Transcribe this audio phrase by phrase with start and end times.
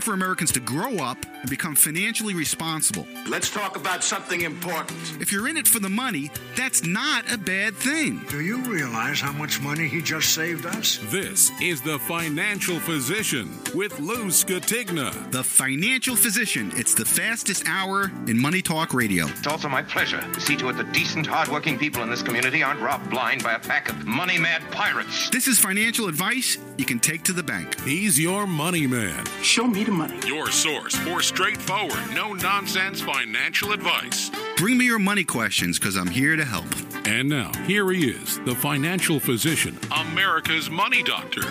[0.00, 3.06] time for Americans to grow up and become financially responsible.
[3.26, 4.98] Let's talk about something important.
[5.20, 8.22] If you're in it for the money, that's not a bad thing.
[8.28, 10.98] Do you realize how much money he just saved us?
[11.04, 15.30] This is The Financial Physician with Lou Scatigna.
[15.30, 16.72] The Financial Physician.
[16.76, 19.26] It's the fastest hour in Money Talk Radio.
[19.26, 22.62] It's also my pleasure to see to it that decent, hardworking people in this community
[22.62, 25.30] aren't robbed blind by a pack of money mad pirates.
[25.30, 27.80] This is financial advice you can take to the bank.
[27.80, 29.24] He's your money man.
[29.42, 30.18] Show me the money.
[30.26, 34.32] Your source for straightforward, no nonsense financial advice.
[34.56, 36.66] Bring me your money questions because I'm here to help.
[37.06, 41.42] And now, here he is, the financial physician, America's money doctor,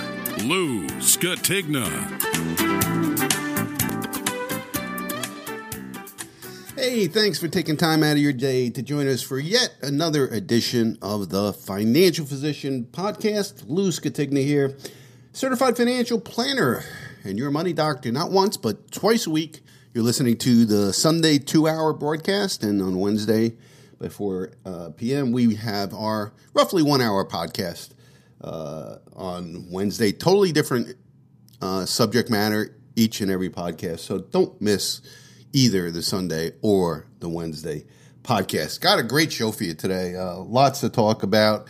[0.43, 1.87] Lou Scatigna.
[6.75, 10.27] Hey, thanks for taking time out of your day to join us for yet another
[10.27, 13.63] edition of the Financial Physician Podcast.
[13.65, 14.75] Lou Scatigna here,
[15.31, 16.83] certified financial planner
[17.23, 19.61] and your money doctor, not once, but twice a week.
[19.99, 23.57] You're listening to the Sunday two hour broadcast, and on Wednesday
[23.99, 27.89] by 4 uh, p.m., we have our roughly one hour podcast
[28.39, 30.13] uh, on Wednesday.
[30.13, 30.95] Totally different
[31.61, 33.99] uh, subject matter each and every podcast.
[33.99, 35.01] So don't miss
[35.51, 37.85] either the Sunday or the Wednesday
[38.23, 38.79] podcast.
[38.79, 40.15] Got a great show for you today.
[40.15, 41.67] Uh, lots to talk about.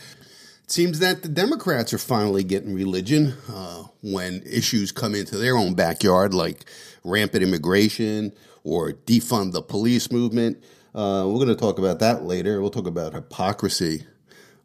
[0.65, 5.57] It seems that the Democrats are finally getting religion uh, when issues come into their
[5.57, 6.65] own backyard, like
[7.09, 8.31] rampant immigration
[8.63, 10.63] or defund the police movement.
[10.93, 12.61] Uh, we're going to talk about that later.
[12.61, 14.05] We'll talk about hypocrisy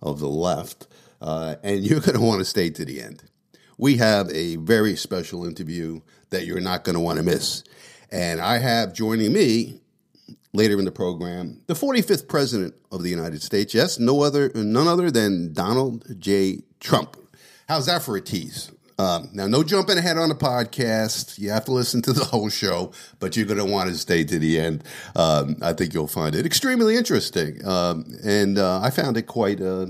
[0.03, 0.87] of the left.
[1.21, 3.23] Uh, and you're going to want to stay to the end.
[3.79, 6.01] We have a very special interview
[6.31, 7.65] that you're not going to want to miss.
[8.11, 9.81] And I have joining me
[10.53, 13.75] later in the program the 45th president of the United States.
[13.75, 16.63] Yes, no other, none other than Donald J.
[16.79, 17.17] Trump.
[17.69, 18.71] How's that for a tease?
[18.99, 21.39] Um, now, no jumping ahead on the podcast.
[21.39, 24.25] You have to listen to the whole show, but you're going to want to stay
[24.25, 24.85] to the end.
[25.17, 29.61] Um, I think you'll find it extremely interesting, um, and uh, I found it quite
[29.61, 29.87] uh,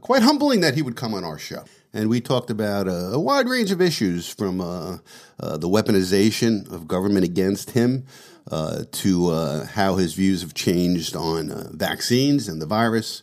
[0.00, 1.64] quite humbling that he would come on our show.
[1.92, 4.98] And we talked about a, wide range of issues from uh,
[5.38, 8.06] uh the weaponization of government against him
[8.50, 13.22] uh, to uh, how his views have changed on vaccines and the virus.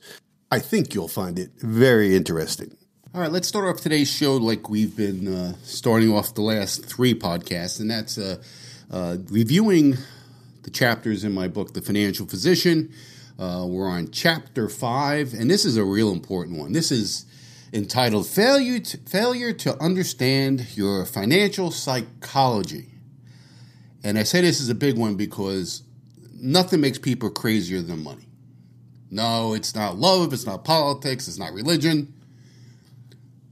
[0.49, 2.75] I think you'll find it very interesting.
[3.13, 6.85] All right, let's start off today's show like we've been uh, starting off the last
[6.85, 8.41] three podcasts, and that's uh,
[8.89, 9.97] uh, reviewing
[10.63, 12.93] the chapters in my book, The Financial Physician.
[13.37, 16.71] Uh, we're on chapter five, and this is a real important one.
[16.71, 17.25] This is
[17.73, 22.91] entitled Failure to, Failure to Understand Your Financial Psychology.
[24.05, 25.83] And I say this is a big one because
[26.39, 28.29] nothing makes people crazier than money.
[29.09, 32.13] No, it's not love, it's not politics, it's not religion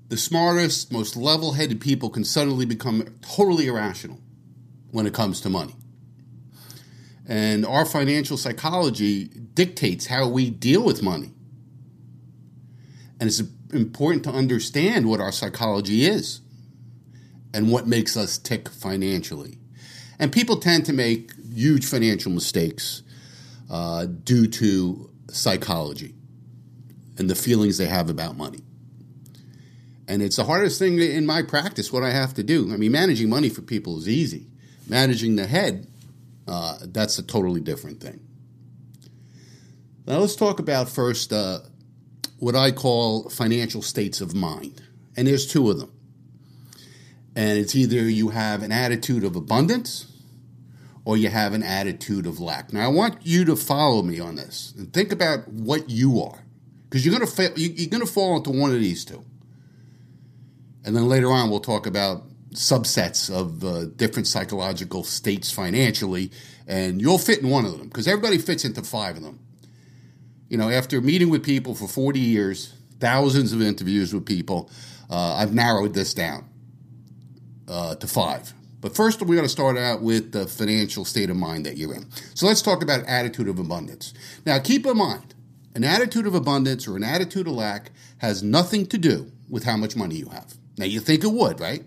[0.09, 4.19] the smartest, most level headed people can suddenly become totally irrational
[4.91, 5.75] when it comes to money.
[7.27, 11.31] And our financial psychology dictates how we deal with money.
[13.19, 16.41] And it's important to understand what our psychology is
[17.53, 19.59] and what makes us tick financially.
[20.17, 23.03] And people tend to make huge financial mistakes
[23.69, 26.15] uh, due to psychology
[27.17, 28.61] and the feelings they have about money.
[30.09, 32.73] And it's the hardest thing in my practice, what I have to do.
[32.73, 34.47] I mean, managing money for people is easy.
[34.87, 35.85] Managing the head,
[36.47, 38.19] uh, that's a totally different thing.
[40.07, 41.59] Now, let's talk about first uh,
[42.39, 44.81] what I call financial states of mind.
[45.15, 45.91] And there's two of them.
[47.35, 50.07] And it's either you have an attitude of abundance
[51.05, 52.73] or you have an attitude of lack.
[52.73, 56.43] Now, I want you to follow me on this and think about what you are,
[56.85, 57.51] because you're going to fail.
[57.55, 59.23] You're going to fall into one of these two.
[60.85, 66.31] And then later on, we'll talk about subsets of uh, different psychological states financially,
[66.67, 69.39] and you'll fit in one of them because everybody fits into five of them.
[70.49, 74.69] You know, after meeting with people for 40 years, thousands of interviews with people,
[75.09, 76.45] uh, I've narrowed this down
[77.67, 78.53] uh, to five.
[78.81, 81.93] But first, we're going to start out with the financial state of mind that you're
[81.93, 82.09] in.
[82.33, 84.13] So let's talk about attitude of abundance.
[84.45, 85.35] Now, keep in mind,
[85.75, 89.75] an attitude of abundance or an attitude of lack has nothing to do with how
[89.75, 90.53] much money you have.
[90.79, 91.83] Now, you think it would, right?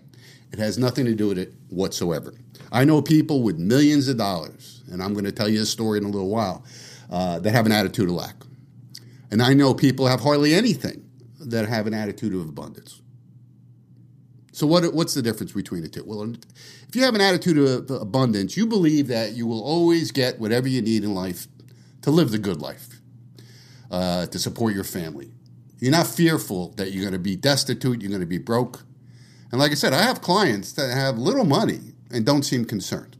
[0.51, 2.31] It has nothing to do with it whatsoever.
[2.71, 5.97] I know people with millions of dollars, and I'm going to tell you a story
[5.97, 6.63] in a little while,
[7.09, 8.35] uh, that have an attitude of lack.
[9.31, 11.09] And I know people have hardly anything
[11.39, 13.01] that have an attitude of abundance.
[14.51, 16.03] So, what, what's the difference between the two?
[16.05, 16.31] Well,
[16.87, 20.67] if you have an attitude of abundance, you believe that you will always get whatever
[20.67, 21.47] you need in life
[22.03, 23.01] to live the good life,
[23.89, 25.31] uh, to support your family,
[25.83, 28.85] you're not fearful that you're going to be destitute, you're going to be broke.
[29.51, 33.17] And like I said, I have clients that have little money and don't seem concerned.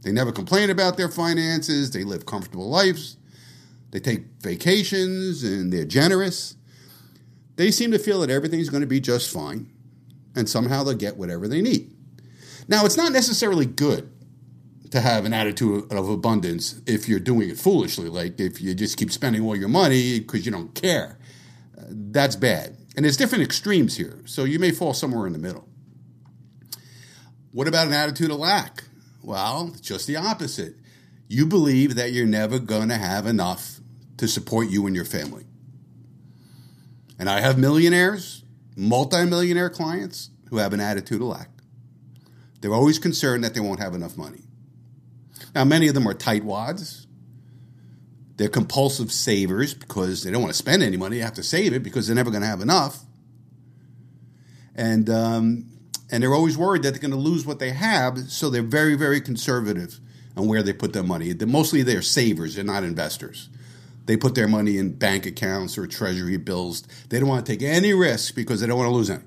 [0.00, 3.18] They never complain about their finances, they live comfortable lives,
[3.90, 6.56] they take vacations, and they're generous.
[7.56, 9.70] They seem to feel that everything's going to be just fine,
[10.34, 11.94] and somehow they'll get whatever they need.
[12.66, 14.10] Now, it's not necessarily good
[14.90, 18.96] to have an attitude of abundance if you're doing it foolishly, like if you just
[18.96, 21.18] keep spending all your money because you don't care.
[21.90, 22.76] That's bad.
[22.96, 25.68] And there's different extremes here, so you may fall somewhere in the middle.
[27.52, 28.84] What about an attitude of lack?
[29.22, 30.76] Well, just the opposite.
[31.28, 33.80] You believe that you're never going to have enough
[34.16, 35.44] to support you and your family.
[37.18, 38.44] And I have millionaires,
[38.76, 41.50] multimillionaire clients who have an attitude of lack.
[42.60, 44.42] They're always concerned that they won't have enough money.
[45.54, 46.99] Now, many of them are tightwads.
[48.40, 51.18] They're compulsive savers because they don't want to spend any money.
[51.18, 53.04] They have to save it because they're never going to have enough.
[54.74, 55.66] And um,
[56.10, 58.94] and they're always worried that they're going to lose what they have, so they're very,
[58.94, 60.00] very conservative
[60.38, 61.34] on where they put their money.
[61.34, 63.50] They're, mostly they're savers, they're not investors.
[64.06, 66.84] They put their money in bank accounts or treasury bills.
[67.10, 69.22] They don't want to take any risk because they don't want to lose any.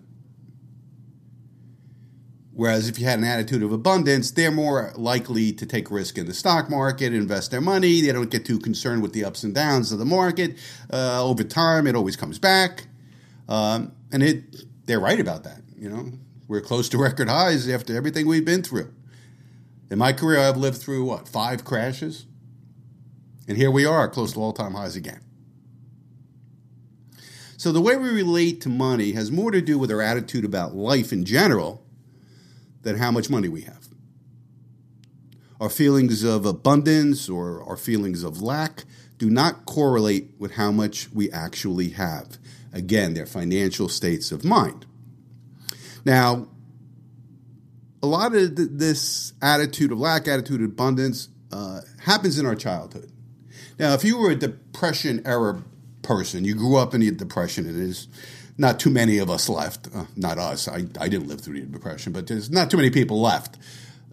[2.56, 6.28] Whereas if you had an attitude of abundance, they're more likely to take risk in
[6.28, 8.02] the stock market, invest their money.
[8.02, 10.58] They don't get too concerned with the ups and downs of the market.
[10.92, 12.86] Uh, over time, it always comes back,
[13.50, 15.62] um, and it they're right about that.
[15.76, 16.12] You know,
[16.48, 18.94] we're close to record highs after everything we've been through.
[19.90, 22.26] In my career, I've lived through what, five crashes?
[23.48, 25.22] And here we are, close to all time highs again.
[27.58, 30.76] So the way we relate to money has more to do with our attitude about
[30.76, 31.83] life in general
[32.84, 33.88] than how much money we have.
[35.60, 38.84] Our feelings of abundance or our feelings of lack
[39.18, 42.38] do not correlate with how much we actually have.
[42.74, 44.86] Again, they're financial states of mind.
[46.06, 46.48] Now,
[48.02, 52.56] a lot of th- this attitude of lack, attitude of abundance, uh, happens in our
[52.56, 53.12] childhood.
[53.80, 55.64] Now, if you were a depression era
[56.02, 58.08] person, you grew up in the depression, and there's
[58.58, 59.88] not too many of us left.
[59.94, 60.68] Uh, not us.
[60.68, 63.58] I, I didn't live through the depression, but there's not too many people left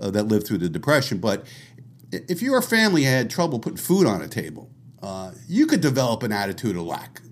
[0.01, 1.19] uh, that lived through the depression.
[1.19, 1.47] But
[2.11, 4.71] if your family had trouble putting food on a table,
[5.03, 7.23] uh, you could develop an attitude of lack.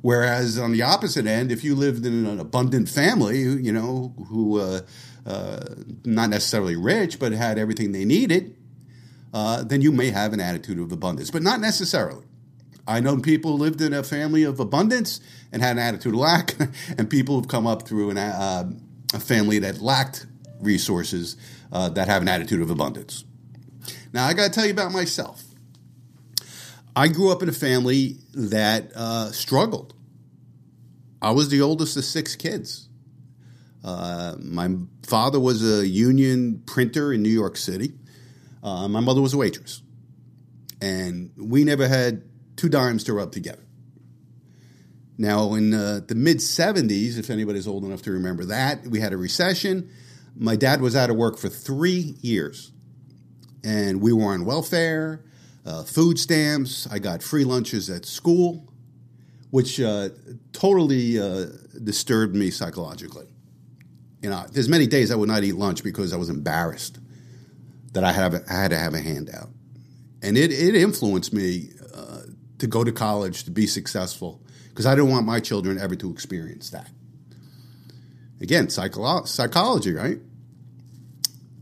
[0.00, 4.60] Whereas on the opposite end, if you lived in an abundant family, you know, who
[4.60, 4.80] uh,
[5.26, 5.60] uh,
[6.04, 8.56] not necessarily rich but had everything they needed,
[9.34, 12.24] uh, then you may have an attitude of abundance, but not necessarily.
[12.88, 15.20] I know people lived in a family of abundance
[15.52, 16.56] and had an attitude of lack,
[16.98, 18.70] and people who've come up through an, uh,
[19.14, 20.26] a family that lacked
[20.60, 21.36] resources
[21.70, 23.24] uh, that have an attitude of abundance.
[24.12, 25.44] Now, I got to tell you about myself.
[26.96, 29.94] I grew up in a family that uh, struggled.
[31.20, 32.88] I was the oldest of six kids.
[33.84, 34.68] Uh, my
[35.06, 37.92] father was a union printer in New York City.
[38.62, 39.82] Uh, my mother was a waitress.
[40.80, 42.22] And we never had
[42.58, 43.62] two dimes to rub together.
[45.16, 49.12] Now, in uh, the mid 70s, if anybody's old enough to remember that, we had
[49.12, 49.90] a recession.
[50.36, 52.70] My dad was out of work for three years.
[53.64, 55.24] And we were on welfare
[55.66, 56.86] uh, food stamps.
[56.90, 58.72] I got free lunches at school,
[59.50, 60.10] which uh,
[60.52, 61.46] totally uh,
[61.82, 63.26] disturbed me psychologically.
[64.22, 66.98] You know, there's many days I would not eat lunch because I was embarrassed
[67.92, 69.48] that I had, I had to have a handout.
[70.22, 71.70] And it, it influenced me
[72.58, 76.10] to go to college, to be successful, because I didn't want my children ever to
[76.10, 76.90] experience that.
[78.40, 80.18] Again, psycholo- psychology, right?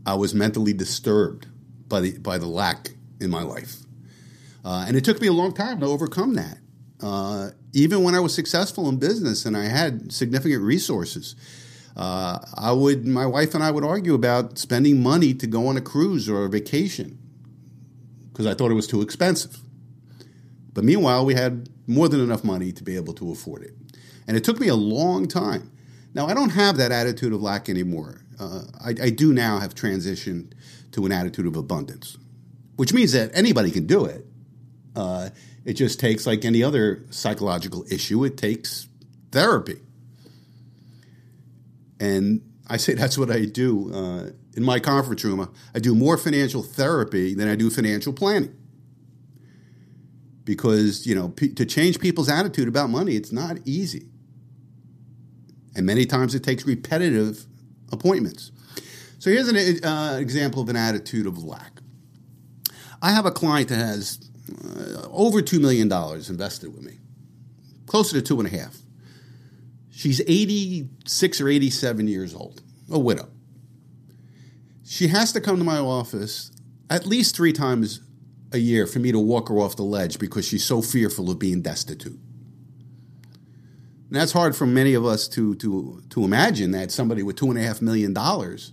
[0.05, 1.47] I was mentally disturbed
[1.87, 2.89] by the, by the lack
[3.19, 3.77] in my life.
[4.63, 6.57] Uh, and it took me a long time to overcome that.
[7.01, 11.35] Uh, even when I was successful in business and I had significant resources,
[11.95, 15.77] uh, I would, my wife and I would argue about spending money to go on
[15.77, 17.17] a cruise or a vacation
[18.31, 19.57] because I thought it was too expensive.
[20.77, 23.73] But meanwhile, we had more than enough money to be able to afford it.
[24.27, 25.71] And it took me a long time.
[26.13, 28.21] Now, I don't have that attitude of lack anymore.
[28.39, 30.51] Uh, I, I do now have transitioned
[30.91, 32.19] to an attitude of abundance,
[32.75, 34.23] which means that anybody can do it.
[34.95, 35.31] Uh,
[35.65, 38.87] it just takes, like any other psychological issue, it takes
[39.31, 39.79] therapy.
[41.99, 45.51] And I say that's what I do uh, in my conference room.
[45.73, 48.53] I do more financial therapy than I do financial planning.
[50.47, 54.07] Because, you know, p- to change people's attitude about money, it's not easy.
[55.75, 57.45] And many times it takes repetitive
[57.91, 58.53] appointments.
[59.19, 61.81] So here's an uh, example of an attitude of lack.
[63.01, 64.19] I have a client that has
[64.63, 66.93] uh, over $2 million invested with me,
[67.85, 68.77] closer to two and a half.
[69.91, 73.27] She's 86 or 87 years old, a widow.
[74.85, 76.51] She has to come to my office
[76.89, 77.99] at least three times
[78.51, 81.39] a year for me to walk her off the ledge because she's so fearful of
[81.39, 82.19] being destitute.
[84.09, 87.49] And that's hard for many of us to, to, to imagine that somebody with two
[87.49, 88.71] and a half million dollars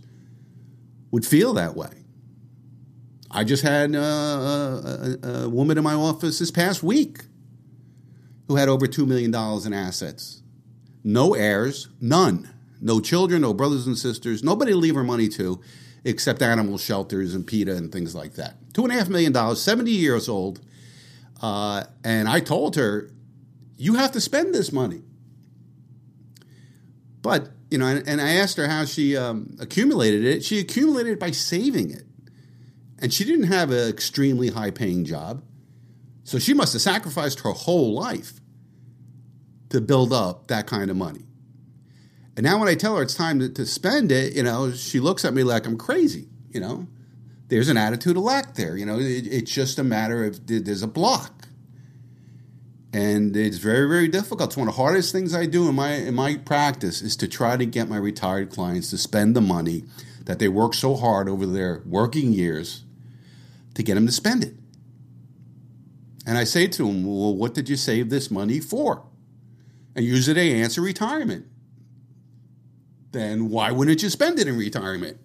[1.10, 2.04] would feel that way.
[3.30, 7.22] I just had uh, a, a, a woman in my office this past week
[8.46, 9.34] who had over $2 million
[9.66, 10.42] in assets.
[11.02, 12.48] No heirs, none.
[12.80, 15.60] No children, no brothers and sisters, nobody to leave her money to
[16.04, 18.56] except animal shelters and PETA and things like that.
[18.74, 20.60] Two and a half million dollars, 70 years old.
[21.40, 23.10] Uh, and I told her,
[23.76, 25.02] you have to spend this money.
[27.22, 30.44] But, you know, and, and I asked her how she um, accumulated it.
[30.44, 32.04] She accumulated it by saving it.
[32.98, 35.42] And she didn't have an extremely high paying job.
[36.22, 38.40] So she must have sacrificed her whole life
[39.70, 41.24] to build up that kind of money.
[42.36, 44.98] And now when I tell her it's time to, to spend it, you know, she
[44.98, 46.88] looks at me like I'm crazy, you know.
[47.48, 48.98] There's an attitude of lack there, you know.
[48.98, 51.46] It, it's just a matter of there's a block.
[52.92, 54.50] And it's very, very difficult.
[54.50, 57.28] It's one of the hardest things I do in my in my practice is to
[57.28, 59.84] try to get my retired clients to spend the money
[60.24, 62.84] that they work so hard over their working years
[63.74, 64.54] to get them to spend it.
[66.26, 69.04] And I say to them, Well, what did you save this money for?
[69.94, 71.46] And usually they answer retirement
[73.14, 75.18] then why wouldn't you spend it in retirement?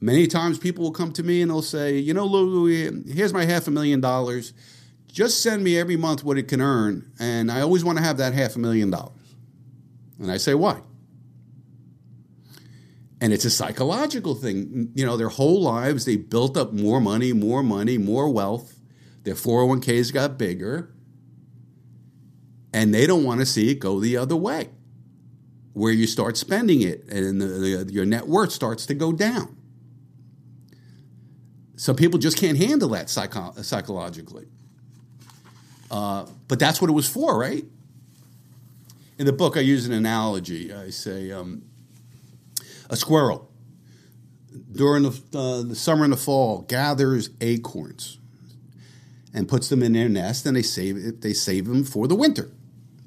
[0.00, 2.66] Many times people will come to me and they'll say, you know, Lou,
[3.08, 4.52] here's my half a million dollars.
[5.10, 7.10] Just send me every month what it can earn.
[7.18, 9.34] And I always want to have that half a million dollars.
[10.20, 10.82] And I say, why?
[13.20, 14.92] And it's a psychological thing.
[14.94, 18.78] You know, their whole lives, they built up more money, more money, more wealth.
[19.24, 20.94] Their 401ks got bigger.
[22.72, 24.68] And they don't want to see it go the other way
[25.78, 29.56] where you start spending it and the, the, your net worth starts to go down.
[31.76, 34.46] Some people just can't handle that psycho- psychologically.
[35.90, 37.64] Uh, but that's what it was for, right?
[39.18, 40.72] In the book, I use an analogy.
[40.74, 41.62] I say um,
[42.90, 43.50] a squirrel
[44.72, 48.18] during the, uh, the summer and the fall gathers acorns
[49.32, 52.50] and puts them in their nest, and they save they save them for the winter.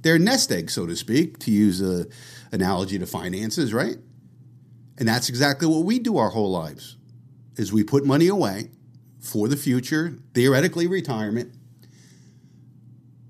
[0.01, 2.07] They're nest eggs, so to speak, to use a
[2.51, 3.97] analogy to finances, right?
[4.97, 6.97] And that's exactly what we do our whole lives.
[7.55, 8.71] Is we put money away
[9.19, 11.53] for the future, theoretically retirement.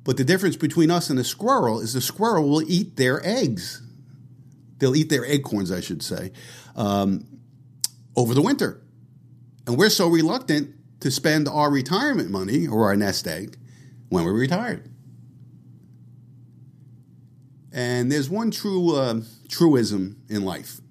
[0.04, 3.82] But the difference between us and the squirrel is the squirrel will eat their eggs.
[4.80, 6.32] They'll eat their acorns, I should say,
[6.76, 7.28] um,
[8.16, 8.82] over the winter.
[9.68, 13.58] And we're so reluctant to spend our retirement money or our nest egg
[14.10, 14.91] when we're retired.
[17.74, 20.82] And there's one true uh, truism in life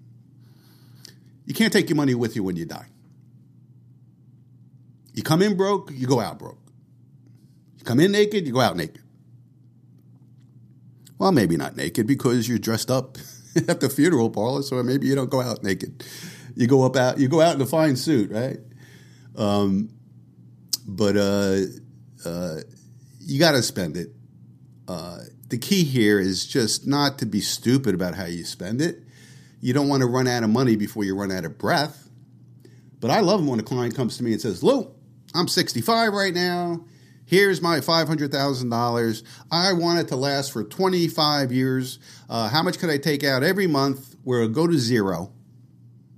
[1.51, 2.87] you can't take your money with you when you die.
[5.15, 6.63] You come in broke, you go out broke.
[7.77, 9.03] You come in naked, you go out naked.
[11.19, 13.19] Well, maybe not naked because you're dressed up
[13.69, 16.05] at the funeral parlor, so maybe you don't go out naked.
[16.55, 18.61] You go up out, you go out in a fine suit, right?
[19.35, 19.91] Um,
[20.87, 21.63] but uh,
[22.25, 22.57] uh,
[23.19, 24.11] you got to spend it.
[24.87, 25.19] Uh,
[25.51, 29.03] the key here is just not to be stupid about how you spend it.
[29.61, 32.09] You don't want to run out of money before you run out of breath.
[33.01, 34.95] But I love when a client comes to me and says, Lou,
[35.35, 36.85] I'm 65 right now.
[37.27, 39.23] Here's my $500,000.
[39.51, 41.99] I want it to last for 25 years.
[42.29, 45.33] Uh, how much could I take out every month where it'll go to zero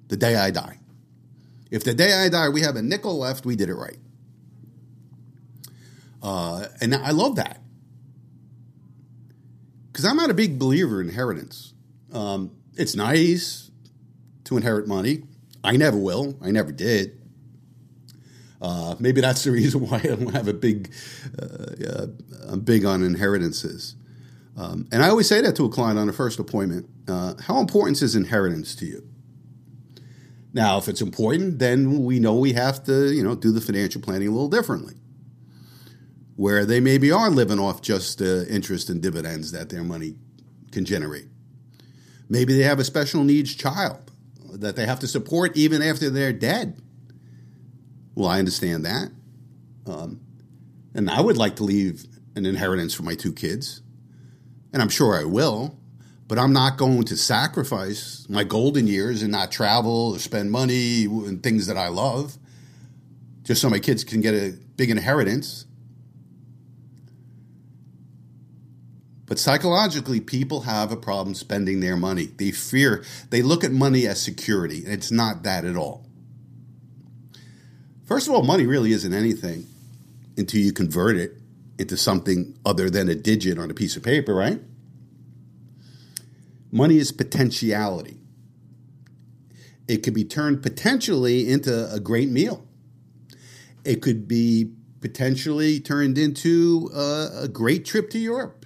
[0.09, 0.79] the day I die?
[1.71, 3.99] If the day I die we have a nickel left, we did it right.
[6.23, 7.62] Uh, and I love that
[9.93, 11.75] because I'm not a big believer in inheritance.
[12.13, 13.71] Um, it's nice
[14.45, 15.25] to inherit money.
[15.63, 16.37] I never will.
[16.41, 17.21] I never did.
[18.61, 20.93] Uh, maybe that's the reason why I don't have a big.
[21.41, 22.07] Uh, uh,
[22.49, 23.97] I'm big on inheritances,
[24.57, 26.89] um, and I always say that to a client on a first appointment.
[27.07, 29.07] Uh, how important is inheritance to you?
[30.55, 34.01] Now, if it's important, then we know we have to, you know, do the financial
[34.03, 34.95] planning a little differently
[36.43, 40.17] where they maybe are living off just uh, interest and dividends that their money
[40.73, 41.29] can generate.
[42.29, 44.11] Maybe they have a special needs child
[44.55, 46.83] that they have to support even after they're dead.
[48.17, 49.13] Well, I understand that.
[49.87, 50.21] Um,
[50.97, 53.81] and I would like to leave an inheritance for my two kids.
[54.73, 55.79] And I'm sure I will.
[56.27, 61.05] But I'm not going to sacrifice my golden years and not travel or spend money
[61.05, 62.37] and things that I love
[63.45, 65.67] just so my kids can get a big inheritance.
[69.33, 72.27] But psychologically, people have a problem spending their money.
[72.27, 76.05] They fear, they look at money as security, and it's not that at all.
[78.05, 79.67] First of all, money really isn't anything
[80.37, 81.39] until you convert it
[81.79, 84.61] into something other than a digit on a piece of paper, right?
[86.71, 88.19] Money is potentiality.
[89.89, 92.67] It could be turned potentially into a great meal.
[93.83, 98.62] It could be potentially turned into a, a great trip to Europe.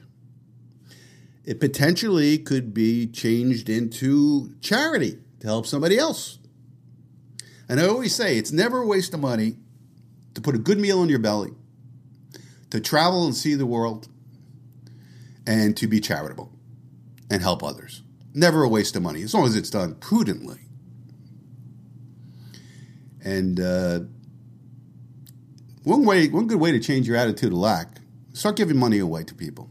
[1.46, 6.40] It potentially could be changed into charity to help somebody else.
[7.68, 9.56] And I always say it's never a waste of money
[10.34, 11.52] to put a good meal in your belly,
[12.70, 14.08] to travel and see the world,
[15.46, 16.52] and to be charitable
[17.30, 18.02] and help others.
[18.34, 20.58] Never a waste of money, as long as it's done prudently.
[23.24, 24.00] And uh,
[25.84, 28.00] one way, one good way to change your attitude of lack:
[28.32, 29.70] start giving money away to people.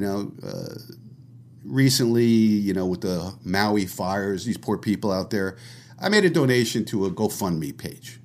[0.00, 0.78] You know, uh,
[1.62, 5.58] recently, you know, with the Maui fires, these poor people out there,
[6.00, 8.18] I made a donation to a GoFundMe page.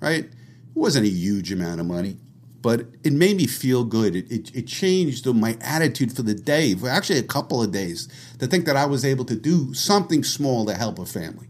[0.00, 0.24] Right?
[0.24, 0.32] It
[0.72, 2.16] wasn't a huge amount of money,
[2.62, 4.16] but it made me feel good.
[4.16, 8.08] It, it, it changed my attitude for the day, for actually a couple of days,
[8.38, 11.48] to think that I was able to do something small to help a family.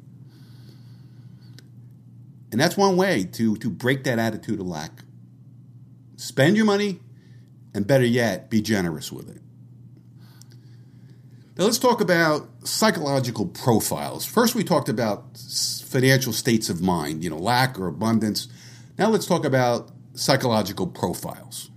[2.51, 5.05] And that's one way to, to break that attitude of lack.
[6.17, 6.99] Spend your money,
[7.75, 9.41] and better yet, be generous with it.
[11.57, 14.25] Now, let's talk about psychological profiles.
[14.25, 15.37] First, we talked about
[15.87, 18.49] financial states of mind, you know, lack or abundance.
[18.99, 21.71] Now, let's talk about psychological profiles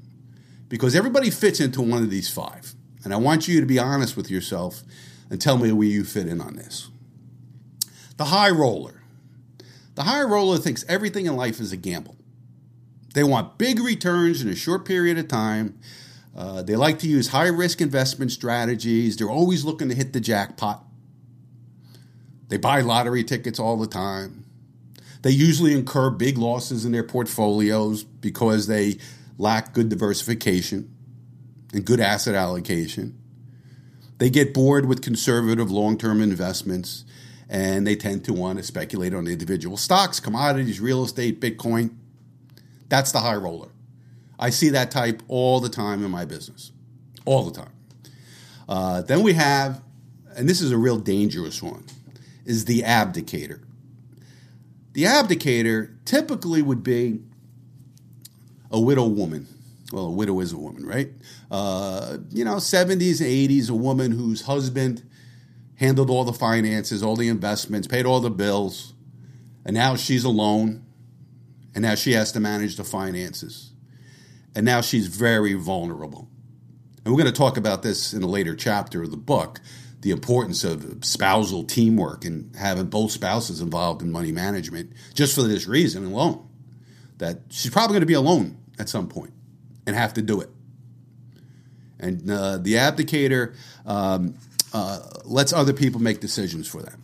[0.70, 2.74] because everybody fits into one of these five.
[3.04, 4.82] And I want you to be honest with yourself
[5.30, 6.90] and tell me where you fit in on this.
[8.18, 9.04] The high roller.
[9.96, 12.15] The high roller thinks everything in life is a gamble.
[13.16, 15.80] They want big returns in a short period of time.
[16.36, 19.16] Uh, they like to use high risk investment strategies.
[19.16, 20.84] They're always looking to hit the jackpot.
[22.50, 24.44] They buy lottery tickets all the time.
[25.22, 28.98] They usually incur big losses in their portfolios because they
[29.38, 30.94] lack good diversification
[31.74, 33.18] and good asset allocation.
[34.18, 37.06] They get bored with conservative long term investments
[37.48, 41.96] and they tend to want to speculate on individual stocks, commodities, real estate, Bitcoin.
[42.90, 43.70] That's the high roller.
[44.38, 46.72] I see that type all the time in my business,
[47.26, 47.72] all the time.
[48.68, 49.82] Uh, then we have,
[50.36, 51.86] and this is a real dangerous one,
[52.46, 53.62] is the abdicator.
[54.94, 57.20] The abdicator typically would be
[58.72, 59.48] a widow woman.
[59.92, 61.10] Well, a widow is a woman, right?
[61.52, 65.04] Uh, you know, 70s, 80s, a woman whose husband
[65.76, 68.94] handled all the finances, all the investments, paid all the bills,
[69.66, 70.85] and now she's alone,
[71.76, 73.72] and now she has to manage the finances.
[74.56, 76.30] And now she's very vulnerable.
[77.04, 79.60] And we're going to talk about this in a later chapter of the book
[80.06, 85.42] the importance of spousal teamwork and having both spouses involved in money management just for
[85.42, 86.48] this reason alone.
[87.18, 89.34] That she's probably going to be alone at some point
[89.88, 90.50] and have to do it.
[92.00, 93.56] And uh, the abdicator
[93.88, 94.36] um,
[94.74, 97.02] uh, lets other people make decisions for them.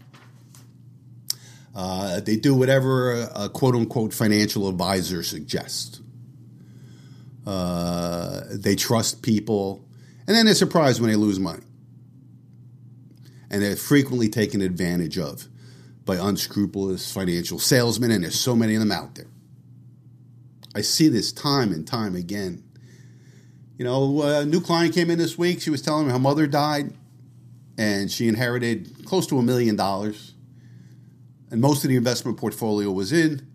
[1.74, 6.02] Uh, they do whatever a quote unquote financial advisor suggests.
[7.46, 9.86] Uh, they trust people,
[10.28, 11.64] and then they're surprised when they lose money.
[13.50, 15.48] And they're frequently taken advantage of
[16.06, 19.28] by unscrupulous financial salesmen, and there's so many of them out there.
[20.74, 22.64] I see this time and time again.
[23.78, 25.62] You know, a new client came in this week.
[25.62, 26.94] She was telling me her mother died,
[27.78, 30.31] and she inherited close to a million dollars.
[31.52, 33.46] And most of the investment portfolio was in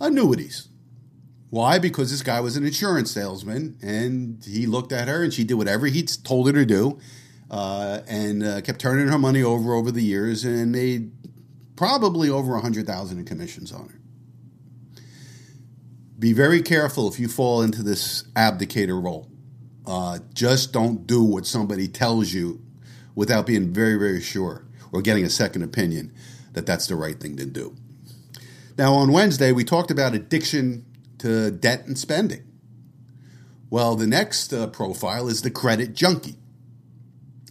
[0.00, 0.68] annuities.
[1.50, 1.80] Why?
[1.80, 5.54] Because this guy was an insurance salesman, and he looked at her, and she did
[5.54, 7.00] whatever he told her to do,
[7.50, 11.10] uh, and uh, kept turning her money over over the years, and made
[11.74, 14.00] probably over a hundred thousand in commissions on her.
[16.20, 19.28] Be very careful if you fall into this abdicator role.
[19.86, 22.62] Uh, just don't do what somebody tells you
[23.16, 26.12] without being very, very sure or getting a second opinion
[26.52, 27.76] that that's the right thing to do.
[28.76, 30.86] Now, on Wednesday, we talked about addiction
[31.18, 32.44] to debt and spending.
[33.68, 36.36] Well, the next uh, profile is the credit junkie.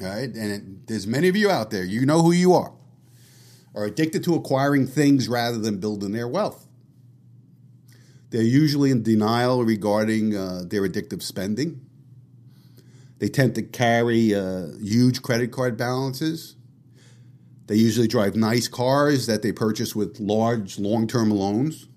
[0.02, 1.84] All right, and it, there's many of you out there.
[1.84, 2.74] You know who you are.
[3.76, 6.66] Are addicted to acquiring things rather than building their wealth.
[8.32, 11.82] They're usually in denial regarding uh, their addictive spending.
[13.20, 16.56] They tend to carry uh, huge credit card balances.
[17.70, 21.88] They usually drive nice cars that they purchase with large long term loans.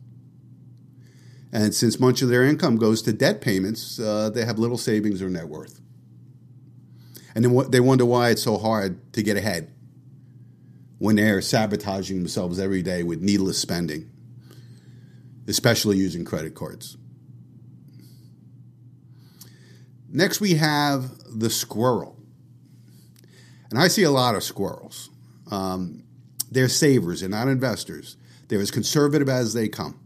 [1.50, 5.22] And since much of their income goes to debt payments, uh, they have little savings
[5.22, 5.80] or net worth.
[7.34, 9.72] And then they wonder why it's so hard to get ahead
[10.98, 14.10] when they're sabotaging themselves every day with needless spending,
[15.48, 16.98] especially using credit cards.
[20.10, 22.18] Next, we have the squirrel.
[23.70, 25.08] And I see a lot of squirrels.
[25.52, 26.02] Um,
[26.50, 28.16] they're savers, they're not investors.
[28.48, 30.00] They're as conservative as they come.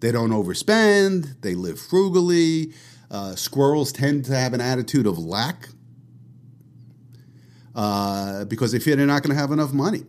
[0.00, 2.74] They don't overspend, they live frugally.
[3.10, 5.68] Uh, squirrels tend to have an attitude of lack
[7.74, 10.02] uh, because they feel they're not going to have enough money.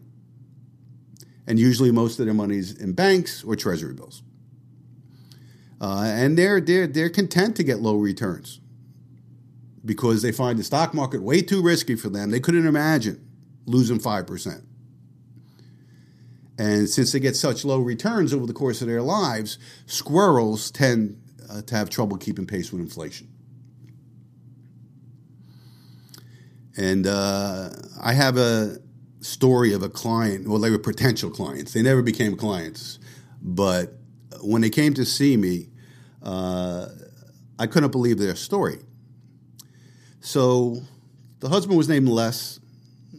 [1.45, 4.23] And usually, most of their money is in banks or treasury bills.
[5.79, 8.59] Uh, and they're, they're, they're content to get low returns
[9.85, 12.31] because they find the stock market way too risky for them.
[12.31, 13.26] They couldn't imagine
[13.67, 14.63] losing 5%.
[16.57, 21.21] And since they get such low returns over the course of their lives, squirrels tend
[21.49, 23.27] uh, to have trouble keeping pace with inflation.
[26.75, 27.69] And uh,
[28.01, 28.77] I have a
[29.19, 30.47] story of a client.
[30.47, 31.73] Well, they were potential clients.
[31.73, 32.99] They never became clients,
[33.41, 33.93] but
[34.41, 35.69] when they came to see me,
[36.23, 36.87] uh,
[37.59, 38.79] I couldn't believe their story.
[40.19, 40.81] So
[41.39, 42.56] the husband was named Les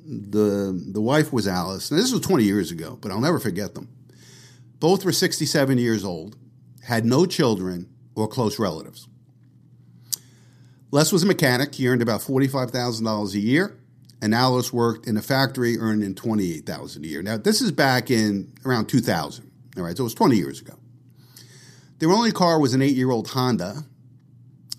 [0.09, 1.91] the the wife was Alice.
[1.91, 3.89] Now, this was 20 years ago, but I'll never forget them.
[4.81, 6.37] Both were 67 years old,
[6.83, 9.07] had no children or close relatives.
[10.91, 11.75] Les was a mechanic.
[11.75, 13.79] He earned about $45,000 a year,
[14.23, 17.23] and Alice worked in a factory earning $28,000 a year.
[17.23, 19.51] Now, this is back in around 2000.
[19.77, 20.75] All right, so it was 20 years ago.
[21.99, 23.83] Their only car was an eight year old Honda,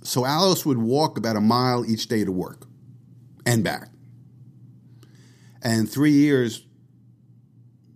[0.02, 2.66] so Alice would walk about a mile each day to work
[3.46, 3.90] and back.
[5.62, 6.66] And three years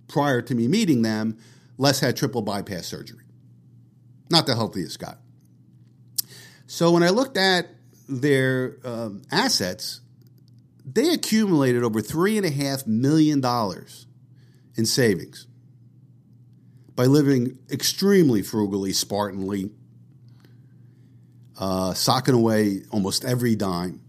[0.08, 1.38] prior to me meeting them,
[1.78, 3.24] Les had triple bypass surgery.
[4.30, 5.16] Not the healthiest guy.
[6.68, 7.68] So when I looked at
[8.08, 10.02] their um, assets,
[10.86, 13.44] they accumulated over $3.5 million
[14.76, 15.48] in savings
[16.96, 19.72] by living extremely frugally, Spartanly,
[21.60, 24.02] uh, socking away almost every dime.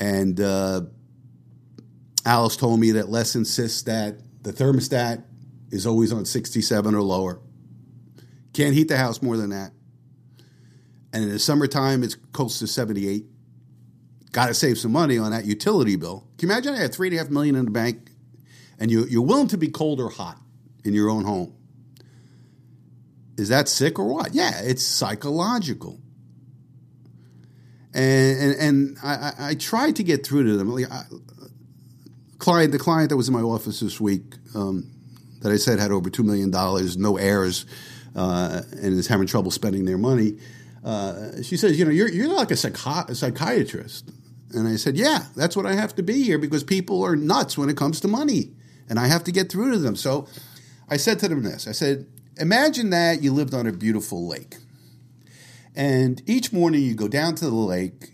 [0.00, 0.80] And uh,
[2.24, 5.22] Alice told me that Les insists that the thermostat
[5.70, 7.38] is always on 67 or lower.
[8.54, 9.72] Can't heat the house more than that.
[11.12, 13.26] And in the summertime, it's close to 78.
[14.32, 16.26] Got to save some money on that utility bill.
[16.38, 18.10] Can you imagine I had three and a half million in the bank
[18.78, 20.38] and you, you're willing to be cold or hot
[20.84, 21.54] in your own home?
[23.36, 24.34] Is that sick or what?
[24.34, 26.00] Yeah, it's psychological
[27.94, 30.70] and and, and I, I, tried to get through to them.
[30.70, 31.04] Like, I,
[32.38, 34.22] client, the client that was in my office this week,
[34.54, 34.90] um,
[35.40, 37.66] that I said had over two million dollars, no heirs,
[38.14, 40.38] uh, and is having trouble spending their money.
[40.84, 44.10] Uh, she says, "You know, you're you're like a, psychi- a psychiatrist."
[44.52, 47.58] And I said, "Yeah, that's what I have to be here because people are nuts
[47.58, 48.52] when it comes to money,
[48.88, 50.28] and I have to get through to them." So
[50.88, 52.06] I said to them this: I said,
[52.38, 54.56] "Imagine that you lived on a beautiful lake."
[55.74, 58.12] And each morning you go down to the lake,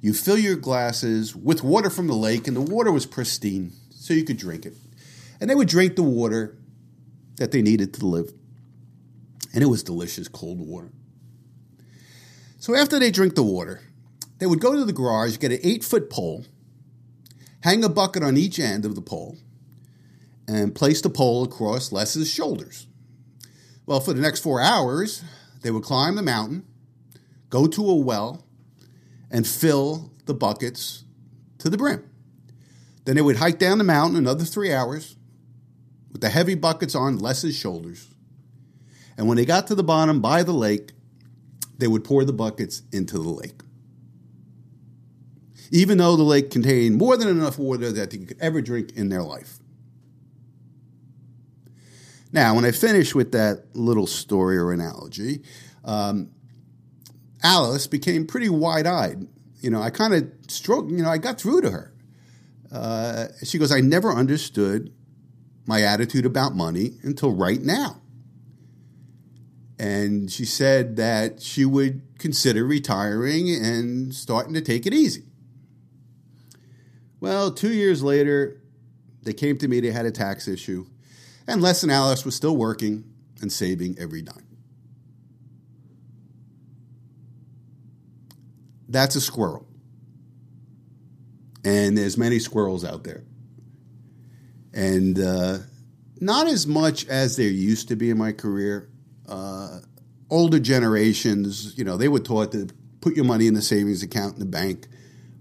[0.00, 4.14] you fill your glasses with water from the lake, and the water was pristine, so
[4.14, 4.74] you could drink it.
[5.40, 6.56] And they would drink the water
[7.36, 8.32] that they needed to live.
[9.54, 10.90] And it was delicious cold water.
[12.58, 13.80] So after they drink the water,
[14.38, 16.44] they would go to the garage, get an eight foot pole,
[17.60, 19.36] hang a bucket on each end of the pole,
[20.46, 22.86] and place the pole across Les's shoulders.
[23.86, 25.24] Well, for the next four hours,
[25.62, 26.66] they would climb the mountain,
[27.50, 28.44] go to a well
[29.30, 31.04] and fill the buckets
[31.58, 32.08] to the brim.
[33.04, 35.16] Then they would hike down the mountain another three hours
[36.12, 38.08] with the heavy buckets on Les's shoulders.
[39.16, 40.92] And when they got to the bottom by the lake,
[41.78, 43.62] they would pour the buckets into the lake.
[45.70, 49.08] Even though the lake contained more than enough water that they could ever drink in
[49.08, 49.58] their life.
[52.32, 55.42] Now, when I finish with that little story or analogy,
[55.84, 56.30] um,
[57.42, 59.26] Alice became pretty wide eyed.
[59.60, 61.92] You know, I kind of stroked, you know, I got through to her.
[62.70, 64.92] Uh, she goes, I never understood
[65.66, 68.00] my attitude about money until right now.
[69.78, 75.24] And she said that she would consider retiring and starting to take it easy.
[77.20, 78.60] Well, two years later,
[79.22, 80.86] they came to me, they had a tax issue,
[81.46, 83.04] and Les and Alice was still working
[83.40, 84.47] and saving every dime.
[88.88, 89.66] That's a squirrel.
[91.64, 93.24] And there's many squirrels out there.
[94.72, 95.58] And uh,
[96.20, 98.88] not as much as there used to be in my career.
[99.28, 99.80] Uh,
[100.30, 102.68] older generations, you know, they were taught to
[103.00, 104.88] put your money in the savings account in the bank.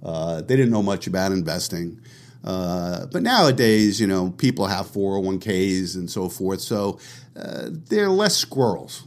[0.03, 2.01] Uh, they didn't know much about investing.
[2.43, 6.61] Uh, but nowadays, you know, people have 401ks and so forth.
[6.61, 6.99] So
[7.35, 9.03] uh, they're less squirrels.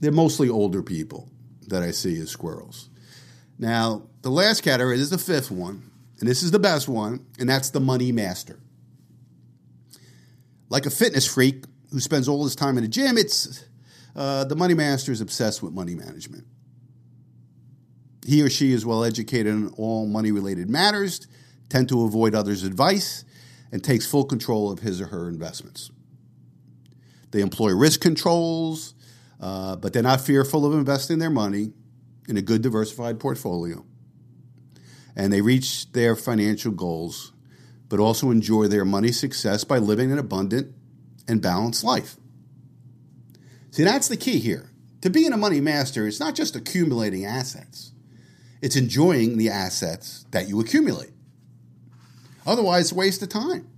[0.00, 1.30] They're mostly older people
[1.68, 2.87] that I see as squirrels.
[3.58, 5.90] Now, the last category is the fifth one,
[6.20, 8.58] and this is the best one, and that's the money master.
[10.68, 13.64] Like a fitness freak who spends all his time in the gym, it's
[14.14, 16.46] uh, the money master is obsessed with money management.
[18.26, 21.26] He or she is well educated in all money related matters,
[21.68, 23.24] tend to avoid others' advice,
[23.72, 25.90] and takes full control of his or her investments.
[27.30, 28.94] They employ risk controls,
[29.40, 31.72] uh, but they're not fearful of investing their money
[32.28, 33.84] in a good diversified portfolio.
[35.16, 37.32] And they reach their financial goals,
[37.88, 40.74] but also enjoy their money success by living an abundant
[41.26, 42.16] and balanced life.
[43.70, 44.70] See, that's the key here.
[45.02, 47.92] To being a money master, it's not just accumulating assets,
[48.60, 51.12] it's enjoying the assets that you accumulate.
[52.46, 53.68] Otherwise, it's a waste of time.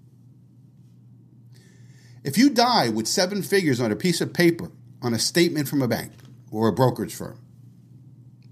[2.22, 4.70] If you die with seven figures on a piece of paper
[5.02, 6.12] on a statement from a bank
[6.50, 7.38] or a brokerage firm,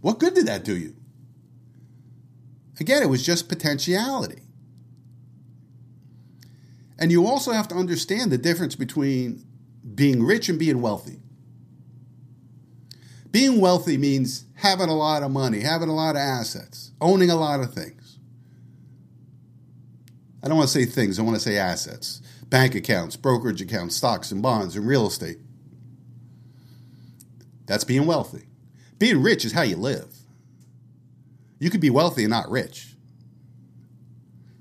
[0.01, 0.95] what good did that do you?
[2.81, 4.43] Again, it was just potentiality.
[6.99, 9.45] And you also have to understand the difference between
[9.95, 11.21] being rich and being wealthy.
[13.31, 17.37] Being wealthy means having a lot of money, having a lot of assets, owning a
[17.37, 18.19] lot of things.
[20.43, 22.23] I don't want to say things, I want to say assets.
[22.49, 25.39] Bank accounts, brokerage accounts, stocks and bonds, and real estate.
[27.67, 28.47] That's being wealthy.
[28.99, 30.15] Being rich is how you live.
[31.59, 32.95] You could be wealthy and not rich.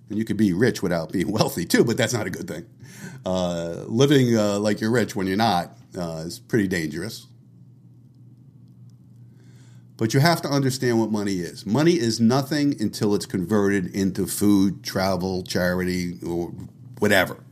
[0.09, 2.65] And you could be rich without being wealthy too, but that's not a good thing.
[3.25, 7.27] Uh, living uh, like you're rich when you're not uh, is pretty dangerous.
[9.97, 11.65] But you have to understand what money is.
[11.65, 16.53] Money is nothing until it's converted into food, travel, charity, or
[16.99, 17.43] whatever.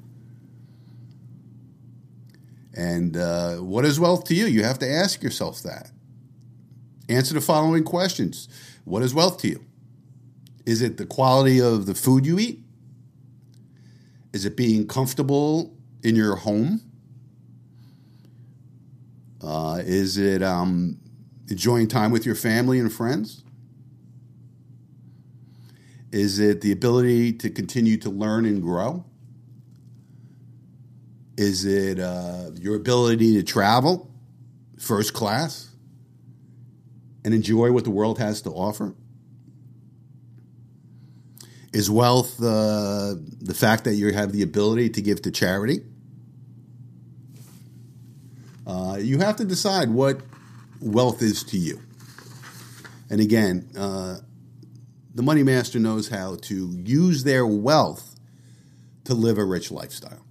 [2.75, 4.45] And uh, what is wealth to you?
[4.45, 5.89] You have to ask yourself that.
[7.07, 8.47] Answer the following questions
[8.83, 9.63] What is wealth to you?
[10.65, 12.61] Is it the quality of the food you eat?
[14.33, 16.81] Is it being comfortable in your home?
[19.41, 20.97] Uh, is it um,
[21.49, 23.43] enjoying time with your family and friends?
[26.11, 29.05] Is it the ability to continue to learn and grow?
[31.37, 34.09] Is it uh, your ability to travel
[34.79, 35.74] first class
[37.25, 38.93] and enjoy what the world has to offer?
[41.73, 45.81] Is wealth uh, the fact that you have the ability to give to charity?
[48.65, 50.21] Uh, you have to decide what
[50.79, 51.81] wealth is to you.
[53.09, 54.17] And again, uh,
[55.13, 58.19] the money master knows how to use their wealth
[59.05, 60.25] to live a rich lifestyle.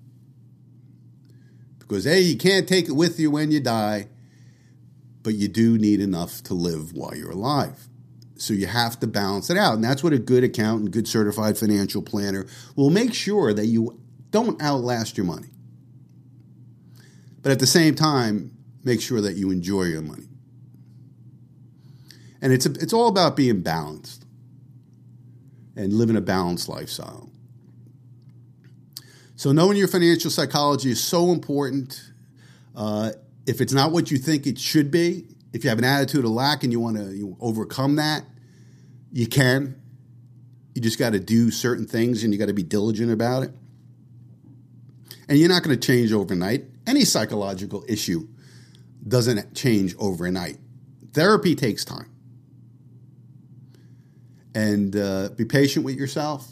[1.80, 4.08] Because, A, you can't take it with you when you die,
[5.24, 7.88] but you do need enough to live while you're alive.
[8.36, 9.74] So you have to balance it out.
[9.74, 13.98] And that's what a good accountant, good certified financial planner will make sure that you
[14.30, 15.48] don't outlast your money.
[17.42, 18.52] But at the same time,
[18.84, 20.28] make sure that you enjoy your money.
[22.42, 24.26] And it's, a, it's all about being balanced
[25.74, 27.30] and living a balanced lifestyle.
[29.36, 32.12] So, knowing your financial psychology is so important.
[32.76, 33.12] Uh,
[33.46, 36.30] if it's not what you think it should be, if you have an attitude of
[36.30, 38.24] lack and you want to overcome that,
[39.12, 39.80] you can.
[40.74, 43.52] You just got to do certain things and you got to be diligent about it.
[45.28, 46.64] And you're not going to change overnight.
[46.86, 48.26] Any psychological issue
[49.06, 50.58] doesn't change overnight.
[51.12, 52.10] Therapy takes time.
[54.54, 56.46] And uh, be patient with yourself,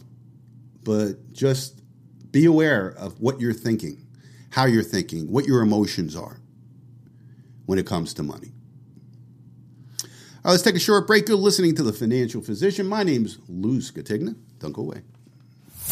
[0.84, 1.80] but just
[2.30, 4.06] be aware of what you're thinking,
[4.50, 6.41] how you're thinking, what your emotions are
[7.72, 8.52] when it comes to money.
[9.98, 10.06] All
[10.44, 11.26] right, let's take a short break.
[11.26, 12.86] You're listening to The Financial Physician.
[12.86, 14.36] My name's Lou Scatigna.
[14.58, 15.00] Don't go away.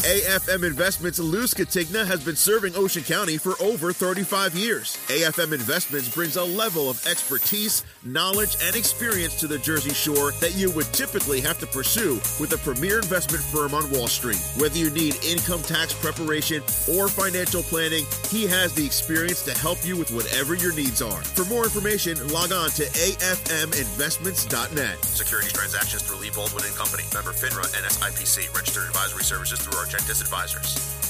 [0.00, 4.96] AFM Investments Lou Scatigna has been serving Ocean County for over 35 years.
[5.08, 10.56] AFM Investments brings a level of expertise, knowledge, and experience to the Jersey Shore that
[10.56, 14.40] you would typically have to pursue with a premier investment firm on Wall Street.
[14.56, 19.84] Whether you need income tax preparation or financial planning, he has the experience to help
[19.84, 21.22] you with whatever your needs are.
[21.22, 25.04] For more information, log on to afminvestments.net.
[25.04, 27.02] Securities transactions through Lee Baldwin and Company.
[27.12, 28.56] Member FINRA and SIPC.
[28.56, 31.09] Registered advisory services through Argentis Advisors.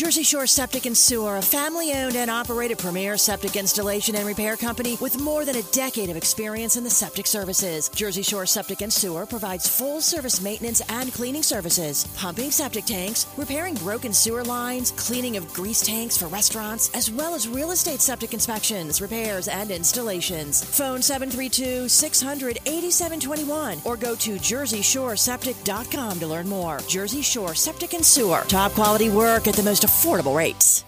[0.00, 4.56] Jersey Shore Septic and Sewer, a family owned and operated premier septic installation and repair
[4.56, 7.90] company with more than a decade of experience in the septic services.
[7.90, 13.26] Jersey Shore Septic and Sewer provides full service maintenance and cleaning services, pumping septic tanks,
[13.36, 18.00] repairing broken sewer lines, cleaning of grease tanks for restaurants, as well as real estate
[18.00, 20.64] septic inspections, repairs, and installations.
[20.64, 26.78] Phone 732 600 8721 or go to jerseyshoreseptic.com to learn more.
[26.88, 28.44] Jersey Shore Septic and Sewer.
[28.48, 30.84] Top quality work at the most affordable rates.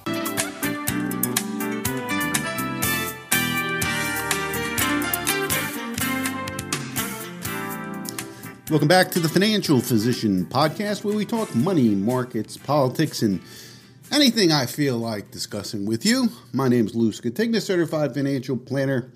[8.71, 13.41] Welcome back to the Financial Physician Podcast, where we talk money, markets, politics, and
[14.13, 16.29] anything I feel like discussing with you.
[16.53, 19.11] My name is Lou Scatigna, certified financial planner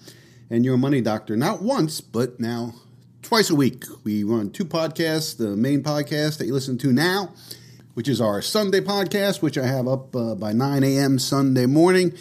[0.51, 1.37] and your money doctor.
[1.37, 2.75] Not once, but now
[3.23, 3.85] twice a week.
[4.05, 7.33] We run two podcasts the main podcast that you listen to now,
[7.97, 11.19] which is our Sunday podcast, which I have up uh, by 9 a.m.
[11.19, 12.13] Sunday morning.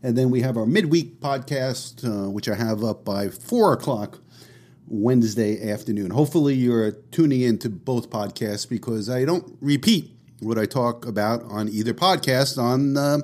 [0.00, 4.20] And then we have our midweek podcast, uh, which I have up by 4 o'clock
[4.86, 6.12] Wednesday afternoon.
[6.12, 11.42] Hopefully, you're tuning in to both podcasts because I don't repeat what I talk about
[11.42, 13.18] on either podcast on uh,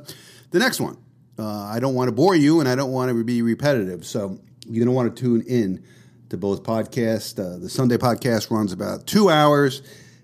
[0.50, 0.96] the next one.
[1.38, 4.04] Uh, I don't want to bore you and I don't want to be repetitive.
[4.04, 5.84] So, you're going to want to tune in
[6.30, 7.38] to both podcasts.
[7.38, 9.82] Uh, the Sunday podcast runs about two hours,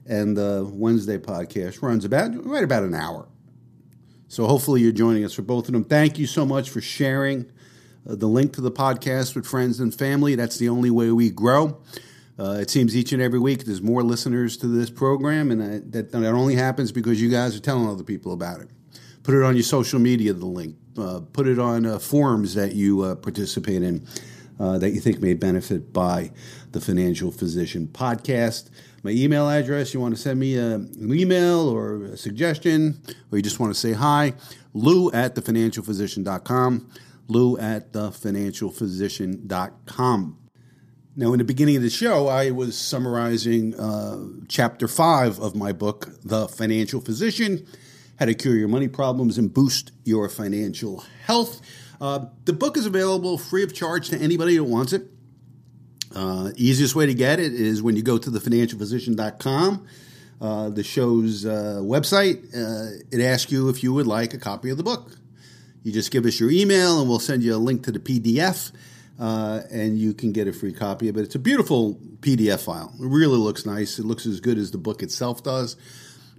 [0.08, 3.28] and the Wednesday podcast runs about right about an hour.
[4.28, 5.84] So, hopefully, you're joining us for both of them.
[5.84, 7.50] Thank you so much for sharing
[8.08, 10.34] uh, the link to the podcast with friends and family.
[10.34, 11.80] That's the only way we grow.
[12.38, 15.80] Uh, it seems each and every week there's more listeners to this program, and I,
[15.90, 18.68] that, that only happens because you guys are telling other people about it.
[19.22, 20.76] Put it on your social media, the link.
[20.98, 24.06] Uh, put it on uh, forums that you uh, participate in
[24.58, 26.30] that you think may benefit by
[26.72, 28.70] the Financial Physician podcast.
[29.06, 33.38] My email address, you want to send me a, an email or a suggestion, or
[33.38, 34.32] you just want to say hi,
[34.74, 36.90] lou at thefinancialphysician.com
[37.28, 40.38] lou at thefinancialphysician.com.
[41.18, 45.70] Now, in the beginning of the show, I was summarizing uh, chapter five of my
[45.72, 47.64] book, The Financial Physician
[48.18, 51.60] How to Cure Your Money Problems and Boost Your Financial Health.
[52.00, 55.06] Uh, the book is available free of charge to anybody that wants it.
[56.16, 59.86] Uh, easiest way to get it is when you go to thefinancialphysician.com,
[60.40, 62.42] uh, the show's uh, website.
[62.54, 65.10] Uh, it asks you if you would like a copy of the book.
[65.82, 68.72] You just give us your email and we'll send you a link to the PDF
[69.20, 71.20] uh, and you can get a free copy of it.
[71.20, 72.94] It's a beautiful PDF file.
[72.98, 73.98] It really looks nice.
[73.98, 75.76] It looks as good as the book itself does.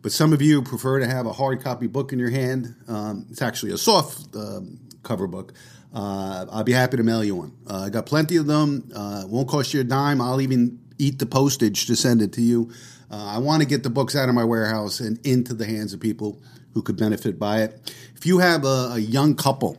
[0.01, 2.75] But some of you prefer to have a hard copy book in your hand.
[2.87, 4.61] Um, it's actually a soft uh,
[5.03, 5.53] cover book.
[5.93, 7.53] Uh, I'll be happy to mail you one.
[7.65, 8.89] Uh, I got plenty of them.
[8.93, 10.21] Uh, won't cost you a dime.
[10.21, 12.71] I'll even eat the postage to send it to you.
[13.09, 15.93] Uh, I want to get the books out of my warehouse and into the hands
[15.93, 16.41] of people
[16.73, 17.95] who could benefit by it.
[18.15, 19.77] If you have a, a young couple,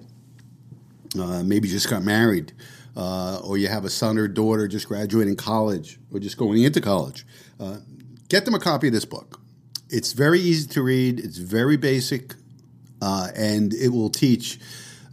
[1.18, 2.52] uh, maybe just got married,
[2.96, 6.80] uh, or you have a son or daughter just graduating college or just going into
[6.80, 7.26] college,
[8.28, 9.40] get them a copy of this book.
[9.90, 12.34] It's very easy to read, it's very basic,
[13.00, 14.58] and it will teach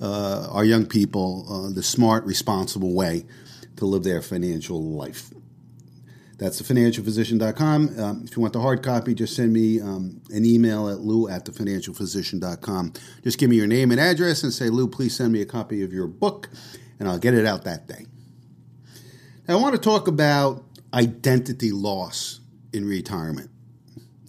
[0.02, 3.26] uh, our young people uh, the smart, responsible way
[3.78, 5.32] to live their financial life.
[6.38, 8.00] That's thefinancialphysician.com.
[8.00, 11.30] Um, if you want the hard copy, just send me um, an email at lou
[11.30, 12.94] at thefinancialphysician.com.
[13.24, 15.82] Just give me your name and address and say, Lou, please send me a copy
[15.82, 16.50] of your book,
[17.00, 18.06] and I'll get it out that day.
[19.48, 22.42] Now, I want to talk about identity loss
[22.74, 23.50] in retirement.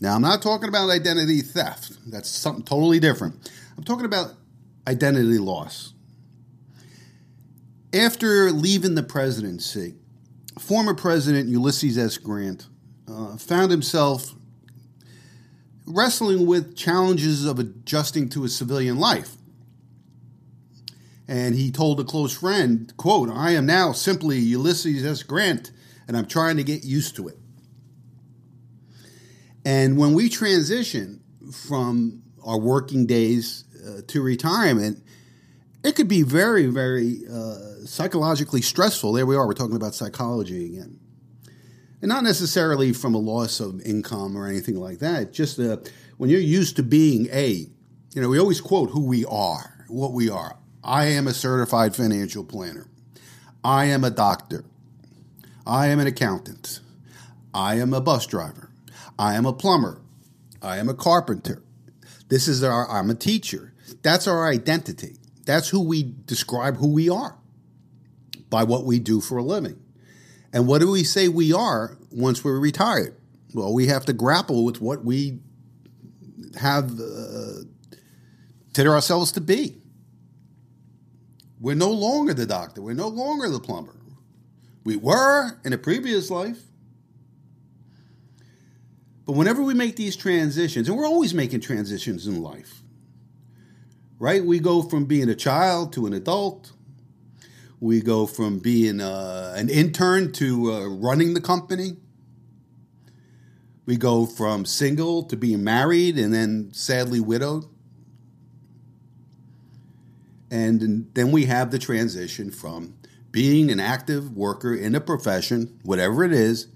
[0.01, 3.51] Now, I'm not talking about identity theft, that's something totally different.
[3.77, 4.35] I'm talking about
[4.87, 5.93] identity loss.
[7.93, 9.95] After leaving the presidency,
[10.59, 12.19] former President Ulysses S.
[12.19, 12.67] Grant
[13.09, 14.35] uh, found himself
[15.87, 19.37] wrestling with challenges of adjusting to a civilian life.
[21.29, 25.23] And he told a close friend, quote, I am now simply Ulysses S.
[25.23, 25.73] Grant,
[26.07, 27.39] and I'm trying to get used to it.
[29.65, 35.03] And when we transition from our working days uh, to retirement,
[35.85, 39.13] it could be very, very uh, psychologically stressful.
[39.13, 40.99] There we are, we're talking about psychology again.
[42.03, 45.33] And not necessarily from a loss of income or anything like that.
[45.33, 45.79] Just uh,
[46.19, 47.67] when you're used to being a,
[48.15, 50.59] you know, we always quote who we are, what we are.
[50.83, 52.89] I am a certified financial planner.
[53.65, 54.65] I am a doctor.
[55.67, 56.81] I am an accountant.
[57.53, 58.71] I am a bus driver.
[59.19, 60.01] I am a plumber.
[60.63, 61.63] I am a carpenter.
[62.29, 63.73] This is our, I'm a teacher.
[64.03, 65.17] That's our identity.
[65.45, 67.39] That's who we describe who we are
[68.51, 69.81] by what we do for a living.
[70.53, 73.17] And what do we say we are once we're retired?
[73.55, 75.41] Well, we have to grapple with what we
[76.59, 77.63] have uh,
[78.79, 79.77] ourselves to be.
[81.61, 82.83] We're no longer the doctor.
[82.83, 83.97] We're no longer the plumber.
[84.85, 86.63] We were in a previous life.
[89.25, 92.83] But whenever we make these transitions, and we're always making transitions in life,
[94.19, 94.45] right?
[94.45, 96.73] We go from being a child to an adult.
[97.81, 101.97] We go from being uh, an intern to uh, running the company.
[103.85, 107.67] We go from single to being married and then sadly widowed.
[110.51, 112.95] And then we have the transition from
[113.31, 116.69] being an active worker in a profession, whatever it is,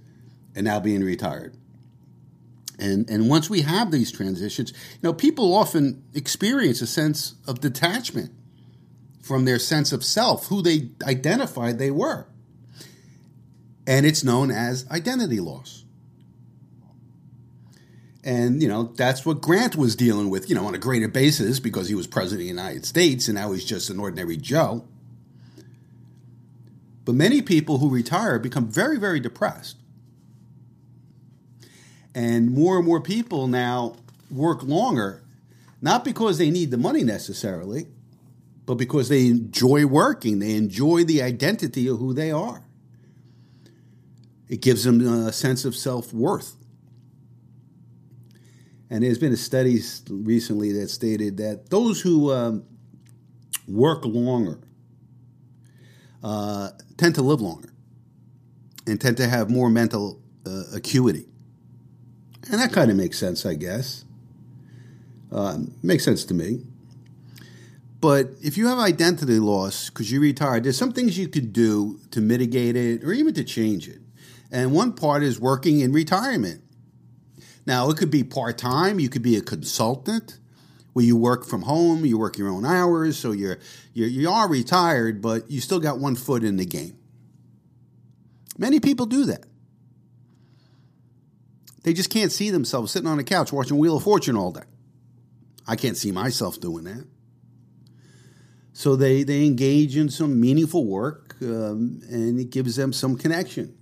[0.54, 1.56] and now being retired.
[2.80, 7.60] And, and once we have these transitions, you know, people often experience a sense of
[7.60, 8.32] detachment
[9.20, 12.26] from their sense of self, who they identified they were.
[13.86, 15.84] And it's known as identity loss.
[18.24, 21.60] And, you know, that's what Grant was dealing with, you know, on a greater basis
[21.60, 24.84] because he was president of the United States and now he's just an ordinary Joe.
[27.04, 29.76] But many people who retire become very, very depressed.
[32.14, 33.96] And more and more people now
[34.30, 35.22] work longer,
[35.80, 37.86] not because they need the money necessarily,
[38.66, 40.38] but because they enjoy working.
[40.38, 42.62] They enjoy the identity of who they are.
[44.48, 46.56] It gives them a sense of self worth.
[48.90, 52.64] And there's been a study recently that stated that those who um,
[53.68, 54.58] work longer
[56.24, 57.72] uh, tend to live longer
[58.86, 61.29] and tend to have more mental uh, acuity.
[62.48, 64.04] And that kind of makes sense, I guess.
[65.30, 66.62] Uh, makes sense to me.
[68.00, 72.00] But if you have identity loss because you retired, there's some things you could do
[72.12, 73.98] to mitigate it or even to change it.
[74.50, 76.62] And one part is working in retirement.
[77.66, 80.38] Now, it could be part time, you could be a consultant
[80.92, 83.58] where you work from home, you work your own hours, so you're,
[83.92, 86.96] you're you are retired, but you still got one foot in the game.
[88.58, 89.44] Many people do that.
[91.82, 94.62] They just can't see themselves sitting on a couch watching Wheel of Fortune all day.
[95.66, 97.06] I can't see myself doing that.
[98.72, 103.76] So they, they engage in some meaningful work um, and it gives them some connection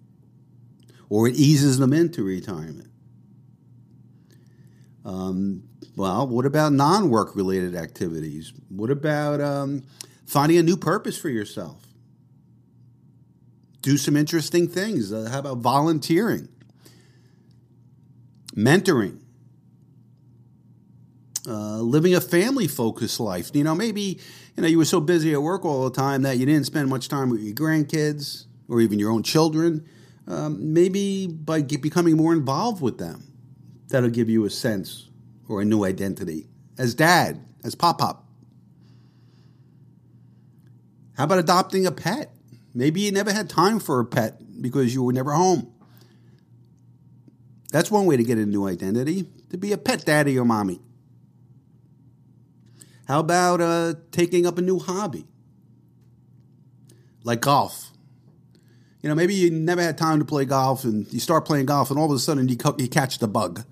[1.09, 2.91] or it eases them into retirement.
[5.05, 5.65] Um,
[5.97, 8.53] well, what about non work related activities?
[8.69, 9.85] What about um,
[10.27, 11.83] finding a new purpose for yourself?
[13.81, 15.13] Do some interesting things.
[15.13, 16.49] Uh, how about volunteering?
[18.59, 19.21] Mentoring,
[21.47, 23.51] uh, living a family focused life.
[23.55, 24.19] You know, maybe
[24.57, 26.89] you know you were so busy at work all the time that you didn't spend
[26.89, 29.87] much time with your grandkids or even your own children.
[30.27, 33.33] Um, maybe by becoming more involved with them,
[33.89, 35.09] that'll give you a sense
[35.49, 38.27] or a new identity as dad, as pop pop.
[41.17, 42.31] How about adopting a pet?
[42.75, 45.73] Maybe you never had time for a pet because you were never home.
[47.71, 50.81] That's one way to get a new identity to be a pet daddy or mommy.
[53.07, 55.27] How about uh, taking up a new hobby?
[57.25, 57.91] Like golf.
[59.03, 61.91] You know, maybe you never had time to play golf and you start playing golf
[61.91, 63.65] and all of a sudden you, you catch the bug.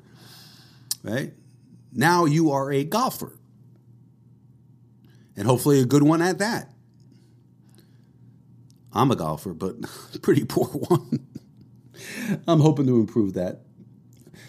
[1.03, 1.33] Right?
[1.93, 3.39] Now you are a golfer.
[5.37, 6.71] And hopefully a good one at that.
[8.93, 9.77] I'm a golfer, but
[10.23, 11.27] pretty poor one.
[12.49, 13.66] I'm hoping to improve that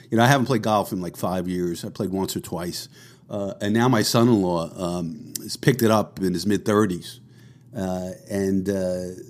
[0.10, 1.84] you know, I haven't played golf in like five years.
[1.84, 2.88] I played once or twice.
[3.30, 7.20] Uh, and now my son-in-law um, has picked it up in his mid 30s,
[7.76, 9.22] uh, and uh,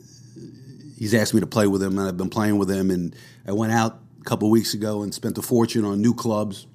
[0.97, 2.91] he's asked me to play with him, and I've been playing with him.
[2.91, 3.15] And
[3.47, 6.67] I went out a couple weeks ago and spent a fortune on new clubs,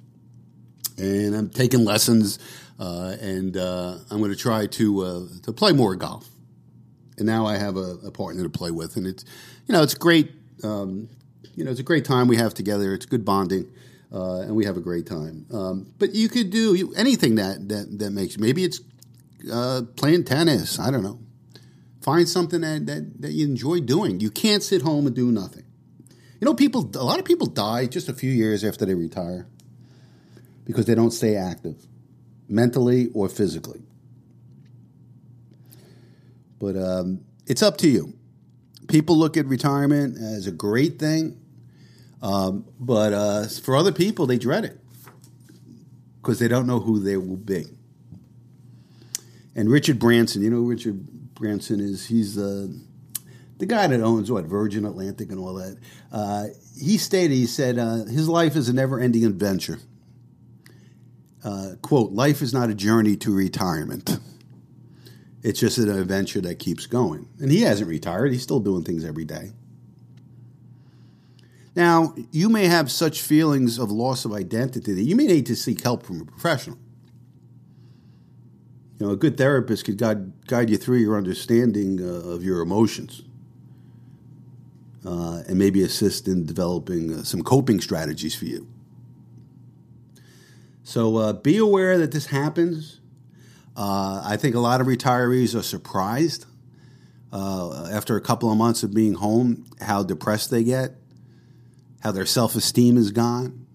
[0.97, 2.39] and I'm taking lessons,
[2.77, 6.27] uh, and uh, I'm going to try to uh, to play more golf.
[7.17, 9.23] And now I have a, a, partner to play with, and it's
[9.65, 10.29] you know it's great.
[10.61, 11.07] Um,
[11.55, 12.93] you know, it's a great time we have together.
[12.93, 13.71] It's good bonding
[14.13, 15.45] uh, and we have a great time.
[15.51, 18.79] Um, but you could do anything that that that makes maybe it's
[19.51, 20.79] uh, playing tennis.
[20.79, 21.19] I don't know.
[22.01, 24.19] Find something that, that that you enjoy doing.
[24.19, 25.65] You can't sit home and do nothing.
[26.39, 26.89] You know, people.
[26.95, 29.47] A lot of people die just a few years after they retire
[30.65, 31.87] because they don't stay active,
[32.47, 33.81] mentally or physically.
[36.59, 38.13] But um, it's up to you.
[38.87, 41.42] People look at retirement as a great thing
[42.23, 44.79] um, but uh, for other people, they dread it
[46.19, 47.65] because they don't know who they will be.
[49.55, 51.05] And Richard Branson, you know Richard
[51.35, 52.07] Branson is?
[52.07, 52.81] He's the
[53.59, 55.77] the guy that owns what Virgin Atlantic and all that.
[56.11, 56.45] Uh,
[56.75, 59.77] he stated, he said, uh, his life is a never-ending adventure.
[61.43, 64.17] uh, quote, life is not a journey to retirement.
[65.43, 67.27] It's just an adventure that keeps going.
[67.39, 69.51] And he hasn't retired, he's still doing things every day.
[71.75, 75.55] Now, you may have such feelings of loss of identity that you may need to
[75.55, 76.77] seek help from a professional.
[78.99, 82.61] You know, a good therapist could guide, guide you through your understanding uh, of your
[82.61, 83.23] emotions
[85.05, 88.67] uh, and maybe assist in developing uh, some coping strategies for you.
[90.83, 92.99] So uh, be aware that this happens.
[93.75, 96.45] Uh, I think a lot of retirees are surprised
[97.31, 100.95] uh, after a couple of months of being home how depressed they get
[102.03, 103.65] how their self esteem is gone.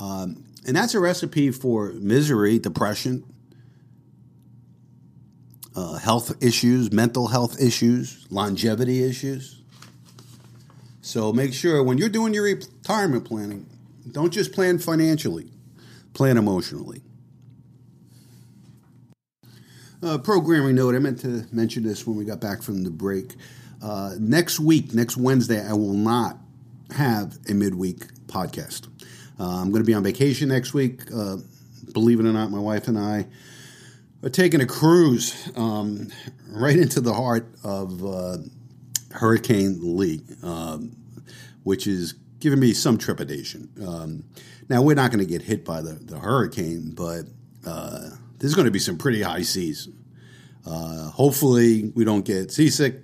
[0.00, 3.24] Um, and that's a recipe for misery, depression,
[5.76, 9.62] uh, health issues, mental health issues, longevity issues.
[11.00, 13.66] So make sure when you're doing your retirement planning,
[14.10, 15.50] don't just plan financially,
[16.12, 17.02] plan emotionally.
[20.02, 23.34] Uh, programming note, I meant to mention this when we got back from the break.
[23.80, 26.38] Uh, next week, next Wednesday, I will not
[26.94, 28.88] have a midweek podcast.
[29.38, 31.02] Uh, I'm going to be on vacation next week.
[31.12, 31.36] Uh,
[31.92, 33.26] believe it or not, my wife and I
[34.22, 36.08] are taking a cruise um,
[36.48, 38.38] right into the heart of uh,
[39.10, 40.96] Hurricane Lee, um,
[41.64, 43.68] which is giving me some trepidation.
[43.84, 44.24] Um,
[44.68, 47.24] now, we're not going to get hit by the, the hurricane, but
[47.66, 49.88] uh, there's going to be some pretty high seas.
[50.64, 53.00] Uh, hopefully, we don't get seasick,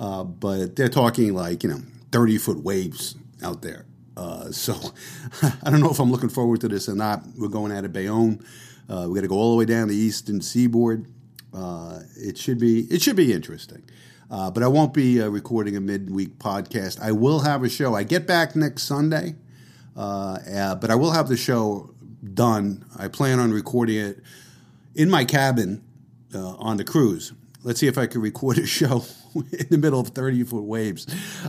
[0.00, 1.82] uh, but they're talking like, you know,
[2.12, 3.86] 30 foot waves out there.
[4.16, 4.74] Uh, so
[5.62, 7.22] I don't know if I'm looking forward to this or not.
[7.36, 8.44] We're going out of Bayonne.
[8.88, 11.06] Uh, we got to go all the way down the eastern seaboard.
[11.52, 13.82] Uh, it should be it should be interesting.
[14.30, 17.00] Uh, but I won't be uh, recording a midweek podcast.
[17.00, 17.94] I will have a show.
[17.94, 19.36] I get back next Sunday,
[19.96, 21.94] uh, but I will have the show
[22.34, 22.84] done.
[22.98, 24.18] I plan on recording it
[24.94, 25.82] in my cabin
[26.34, 27.32] on the cruise.
[27.66, 29.04] Let's see if I can record a show
[29.34, 31.04] in the middle of 30 foot waves.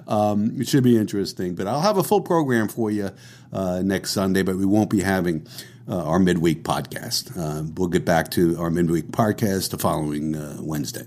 [0.07, 1.53] Um, it should be interesting.
[1.53, 3.11] But I'll have a full program for you
[3.53, 5.45] uh, next Sunday, but we won't be having
[5.87, 7.37] uh, our midweek podcast.
[7.37, 11.05] Uh, we'll get back to our midweek podcast the following uh, Wednesday.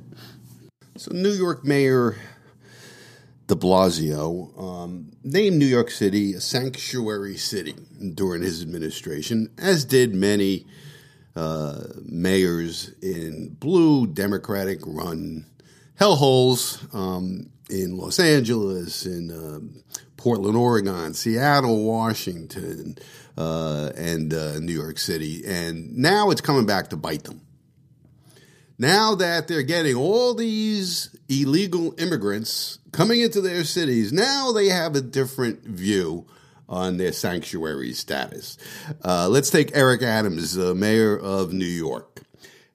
[0.97, 2.17] So, New York Mayor
[3.49, 7.75] de Blasio um, named New York City a sanctuary city
[8.15, 10.67] during his administration, as did many.
[11.37, 15.47] Uh, mayors in blue Democratic run
[15.99, 19.61] hellholes um, in Los Angeles, in uh,
[20.17, 22.97] Portland, Oregon, Seattle, Washington,
[23.39, 25.43] uh, and uh, New York City.
[25.47, 27.41] And now it's coming back to bite them.
[28.79, 34.97] Now that they're getting all these illegal immigrants coming into their cities, now they have
[34.97, 36.27] a different view
[36.71, 38.57] on their sanctuary status.
[39.05, 42.23] Uh, let's take Eric Adams, uh, mayor of New York.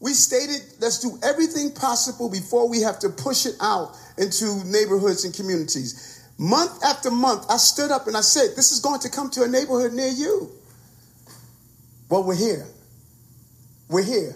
[0.01, 5.25] we stated let's do everything possible before we have to push it out into neighborhoods
[5.25, 6.25] and communities.
[6.39, 9.43] Month after month, I stood up and I said, This is going to come to
[9.43, 10.51] a neighborhood near you.
[12.09, 12.66] Well, we're here.
[13.89, 14.35] We're here.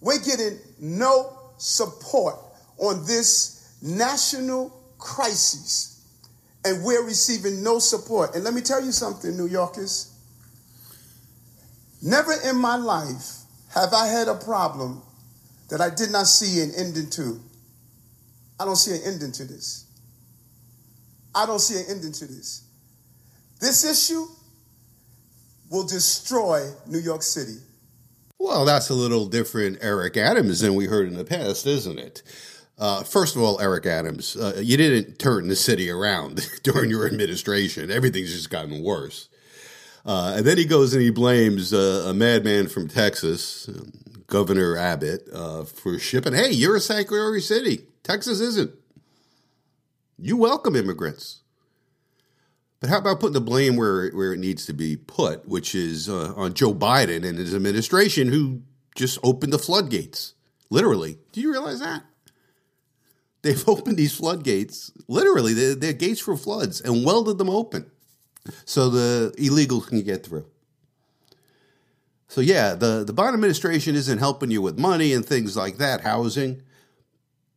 [0.00, 2.36] We're getting no support
[2.78, 6.00] on this national crises,
[6.64, 8.34] and we're receiving no support.
[8.34, 10.08] And let me tell you something, New Yorkers.
[12.00, 13.38] Never in my life
[13.74, 15.02] have I had a problem
[15.68, 17.40] that I did not see an ending to.
[18.58, 19.86] I don't see an ending to this.
[21.34, 22.64] I don't see an ending to this.
[23.60, 24.26] This issue
[25.70, 27.58] will destroy New York City.
[28.38, 32.22] Well, that's a little different Eric Adams than we heard in the past, isn't it?
[32.78, 37.06] Uh, first of all, Eric Adams, uh, you didn't turn the city around during your
[37.06, 37.90] administration.
[37.90, 39.28] Everything's just gotten worse.
[40.04, 43.92] Uh, and then he goes and he blames uh, a madman from Texas, um,
[44.26, 46.32] Governor Abbott, uh, for shipping.
[46.32, 47.86] Hey, you're a sanctuary city.
[48.02, 48.72] Texas isn't.
[50.18, 51.40] You welcome immigrants.
[52.80, 56.08] But how about putting the blame where, where it needs to be put, which is
[56.08, 58.62] uh, on Joe Biden and his administration, who
[58.96, 60.34] just opened the floodgates?
[60.68, 61.18] Literally.
[61.30, 62.02] Do you realize that?
[63.42, 67.90] They've opened these floodgates, literally, they're, they're gates for floods, and welded them open
[68.64, 70.46] so the illegals can get through.
[72.28, 76.00] So yeah, the, the Biden administration isn't helping you with money and things like that,
[76.00, 76.62] housing.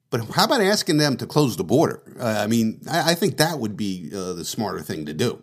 [0.09, 2.01] But how about asking them to close the border?
[2.19, 5.41] Uh, I mean, I, I, think that would be uh, the smarter thing to do.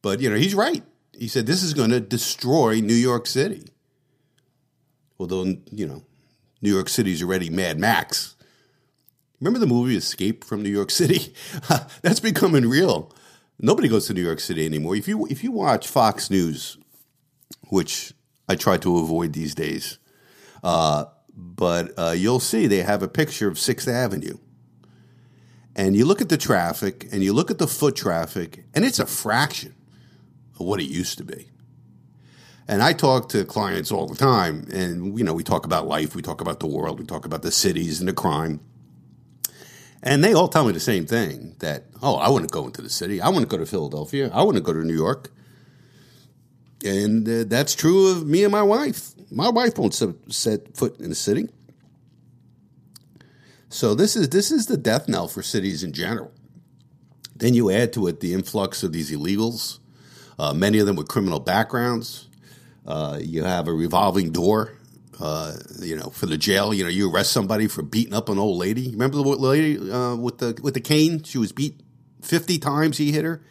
[0.00, 0.82] But you know, he's right.
[1.12, 3.68] He said this is going to destroy New York City.
[5.18, 6.02] Although you know,
[6.62, 8.36] New York City's already Mad Max.
[9.40, 11.32] Remember the movie Escape from New York City?
[12.02, 13.12] That's becoming real.
[13.60, 14.96] Nobody goes to New York City anymore.
[14.96, 16.76] If you if you watch Fox News,
[17.68, 18.14] which
[18.48, 19.98] I try to avoid these days,
[20.62, 24.38] uh, but uh, you'll see they have a picture of Sixth Avenue,
[25.76, 28.98] and you look at the traffic and you look at the foot traffic, and it's
[28.98, 29.74] a fraction
[30.58, 31.50] of what it used to be.
[32.66, 36.14] And I talk to clients all the time, and you know we talk about life,
[36.14, 38.60] we talk about the world, we talk about the cities and the crime.
[40.02, 42.90] And they all tell me the same thing that, oh, I wouldn't go into the
[42.90, 43.20] city.
[43.20, 44.30] I wouldn't go to Philadelphia.
[44.32, 45.32] I wouldn't go to New York.
[46.84, 49.10] And uh, that's true of me and my wife.
[49.30, 51.48] My wife won't set, foot in the city.
[53.68, 56.32] So this is this is the death knell for cities in general.
[57.36, 59.78] Then you add to it the influx of these illegals,
[60.38, 62.28] uh, many of them with criminal backgrounds.
[62.86, 64.77] Uh, you have a revolving door
[65.20, 66.72] uh, you know, for the jail.
[66.72, 68.90] You know, you arrest somebody for beating up an old lady.
[68.90, 71.22] Remember the lady uh, with the with the cane?
[71.22, 71.80] She was beat
[72.22, 72.98] fifty times.
[72.98, 73.42] He hit her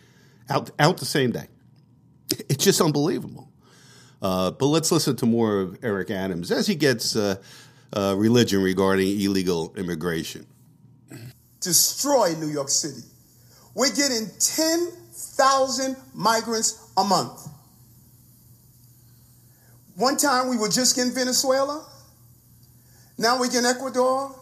[0.49, 1.47] out out the same day.
[2.29, 3.51] It's just unbelievable.
[4.21, 7.35] Uh, but let's listen to more of Eric Adams as he gets uh,
[7.93, 10.45] uh, religion regarding illegal immigration.
[11.61, 13.05] Destroy New York City.
[13.75, 17.47] We're getting ten thousand migrants a month.
[19.97, 21.83] One time we were just in Venezuela.
[23.17, 24.35] Now we're in Ecuador.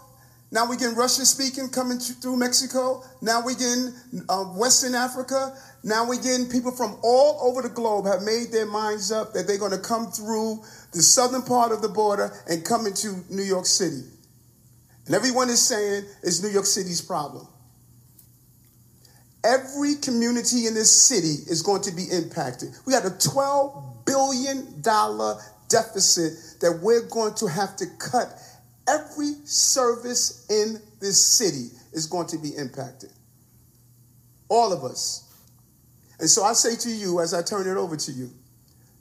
[0.51, 3.05] Now we're in Russian speaking coming through Mexico.
[3.21, 3.77] Now we get
[4.27, 5.57] uh, Western Africa.
[5.81, 9.47] Now we're getting people from all over the globe have made their minds up that
[9.47, 13.43] they're going to come through the southern part of the border and come into New
[13.43, 14.03] York City.
[15.05, 17.47] And everyone is saying it's New York City's problem.
[19.41, 22.71] Every community in this city is going to be impacted.
[22.85, 25.37] We got a 12 billion dollar
[25.69, 28.27] deficit that we're going to have to cut.
[28.87, 33.11] Every service in this city is going to be impacted.
[34.47, 35.33] All of us.
[36.19, 38.29] And so I say to you as I turn it over to you,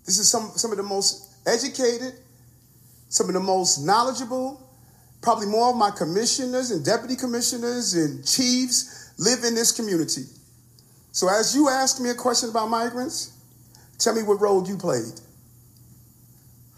[0.04, 2.14] this is some, some of the most educated,
[3.08, 4.60] some of the most knowledgeable,
[5.22, 10.24] probably more of my commissioners and deputy commissioners and chiefs live in this community.
[11.12, 13.33] So as you ask me a question about migrants,
[13.98, 15.20] Tell me what role you played.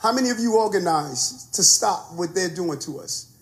[0.01, 3.33] How many of you organized to stop what they're doing to us?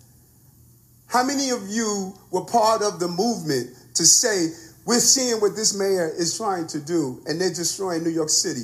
[1.07, 4.49] How many of you were part of the movement to say,
[4.87, 8.62] we're seeing what this mayor is trying to do and they're destroying New York City?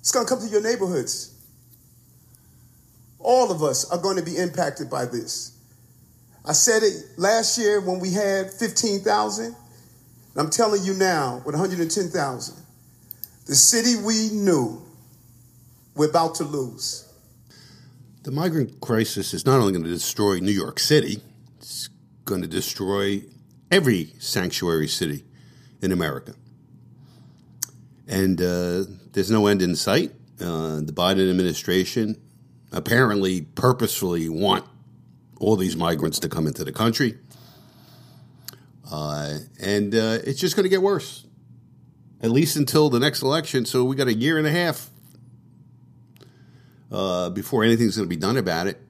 [0.00, 1.34] It's going to come to your neighborhoods.
[3.18, 5.56] All of us are going to be impacted by this.
[6.46, 9.56] I said it last year when we had 15,000.
[10.36, 12.63] I'm telling you now with 110,000.
[13.46, 14.82] The city we knew
[15.94, 17.12] we're about to lose.
[18.22, 21.20] The migrant crisis is not only going to destroy New York City,
[21.58, 21.90] it's
[22.24, 23.22] going to destroy
[23.70, 25.24] every sanctuary city
[25.82, 26.34] in America.
[28.08, 30.12] And uh, there's no end in sight.
[30.40, 32.16] Uh, the Biden administration
[32.72, 34.64] apparently purposefully want
[35.38, 37.18] all these migrants to come into the country.
[38.90, 41.26] Uh, and uh, it's just going to get worse
[42.24, 43.66] at least until the next election.
[43.66, 44.88] So we got a year and a half
[46.90, 48.80] uh, before anything's going to be done about it.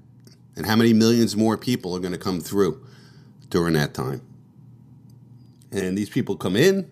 [0.55, 2.87] And how many millions more people are going to come through
[3.49, 4.23] during that time?
[5.73, 6.89] And these people come in,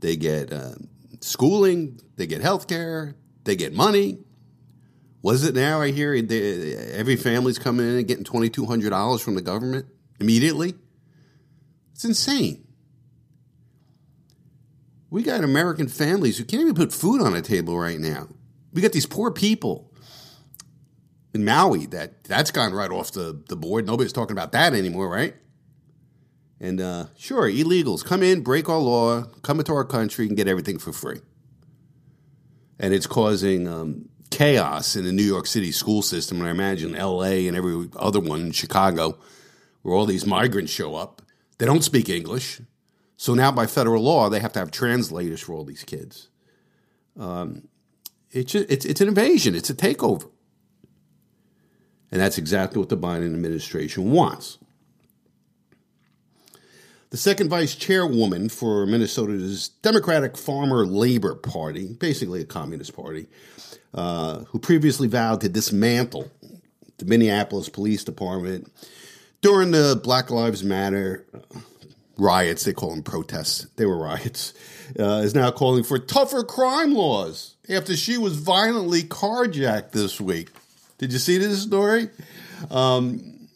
[0.00, 0.74] they get uh,
[1.20, 3.14] schooling, they get health care,
[3.44, 4.18] they get money.
[5.22, 5.80] Was it now?
[5.80, 9.86] I hear they, every family's coming in and getting $2,200 from the government
[10.18, 10.74] immediately.
[11.92, 12.65] It's insane.
[15.10, 18.28] We got American families who can't even put food on a table right now.
[18.72, 19.92] We got these poor people
[21.32, 23.86] in Maui that that's gone right off the, the board.
[23.86, 25.34] Nobody's talking about that anymore, right?
[26.60, 30.48] And uh, sure, illegals come in, break our law, come into our country, and get
[30.48, 31.20] everything for free.
[32.78, 36.94] and it's causing um, chaos in the New York City school system, and I imagine
[36.94, 37.46] L.A.
[37.48, 39.18] and every other one in Chicago,
[39.82, 41.22] where all these migrants show up.
[41.58, 42.60] They don't speak English,
[43.16, 46.28] so now by federal law they have to have translators for all these kids.
[47.18, 47.68] Um,
[48.30, 49.54] it's, it's it's an invasion.
[49.54, 50.30] It's a takeover,
[52.10, 54.58] and that's exactly what the Biden administration wants.
[57.10, 63.26] The second vice chairwoman for Minnesota's Democratic Farmer Labor Party, basically a communist party,
[63.94, 66.30] uh, who previously vowed to dismantle
[66.98, 68.70] the Minneapolis Police Department
[69.40, 71.24] during the Black Lives Matter
[72.16, 74.54] riots, they call them protests, they were riots,
[74.98, 80.50] uh, is now calling for tougher crime laws after she was violently carjacked this week.
[80.98, 82.08] Did you see this story?
[82.70, 83.48] Um,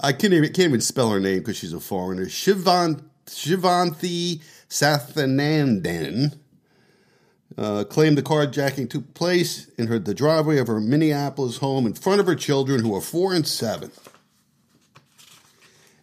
[0.00, 2.26] I can't even, can't even spell her name because she's a foreigner.
[2.26, 6.36] Shivan, Shivanthi Sathanandan
[7.56, 11.94] uh, claimed the carjacking took place in her the driveway of her Minneapolis home in
[11.94, 13.90] front of her children who are four and seven.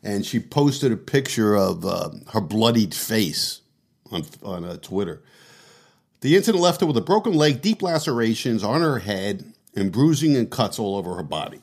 [0.04, 3.62] And she posted a picture of uh, her bloodied face
[4.12, 5.22] on on uh, Twitter.
[6.22, 10.36] The incident left her with a broken leg, deep lacerations on her head, and bruising
[10.36, 11.62] and cuts all over her body.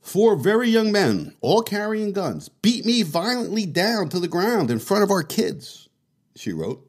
[0.00, 4.78] Four very young men, all carrying guns, beat me violently down to the ground in
[4.78, 5.88] front of our kids,
[6.36, 6.88] she wrote.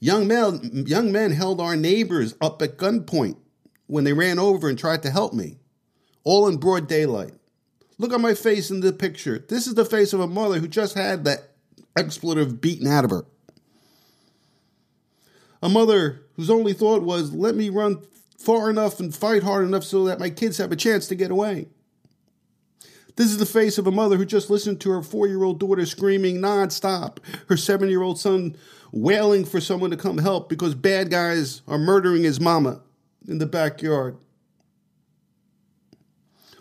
[0.00, 3.36] Young men, young men held our neighbors up at gunpoint
[3.88, 5.58] when they ran over and tried to help me,
[6.24, 7.34] all in broad daylight.
[7.98, 9.38] Look at my face in the picture.
[9.38, 11.52] This is the face of a mother who just had that
[11.96, 13.24] expletive beaten out of her.
[15.62, 18.02] A mother whose only thought was, let me run
[18.38, 21.30] far enough and fight hard enough so that my kids have a chance to get
[21.30, 21.68] away.
[23.16, 25.58] This is the face of a mother who just listened to her four year old
[25.58, 27.18] daughter screaming nonstop,
[27.48, 28.56] her seven year old son
[28.92, 32.82] wailing for someone to come help because bad guys are murdering his mama
[33.26, 34.18] in the backyard.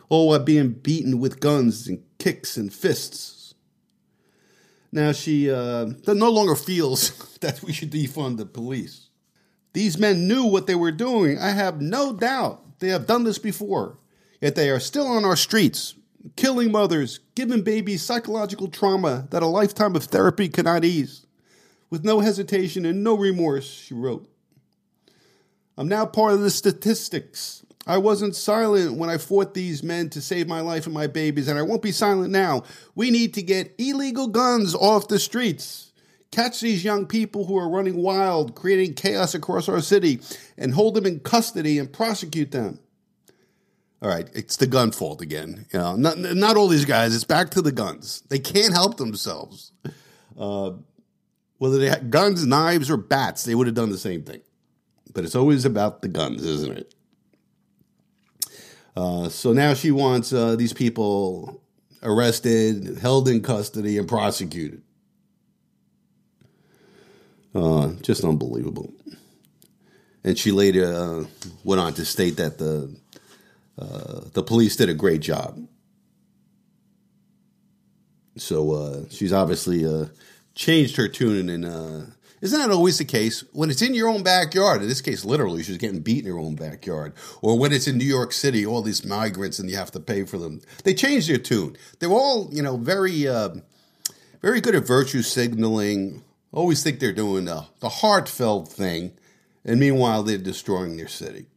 [0.10, 3.56] All while being beaten with guns and kicks and fists.
[4.91, 9.10] Now she uh, no longer feels that we should defund the police.
[9.74, 11.38] These men knew what they were doing.
[11.38, 13.97] I have no doubt they have done this before.
[14.41, 15.95] Yet they are still on our streets,
[16.36, 21.26] killing mothers, giving babies psychological trauma that a lifetime of therapy cannot ease.
[21.89, 24.30] With no hesitation and no remorse, she wrote.
[25.78, 27.64] I'm now part of the statistics.
[27.88, 31.48] I wasn't silent when I fought these men to save my life and my babies,
[31.48, 32.64] and I won't be silent now.
[32.96, 35.92] We need to get illegal guns off the streets.
[36.32, 40.20] Catch these young people who are running wild, creating chaos across our city,
[40.58, 42.80] and hold them in custody and prosecute them.
[44.02, 45.66] All right, it's the gun fault again.
[45.72, 47.16] You know, not not all these guys.
[47.16, 48.24] It's back to the guns.
[48.30, 49.72] They can't help themselves.
[50.38, 50.72] Uh,
[51.58, 54.42] whether they had guns, knives, or bats, they would have done the same thing.
[55.14, 56.94] But it's always about the guns, isn't it?
[58.96, 61.62] Uh, so now she wants uh, these people
[62.02, 64.82] arrested, held in custody, and prosecuted.
[67.54, 68.91] Uh, just unbelievable.
[70.24, 71.26] And she later uh,
[71.64, 72.96] went on to state that the
[73.78, 75.60] uh, the police did a great job.
[78.38, 79.86] So she's obviously
[80.56, 82.14] changed her tune, and
[82.46, 84.84] isn't that always the case when it's in your own backyard?
[84.84, 87.98] In this case, literally, she's getting beat in her own backyard, or when it's in
[87.98, 90.62] New York City, all these migrants, and you have to pay for them.
[90.84, 91.76] They change their tune.
[91.98, 93.56] They're all, you know, very, uh,
[94.43, 96.24] very good at virtue signaling.
[96.52, 99.14] Always think they're doing the, the heartfelt thing,
[99.66, 101.48] and meanwhile, they're destroying their city.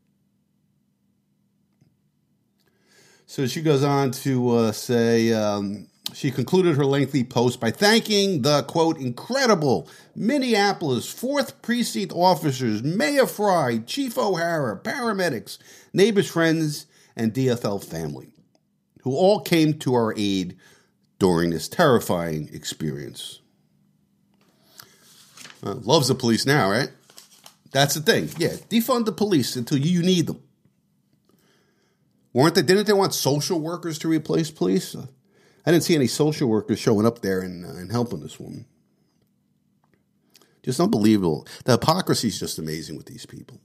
[3.27, 8.43] So she goes on to uh, say um, she concluded her lengthy post by thanking
[8.43, 15.59] the quote incredible Minneapolis 4th Precinct officers, Mayor Fry, Chief O'Hara, paramedics,
[15.93, 16.87] neighbors, friends,
[17.17, 18.33] and DFL family,
[19.03, 20.57] who all came to our aid
[21.19, 23.41] during this terrifying experience.
[25.63, 26.91] Uh, loves the police now, right?
[27.73, 28.31] That's the thing.
[28.39, 30.43] Yeah, defund the police until you need them
[32.39, 32.63] weren't they?
[32.63, 34.95] Didn't they want social workers to replace police?
[35.69, 38.65] I didn't see any social workers showing up there and, uh, and helping this woman.
[40.63, 41.47] Just unbelievable.
[41.67, 43.61] The hypocrisy is just amazing with these people.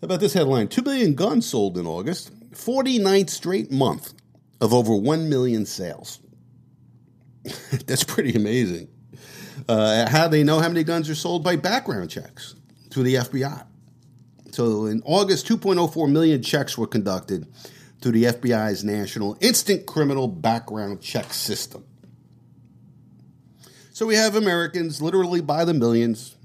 [0.00, 0.68] How about this headline?
[0.68, 4.14] 2 million guns sold in August, 49th straight month
[4.62, 6.20] of over 1 million sales.
[7.86, 8.88] That's pretty amazing.
[9.68, 11.44] Uh, how they know how many guns are sold?
[11.44, 12.54] By background checks
[12.90, 13.66] through the FBI.
[14.52, 17.46] So in August, 2.04 million checks were conducted
[18.06, 21.84] through the FBI's National Instant Criminal Background Check System.
[23.90, 26.36] So we have Americans literally by the millions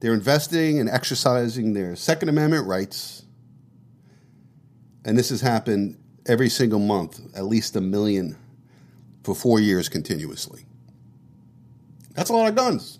[0.00, 3.26] They're investing and exercising their Second Amendment rights.
[5.04, 8.38] And this has happened every single month, at least a million
[9.24, 10.64] for four years continuously.
[12.14, 12.98] That's a lot of guns.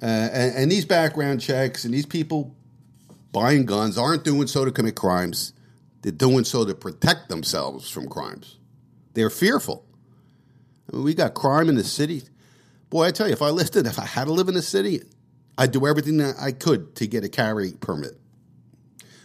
[0.00, 2.56] Uh, and, and these background checks and these people
[3.32, 5.52] buying guns aren't doing so to commit crimes.
[6.02, 8.58] They're doing so to protect themselves from crimes.
[9.14, 9.84] They're fearful.
[10.90, 12.22] I mean, we got crime in the city.
[12.88, 15.02] Boy, I tell you, if I lived if I had to live in the city,
[15.56, 18.18] I'd do everything that I could to get a carry permit,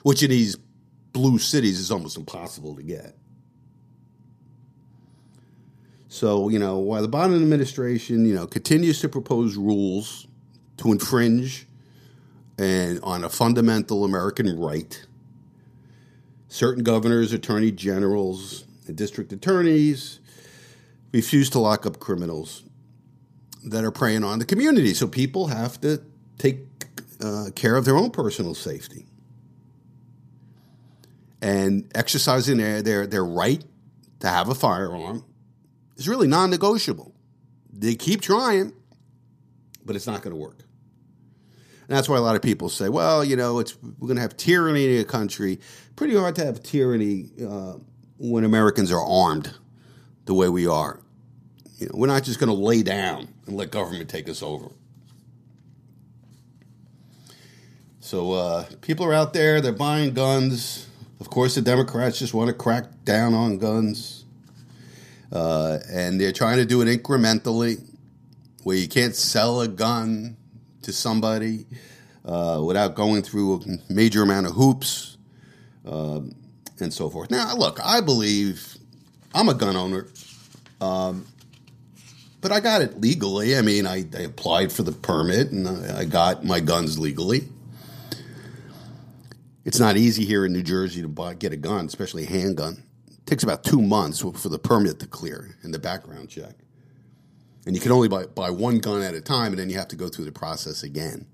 [0.04, 0.58] which in these
[1.14, 3.16] blue cities is almost impossible to get.
[6.10, 10.28] So, you know, while the Biden administration, you know, continues to propose rules
[10.78, 11.68] to infringe
[12.58, 15.06] and on a fundamental American right,
[16.48, 20.20] certain governors, attorney generals, and district attorneys
[21.12, 22.64] refuse to lock up criminals
[23.66, 24.94] that are preying on the community.
[24.94, 26.02] So people have to
[26.38, 26.60] take
[27.22, 29.06] uh, care of their own personal safety
[31.42, 33.64] and exercising their, their, their right
[34.20, 35.24] to have a firearm
[35.96, 37.14] is really non negotiable.
[37.72, 38.74] They keep trying,
[39.86, 40.65] but it's not going to work.
[41.88, 44.22] And that's why a lot of people say, well, you know, it's we're going to
[44.22, 45.60] have tyranny in a country.
[45.96, 47.76] Pretty hard to have tyranny uh,
[48.18, 49.54] when Americans are armed
[50.26, 51.00] the way we are.
[51.78, 54.70] You know, we're not just going to lay down and let government take us over.
[58.00, 60.88] So uh, people are out there; they're buying guns.
[61.20, 64.26] Of course, the Democrats just want to crack down on guns,
[65.32, 67.84] uh, and they're trying to do it incrementally,
[68.64, 70.38] where you can't sell a gun
[70.86, 71.66] to somebody
[72.24, 75.18] uh, without going through a major amount of hoops
[75.86, 76.36] um,
[76.80, 77.30] and so forth.
[77.30, 78.78] Now, look, I believe
[79.34, 80.08] I'm a gun owner,
[80.82, 81.26] um,
[82.42, 83.58] but I got it legally.
[83.58, 87.50] I mean, I, I applied for the permit and I, I got my guns legally.
[89.64, 92.84] It's not easy here in New Jersey to buy, get a gun, especially a handgun.
[93.08, 96.54] It takes about two months for the permit to clear and the background check.
[97.66, 99.88] And you can only buy, buy one gun at a time, and then you have
[99.90, 101.26] to go through the process again.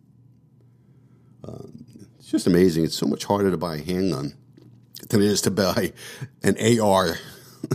[1.44, 1.86] Um,
[2.20, 2.86] it's just amazing.
[2.86, 4.34] It's so much harder to buy a handgun
[5.10, 5.92] than it is to buy
[6.44, 7.18] an AR,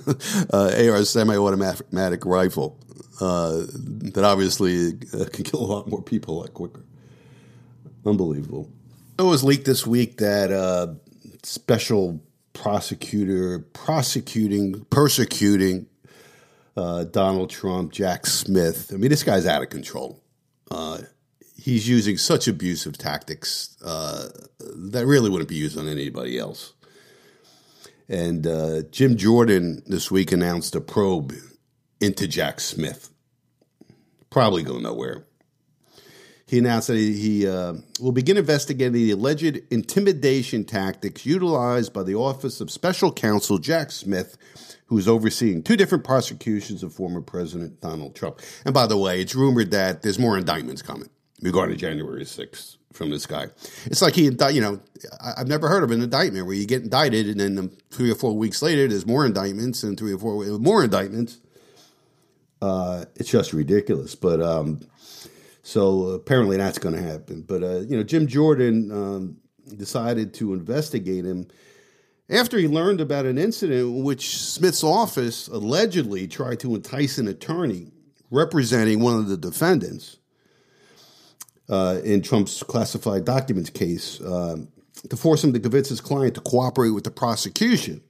[0.53, 2.79] uh, AR semi-automatic rifle
[3.21, 6.85] uh, that obviously uh, can kill a lot more people a lot quicker.
[8.05, 8.71] Unbelievable.
[9.19, 10.95] It was leaked this week that uh,
[11.43, 15.87] special prosecutor prosecuting, persecuting
[16.77, 18.91] uh, Donald Trump, Jack Smith.
[18.93, 20.23] I mean, this guy's out of control.
[20.71, 20.99] Uh,
[21.57, 24.29] he's using such abusive tactics uh,
[24.61, 26.75] that really wouldn't be used on anybody else.
[28.09, 31.33] And uh, Jim Jordan this week announced a probe
[32.01, 33.11] into Jack Smith.
[34.31, 35.26] Probably go nowhere.
[36.47, 42.05] He announced that he, he uh, will begin investigating the alleged intimidation tactics utilized by
[42.05, 44.37] the Office of Special Counsel Jack Smith
[44.87, 48.41] who's overseeing two different prosecutions of former President Donald Trump.
[48.65, 51.11] And by the way, it's rumored that there's more indictments coming
[51.43, 53.47] regarding January 6th from this guy.
[53.85, 54.81] It's like he, you know,
[55.21, 58.37] I've never heard of an indictment where you get indicted and then three or four
[58.37, 61.39] weeks later there's more indictments and three or four more indictments.
[62.63, 64.15] Uh, it's just ridiculous.
[64.15, 64.81] But um,
[65.67, 67.43] so apparently that's going to happen.
[67.43, 69.37] But uh, you know, Jim Jordan um,
[69.77, 71.49] decided to investigate him
[72.31, 77.27] after he learned about an incident in which Smith's office allegedly tried to entice an
[77.27, 77.91] attorney
[78.31, 80.19] representing one of the defendants
[81.69, 84.59] uh, in Trump's classified documents case uh,
[85.11, 88.01] to force him to convince his client to cooperate with the prosecution.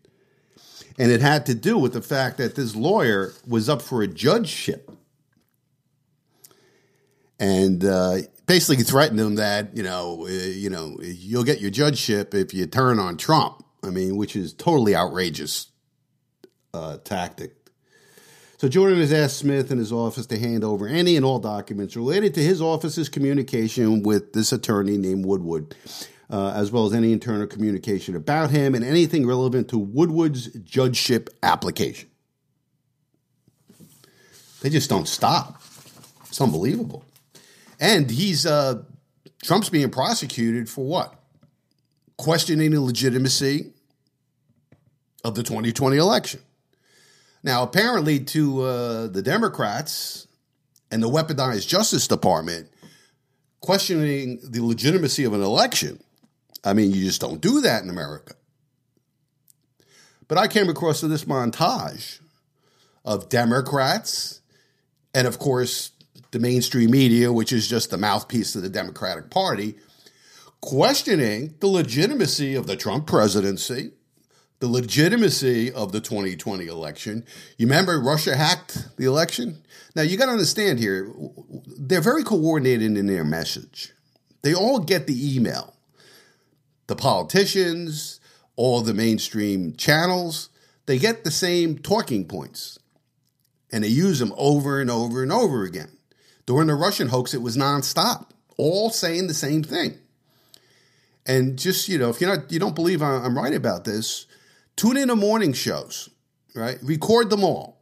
[0.98, 4.07] And it had to do with the fact that this lawyer was up for a
[4.07, 4.90] judgeship.
[7.39, 12.34] And uh, basically threatened him that, you know, uh, you know, you'll get your judgeship
[12.34, 13.62] if you turn on Trump.
[13.82, 15.68] I mean, which is totally outrageous
[16.74, 17.53] uh, tactic.
[18.59, 21.95] So Jordan has asked Smith and his office to hand over any and all documents
[21.95, 25.76] related to his office's communication with this attorney named Woodward,
[26.30, 31.28] uh, as well as any internal communication about him and anything relevant to Woodward's judgeship
[31.43, 32.09] application.
[34.62, 35.62] They just don't stop.
[36.26, 37.05] It's unbelievable.
[37.81, 38.83] And he's uh,
[39.43, 41.14] Trump's being prosecuted for what?
[42.16, 43.72] Questioning the legitimacy
[45.24, 46.41] of the 2020 election.
[47.43, 50.27] Now, apparently, to uh, the Democrats
[50.91, 52.68] and the weaponized Justice Department,
[53.61, 56.01] questioning the legitimacy of an election,
[56.64, 58.35] I mean, you just don't do that in America.
[60.29, 62.18] But I came across this montage
[63.05, 64.41] of Democrats
[65.14, 65.93] and, of course,
[66.37, 69.74] the mainstream media, which is just the mouthpiece of the Democratic Party,
[70.61, 73.93] questioning the legitimacy of the Trump presidency,
[74.59, 77.24] the legitimacy of the 2020 election.
[77.57, 79.62] You remember Russia hacked the election?
[79.95, 81.11] Now, you got to understand here,
[81.78, 83.95] they're very coordinated in their message.
[84.43, 85.74] They all get the email.
[86.87, 88.20] The politicians,
[88.57, 90.51] all the mainstream channels,
[90.84, 92.78] they get the same talking points
[93.72, 95.95] and they use them over and over and over again.
[96.47, 98.26] During the Russian hoax, it was nonstop,
[98.57, 99.99] all saying the same thing.
[101.26, 104.26] And just you know, if you're not, you don't believe I'm right about this,
[104.76, 106.09] tune in to morning shows,
[106.55, 106.78] right?
[106.82, 107.76] Record them all.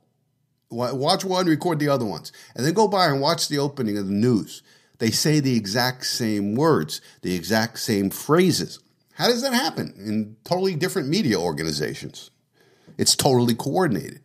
[0.70, 4.06] Watch one, record the other ones, and then go by and watch the opening of
[4.06, 4.62] the news.
[4.98, 8.80] They say the exact same words, the exact same phrases.
[9.12, 12.30] How does that happen in totally different media organizations?
[12.98, 14.20] It's totally coordinated.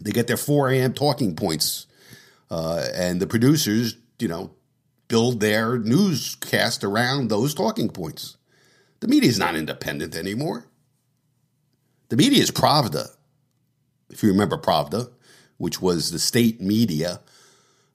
[0.00, 0.94] They get their 4 a.m.
[0.94, 1.85] talking points,
[2.50, 4.52] uh, and the producers, you know,
[5.08, 8.36] build their newscast around those talking points.
[9.00, 10.66] The media is not independent anymore.
[12.08, 13.08] The media is Pravda.
[14.10, 15.10] If you remember Pravda,
[15.58, 17.20] which was the state media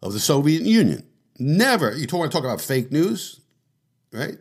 [0.01, 1.07] of the Soviet Union.
[1.37, 3.39] Never, you want to talk about fake news,
[4.11, 4.37] right?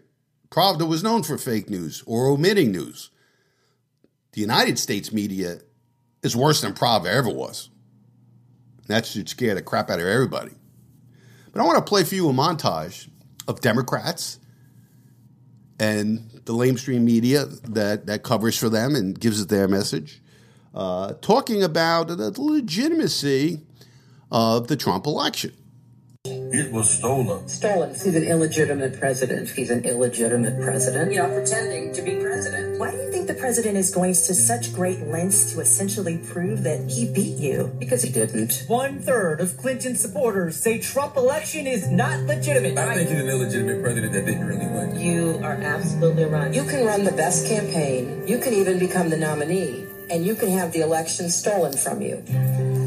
[0.50, 3.10] Pravda was known for fake news or omitting news.
[4.32, 5.60] The United States media
[6.22, 7.70] is worse than Pravda ever was.
[8.86, 10.52] That should scare the crap out of everybody.
[11.52, 13.08] But I want to play for you a montage
[13.48, 14.38] of Democrats
[15.78, 20.20] and the lamestream media that, that covers for them and gives it their message,
[20.74, 23.60] uh, talking about the legitimacy
[24.30, 25.52] of the Trump election.
[26.52, 27.48] It was stolen.
[27.48, 27.90] Stolen.
[27.90, 29.48] He's an illegitimate president.
[29.48, 31.12] He's an illegitimate president.
[31.12, 32.78] You know, pretending to be president.
[32.78, 36.62] Why do you think the president is going to such great lengths to essentially prove
[36.64, 37.74] that he beat you?
[37.78, 38.64] Because he didn't.
[38.66, 42.76] One third of Clinton supporters say Trump election is not legitimate.
[42.76, 45.00] I think he's an illegitimate president that didn't really win.
[45.00, 46.52] You are absolutely right.
[46.52, 48.26] You can run the best campaign.
[48.26, 49.86] You can even become the nominee.
[50.10, 52.79] And you can have the election stolen from you.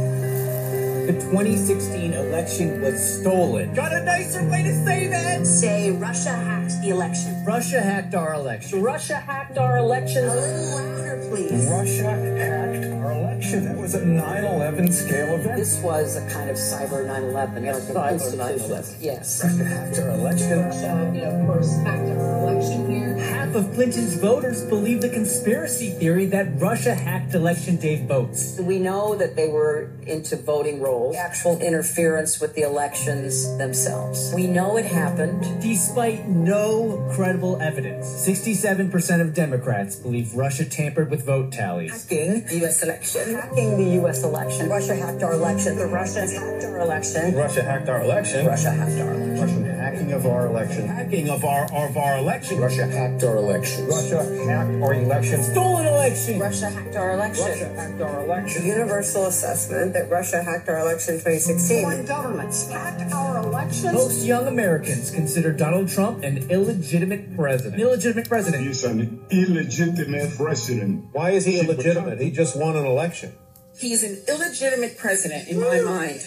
[1.06, 3.74] The 2016 election was stolen.
[3.74, 5.46] Got a nicer way to say that?
[5.46, 7.44] Say Russia hacked the election.
[7.44, 8.82] Russia hacked our election.
[8.82, 10.24] Russia hacked our election.
[10.24, 11.68] A little louder, please.
[11.70, 13.66] Russia hacked our election.
[13.66, 15.58] That was a 9-11 scale event.
[15.58, 17.92] This was a kind of cyber 9-11.
[17.92, 18.98] Cyber 9-11.
[19.02, 19.44] Yes.
[19.44, 20.60] Russia hacked our election.
[20.60, 23.18] Russia, you know, of course, hacked our election here.
[23.18, 28.58] Half of Clinton's voters believe the conspiracy theory that Russia hacked election day votes.
[28.58, 34.32] We know that they were into voting rolls actual interference with the elections themselves.
[34.34, 35.42] We know it happened.
[35.62, 41.92] Despite no credible evidence, 67% of Democrats believe Russia tampered with vote tallies.
[41.92, 42.84] Hacking the U.S.
[42.84, 43.36] election.
[43.36, 44.24] Hacking the U.S.
[44.24, 44.70] election.
[44.70, 45.78] Russia hacked our election.
[45.78, 47.36] The Russians hacked our election.
[47.36, 48.46] Russia hacked our election.
[48.46, 49.40] Russia hacked our election.
[49.42, 50.88] Russian hacking of our election.
[50.88, 52.60] Hacking of our of our election.
[52.60, 53.86] Russia hacked our election.
[53.88, 55.44] Russia hacked our election.
[55.44, 56.40] Stolen election.
[56.40, 57.46] Russia hacked our election.
[57.46, 58.66] Russia hacked our election.
[58.66, 61.84] Universal assessment that Russia hacked our election in 2016.
[61.84, 63.94] Foreign governments hacked our elections.
[63.94, 67.76] Most young Americans consider Donald Trump an illegitimate president.
[67.76, 68.64] An illegitimate president.
[68.64, 71.06] He's an illegitimate president.
[71.12, 72.22] Why is he illegitimate?
[72.22, 73.34] He just won an election.
[73.78, 76.22] He's an illegitimate president in my mind.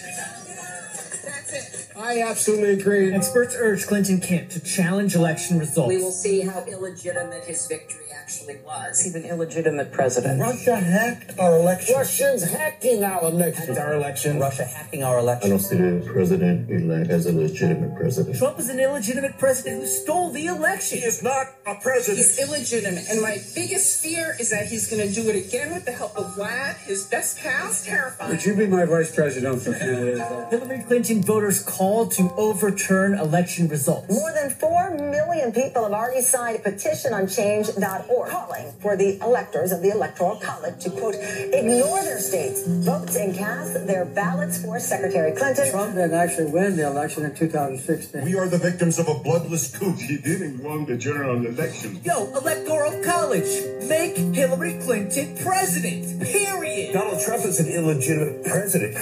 [1.97, 2.21] That's it.
[2.21, 3.13] I absolutely agree.
[3.13, 5.89] Experts urge Clinton camp to challenge election results.
[5.89, 9.01] We will see how illegitimate his victory actually was.
[9.01, 10.41] He's an illegitimate president.
[10.41, 11.95] Russia hacked our election.
[11.95, 13.67] Russians hacking our election.
[13.67, 14.39] Hacked our election.
[14.39, 15.47] Russia hacking our election.
[15.47, 18.37] I don't see the president elect as a legitimate president.
[18.37, 20.97] Trump is an illegitimate president who stole the election.
[20.97, 22.17] He is not a president.
[22.17, 23.05] He's illegitimate.
[23.09, 26.17] And my biggest fear is that he's going to do it again with the help
[26.17, 27.67] of Vlad, his best pal.
[27.69, 28.31] It's terrifying.
[28.31, 30.49] Would you be my vice presidential candidate?
[30.49, 34.09] Hillary Clinton voters called to overturn election results.
[34.09, 39.19] More than 4 million people have already signed a petition on change.org calling for the
[39.19, 44.61] electors of the Electoral College to, quote, ignore their states, vote, and cast their ballots
[44.61, 45.69] for Secretary Clinton.
[45.69, 48.23] Trump didn't actually win the election in 2016.
[48.23, 49.93] We are the victims of a bloodless coup.
[49.93, 52.01] He didn't win the general election.
[52.03, 53.49] Yo, Electoral College,
[53.87, 56.23] make Hillary Clinton president.
[56.23, 56.93] Period.
[56.93, 58.95] Donald Trump is an illegitimate president.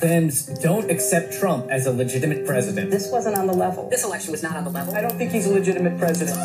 [0.00, 2.90] Fans don't accept Trump as a legitimate president.
[2.90, 3.88] This wasn't on the level.
[3.88, 4.94] This election was not on the level.
[4.94, 6.36] I don't think he's a legitimate president.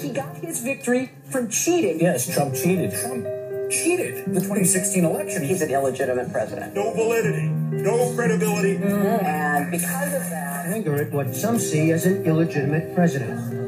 [0.00, 2.00] He got his victory from cheating.
[2.00, 2.92] Yes, Trump cheated.
[2.92, 3.24] Trump
[3.70, 5.44] cheated the 2016 election.
[5.44, 6.74] He's an illegitimate president.
[6.74, 8.76] no validity, no credibility.
[8.76, 9.24] Mm-hmm.
[9.26, 13.65] And because of that, Anger at what some see as an illegitimate president.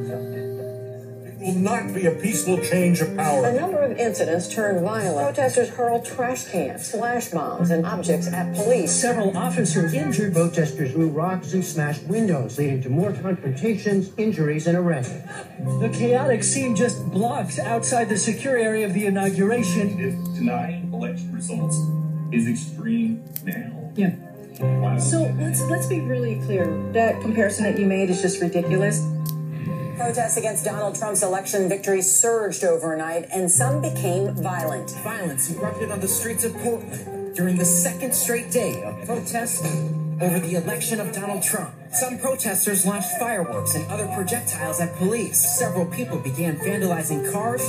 [1.48, 3.46] Will not be a peaceful change of power.
[3.46, 5.34] A number of incidents turned violent.
[5.34, 8.92] Protesters hurled trash cans, flash bombs, and objects at police.
[8.92, 10.34] Several officers injured.
[10.34, 15.14] Protesters threw rocks and smashed windows, leading to more confrontations, injuries, and arrests.
[15.80, 19.98] The chaotic scene just blocks outside the secure area of the inauguration.
[19.98, 21.76] If denying election results
[22.30, 23.92] is extreme now.
[23.96, 24.14] Yeah.
[24.98, 26.66] So let's let's be really clear.
[26.92, 29.00] That comparison that you made is just ridiculous.
[29.98, 34.92] Protests against Donald Trump's election victory surged overnight, and some became violent.
[35.02, 39.60] Violence erupted on the streets of Portland during the second straight day of protests
[40.20, 41.74] over the election of Donald Trump.
[41.90, 45.36] Some protesters launched fireworks and other projectiles at police.
[45.58, 47.62] Several people began vandalizing cars.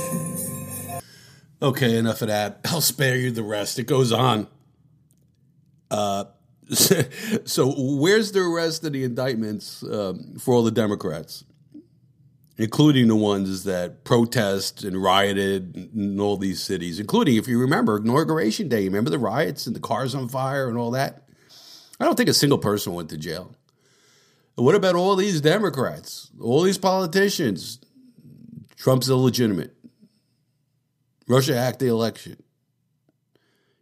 [1.60, 2.60] Okay, enough of that.
[2.66, 3.80] I'll spare you the rest.
[3.80, 4.46] It goes on.
[5.90, 6.26] Uh,
[7.44, 11.44] so, where's the rest of the indictments um, for all the Democrats,
[12.60, 17.96] including the ones that protest and rioted in all these cities, including, if you remember,
[17.96, 18.84] Inauguration Day?
[18.84, 21.26] Remember the riots and the cars on fire and all that?
[21.98, 23.54] I don't think a single person went to jail.
[24.56, 27.78] What about all these Democrats, all these politicians?
[28.76, 29.74] Trump's illegitimate.
[31.26, 32.42] Russia hacked the election.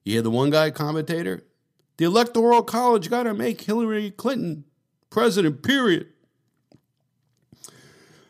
[0.04, 1.42] You hear the one guy commentator?
[1.96, 4.66] The Electoral College got to make Hillary Clinton
[5.10, 6.10] president, period.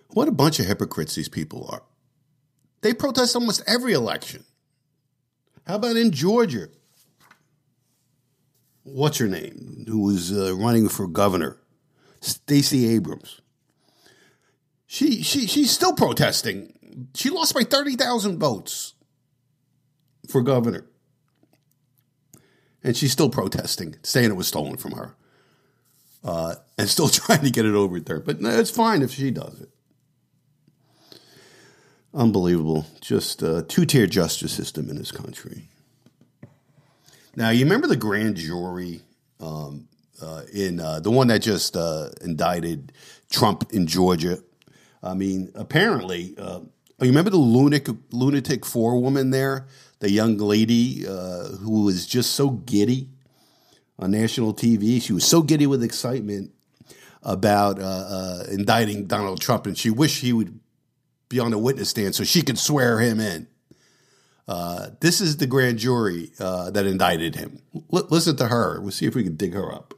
[0.08, 1.82] What a bunch of hypocrites these people are.
[2.80, 4.44] They protest almost every election.
[5.66, 6.68] How about in Georgia?
[8.84, 9.84] What's her name?
[9.86, 11.58] Who was uh, running for governor?
[12.20, 13.40] Stacey Abrams.
[14.86, 16.72] She she she's still protesting.
[17.14, 18.94] She lost by 30,000 votes
[20.28, 20.86] for governor
[22.82, 25.14] and she's still protesting, saying it was stolen from her,
[26.24, 28.24] uh, and still trying to get it overturned.
[28.24, 29.68] But no, it's fine if she does it.
[32.14, 35.68] Unbelievable, just a two-tier justice system in this country.
[37.36, 39.02] Now, you remember the grand jury
[39.40, 39.88] um,
[40.20, 42.92] uh, in uh, the one that just uh, indicted
[43.30, 44.38] Trump in Georgia?
[45.02, 46.60] I mean, apparently, uh,
[47.00, 49.66] you remember the lunatic lunatic four woman there
[50.00, 53.08] the young lady uh, who was just so giddy
[53.98, 55.02] on national TV.
[55.02, 56.52] She was so giddy with excitement
[57.22, 60.58] about uh, indicting Donald Trump, and she wished he would
[61.28, 63.46] be on the witness stand so she could swear him in.
[64.46, 67.60] Uh, this is the grand jury uh, that indicted him.
[67.92, 68.80] L- listen to her.
[68.80, 69.92] We'll see if we can dig her up.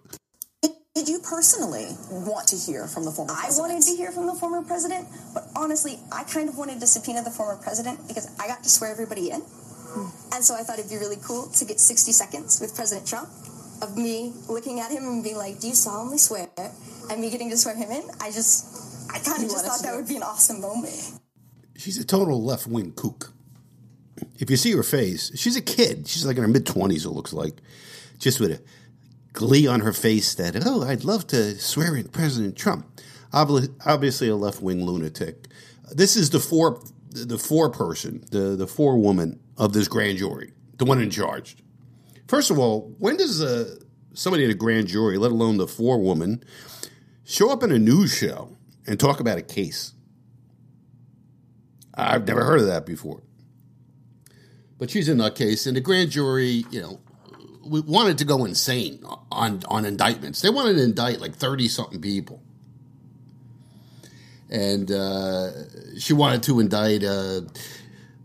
[0.94, 3.56] Did you personally want to hear from the former president?
[3.56, 6.86] I wanted to hear from the former president, but honestly, I kind of wanted to
[6.86, 9.40] subpoena the former president because I got to swear everybody in.
[10.34, 13.28] And so I thought it'd be really cool to get 60 seconds with President Trump
[13.82, 16.48] of me looking at him and being like, Do you solemnly swear?
[17.10, 18.02] And me getting to swear him in.
[18.20, 21.19] I just, I kind of just thought that would be an awesome moment.
[21.80, 23.32] She's a total left wing kook.
[24.38, 26.06] If you see her face, she's a kid.
[26.06, 27.54] She's like in her mid 20s, it looks like.
[28.18, 28.60] Just with a
[29.32, 32.86] glee on her face that, oh, I'd love to swear in President Trump.
[33.32, 35.46] Obviously, a left wing lunatic.
[35.90, 40.52] This is the four, the four person, the, the four woman of this grand jury,
[40.76, 41.56] the one in charge.
[42.28, 43.76] First of all, when does uh,
[44.12, 46.44] somebody in a grand jury, let alone the four woman,
[47.24, 48.54] show up in a news show
[48.86, 49.94] and talk about a case?
[51.94, 53.22] I've never heard of that before.
[54.78, 57.00] But she's in that case, and the grand jury, you know,
[57.62, 60.40] wanted to go insane on on indictments.
[60.40, 62.42] They wanted to indict like thirty something people,
[64.48, 65.50] and uh,
[65.98, 67.42] she wanted to indict uh,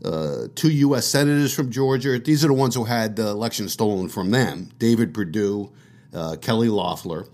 [0.05, 1.05] uh, two U.S.
[1.07, 2.19] senators from Georgia.
[2.19, 5.71] These are the ones who had the election stolen from them David Perdue,
[6.13, 7.25] uh, Kelly Loeffler,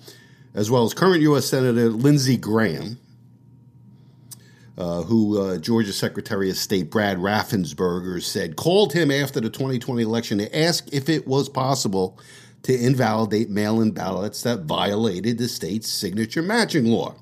[0.54, 1.46] as well as current U.S.
[1.46, 2.98] Senator Lindsey Graham,
[4.82, 10.02] uh, who uh, Georgia Secretary of State Brad Raffensperger said called him after the 2020
[10.02, 12.18] election to ask if it was possible
[12.64, 17.14] to invalidate mail in ballots that violated the state's signature matching law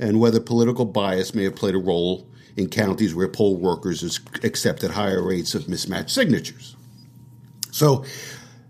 [0.00, 2.26] and whether political bias may have played a role
[2.56, 6.74] in counties where poll workers accepted higher rates of mismatched signatures.
[7.70, 8.04] So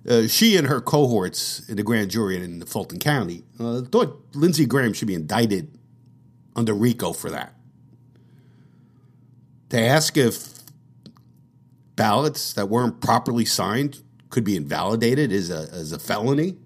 [0.06, 4.66] uh, she and her cohorts in the grand jury in Fulton County uh, thought Lindsey
[4.66, 5.78] Graham should be indicted
[6.55, 7.55] under RICO for that.
[9.73, 10.49] To ask if
[11.97, 16.59] ballots that weren't properly signed could be invalidated as a, as a felony.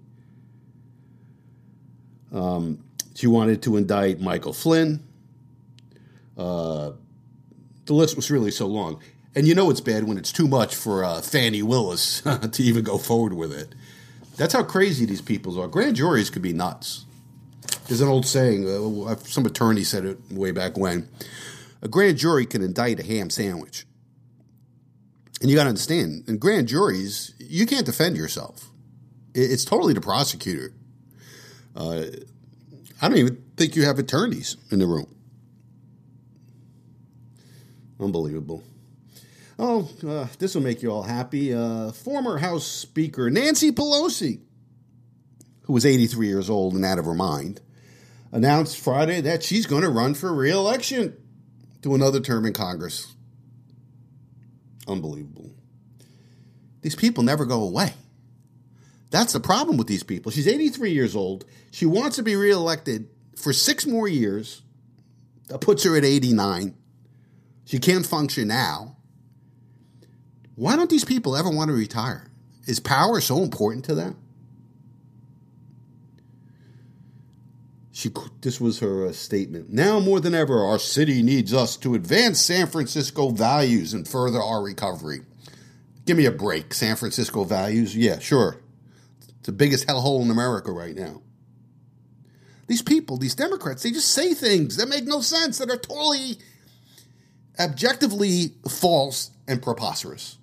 [2.33, 2.83] Um,
[3.15, 5.07] she wanted to indict Michael Flynn,
[6.37, 6.91] uh,
[7.85, 9.01] the list was really so long.
[9.33, 12.19] And you know it's bad when it's too much for uh, Fani Willis
[12.51, 13.73] to even go forward with it.
[14.35, 15.69] That's how crazy these people are.
[15.69, 17.05] Grand juries could be nuts.
[17.87, 21.07] There's an old saying, uh, some attorney said it way back when.
[21.81, 23.85] A grand jury can indict a ham sandwich.
[25.41, 28.71] And you got to understand, in grand juries, you can't defend yourself.
[29.35, 30.73] It's totally the prosecutor.
[31.75, 32.05] Uh,
[33.01, 35.13] I don't even think you have attorneys in the room.
[37.99, 38.63] Unbelievable.
[39.59, 41.53] Oh, uh, this will make you all happy.
[41.53, 44.39] Uh, former House Speaker Nancy Pelosi,
[45.63, 47.61] who was 83 years old and out of her mind,
[48.31, 51.15] announced Friday that she's going to run for reelection
[51.87, 53.13] to another term in Congress.
[54.87, 55.51] Unbelievable.
[56.81, 57.93] These people never go away.
[59.09, 60.31] That's the problem with these people.
[60.31, 61.45] She's 83 years old.
[61.71, 63.07] She wants to be reelected
[63.37, 64.61] for six more years.
[65.47, 66.75] That puts her at 89.
[67.63, 68.97] She can't function now.
[70.55, 72.29] Why don't these people ever want to retire?
[72.65, 74.17] Is power so important to them?
[77.97, 78.11] She,
[78.41, 79.71] this was her uh, statement.
[79.71, 84.39] Now more than ever, our city needs us to advance San Francisco values and further
[84.39, 85.21] our recovery.
[86.05, 86.75] Give me a break.
[86.75, 87.97] San Francisco values?
[87.97, 88.61] Yeah, sure.
[89.39, 91.23] It's the biggest hellhole in America right now.
[92.67, 96.37] These people, these Democrats, they just say things that make no sense, that are totally
[97.59, 100.37] objectively false and preposterous.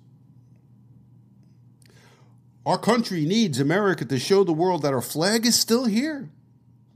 [2.65, 6.31] Our country needs America to show the world that our flag is still here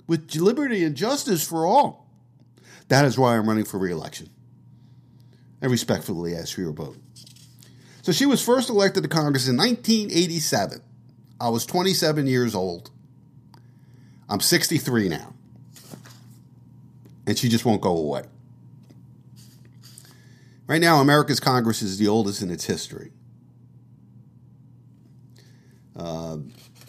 [0.10, 2.08] with liberty and justice for all.
[2.88, 4.28] That is why I'm running for reelection.
[5.62, 6.98] I respectfully ask for your vote.
[8.02, 10.82] So she was first elected to Congress in 1987.
[11.40, 12.90] I was 27 years old.
[14.28, 15.36] I'm 63 now.
[17.28, 18.24] And she just won't go away.
[20.66, 23.12] Right now, America's Congress is the oldest in its history.
[25.96, 26.38] Uh,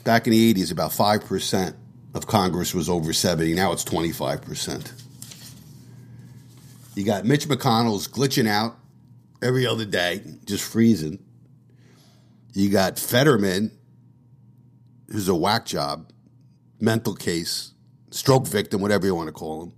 [0.05, 1.75] back in the 80s, about 5%
[2.15, 3.55] of Congress was over 70.
[3.55, 4.93] Now it's 25%.
[6.95, 8.77] You got Mitch McConnell's glitching out
[9.43, 11.19] every other day, just freezing.
[12.53, 13.71] You got Fetterman,
[15.09, 16.11] who's a whack job,
[16.81, 17.73] mental case,
[18.11, 19.73] stroke victim, whatever you want to call him.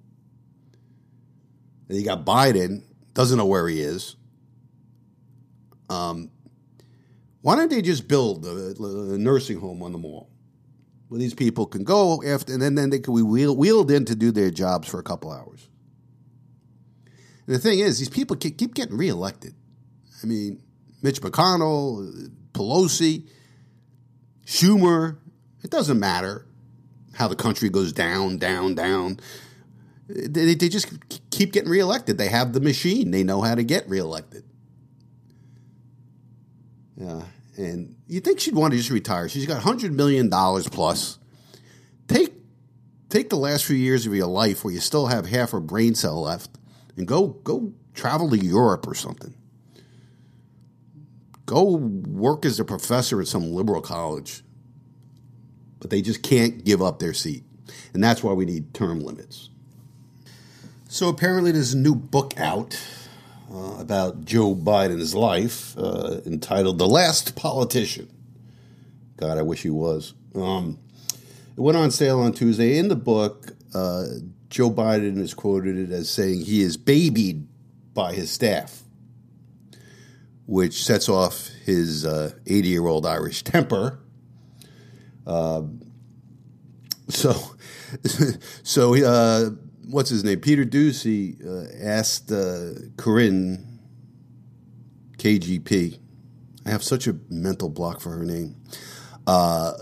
[1.89, 2.83] And you got Biden,
[3.13, 4.17] doesn't know where he is.
[5.91, 6.31] Um,
[7.43, 10.32] why don't they just build a, a, nursing home on the mall
[11.13, 14.07] where these people can go after, and then, then they can be wheel, wheeled in
[14.07, 15.69] to do their jobs for a couple hours?
[17.47, 19.55] And the thing is, these people keep, keep getting reelected.
[20.23, 20.63] I mean,
[21.03, 23.29] Mitch McConnell, Pelosi,
[24.47, 25.19] Schumer,
[25.63, 26.47] it doesn't matter
[27.13, 29.21] how the country goes down, down, down.
[30.09, 30.89] They, they just
[31.31, 32.17] keep getting reelected.
[32.17, 33.11] They have the machine.
[33.11, 34.45] They know how to get reelected.
[36.97, 37.21] Yeah,
[37.57, 39.29] and you think she'd want to just retire?
[39.29, 41.19] She's got hundred million dollars plus.
[42.09, 42.35] Take
[43.09, 45.95] take the last few years of your life where you still have half a brain
[45.95, 46.51] cell left,
[46.97, 49.35] and go go travel to Europe or something.
[51.45, 54.43] Go work as a professor at some liberal college.
[55.81, 57.43] But they just can't give up their seat,
[57.93, 59.51] and that's why we need term limits.
[60.89, 62.79] So apparently, there's a new book out
[63.53, 68.09] uh, about Joe Biden's life uh, entitled The Last Politician.
[69.17, 70.15] God, I wish he was.
[70.35, 70.79] Um,
[71.57, 72.79] it went on sale on Tuesday.
[72.79, 74.05] In the book, uh,
[74.49, 77.47] Joe Biden is quoted as saying he is babied
[77.95, 78.83] by his staff,
[80.47, 83.99] which sets off his 80 uh, year old Irish temper.
[85.27, 85.81] Um,
[87.09, 87.35] so,
[88.63, 89.51] so uh,
[89.93, 90.41] what's his name?
[90.41, 93.65] Peter Doocy uh, asked uh, Karine
[95.19, 95.99] KGP.
[96.65, 98.57] I have such a mental block for her name.
[99.27, 99.73] Uh,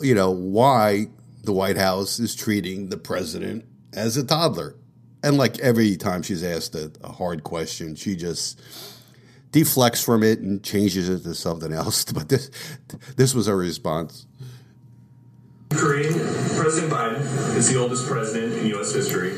[0.00, 1.06] you know why
[1.44, 4.74] the White House is treating the president as a toddler,
[5.22, 8.60] and like every time she's asked a, a hard question, she just
[9.50, 12.04] deflects from it and changes it to something else.
[12.12, 12.50] But this
[13.16, 14.26] this was her response.
[15.70, 16.12] Karine,
[16.56, 17.20] President Biden
[17.56, 18.92] is the oldest president in U.S.
[18.94, 19.32] history.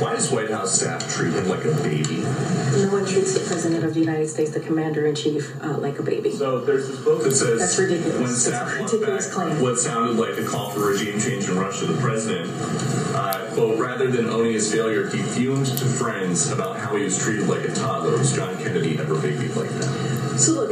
[0.00, 2.16] Why does White House staff treat him like a baby?
[2.22, 5.98] No one treats the President of the United States, the Commander in Chief, uh, like
[5.98, 6.32] a baby.
[6.32, 8.18] So there's this book that says That's ridiculous.
[8.18, 9.60] when staff That's a ridiculous back claim.
[9.60, 12.50] what sounded like a call for regime change in Russia, the president,
[13.14, 17.18] uh, quote, rather than owning his failure, he fumed to friends about how he was
[17.18, 18.16] treated like a toddler.
[18.16, 20.38] Was John Kennedy ever babied like that?
[20.38, 20.70] So look,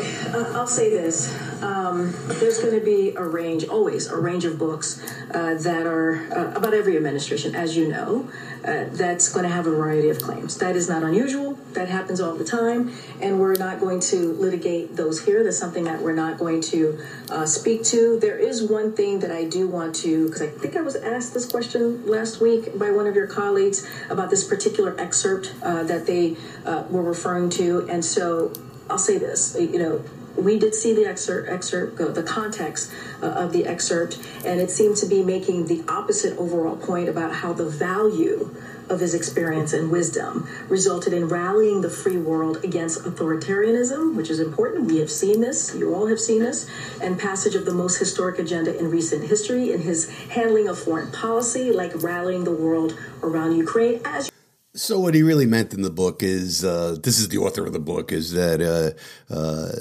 [0.55, 5.01] I'll say this: um, there's going to be a range, always a range of books
[5.35, 8.28] uh, that are uh, about every administration, as you know.
[8.65, 10.59] uh, that's going to have a variety of claims.
[10.59, 11.55] That is not unusual.
[11.73, 15.44] That happens all the time, and we're not going to litigate those here.
[15.44, 16.98] That's something that we're not going to
[17.31, 18.19] uh, speak to.
[18.19, 21.35] There is one thing that I do want to, because I think I was asked
[21.35, 26.06] this question last week by one of your colleagues about this particular excerpt uh, that
[26.06, 28.52] they uh, were referring to, and so
[28.90, 30.05] I'll say this, you know,
[30.39, 32.93] we did see the excerpt, excerpt the context
[33.23, 37.35] uh, of the excerpt, and it seemed to be making the opposite overall point about
[37.35, 38.55] how the value
[38.89, 44.40] of his experience and wisdom resulted in rallying the free world against authoritarianism, which is
[44.40, 44.86] important.
[44.86, 46.69] We have seen this, you all have seen this,
[47.02, 51.10] and passage of the most historic agenda in recent history in his handling of foreign
[51.12, 54.31] policy, like rallying the world around Ukraine as
[54.74, 57.73] so what he really meant in the book is uh, this is the author of
[57.73, 59.73] the book is that uh, uh,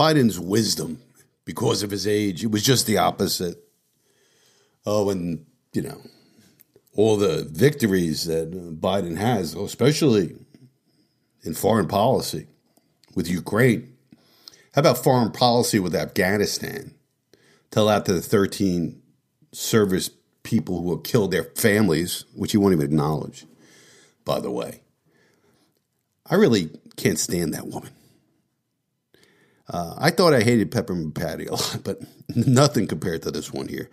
[0.00, 1.02] Biden's wisdom,
[1.44, 3.58] because of his age, it was just the opposite.
[4.86, 5.44] Oh, and,
[5.74, 6.00] you know,
[6.96, 10.36] all the victories that uh, Biden has, especially
[11.42, 12.46] in foreign policy
[13.14, 13.94] with Ukraine.
[14.74, 16.94] How about foreign policy with Afghanistan?
[17.70, 19.02] Tell that to the 13
[19.52, 20.08] service
[20.44, 23.44] people who have killed their families, which he won't even acknowledge,
[24.24, 24.80] by the way.
[26.24, 27.90] I really can't stand that woman.
[29.70, 32.00] Uh, I thought I hated Peppermint Patty a lot, but
[32.34, 33.88] nothing compared to this one here.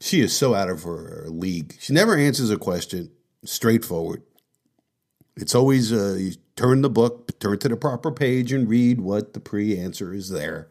[0.00, 1.74] She is so out of her league.
[1.80, 3.10] She never answers a question
[3.44, 4.22] straightforward.
[5.36, 9.34] It's always uh, you turn the book, turn to the proper page, and read what
[9.34, 10.68] the pre answer is there.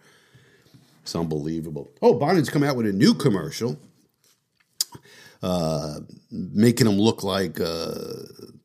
[1.04, 1.92] It's unbelievable.
[2.02, 3.78] Oh, Biden's come out with a new commercial,
[5.44, 6.00] uh,
[6.32, 8.04] making him look like uh,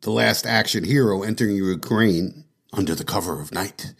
[0.03, 3.95] the last action hero entering Ukraine under the cover of night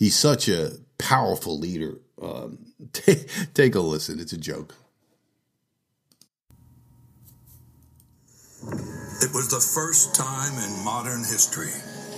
[0.00, 1.98] he's such a powerful leader.
[2.20, 2.58] Um,
[2.92, 4.18] take, take a listen.
[4.18, 4.74] It's a joke.
[9.22, 11.70] It was the first time in modern history.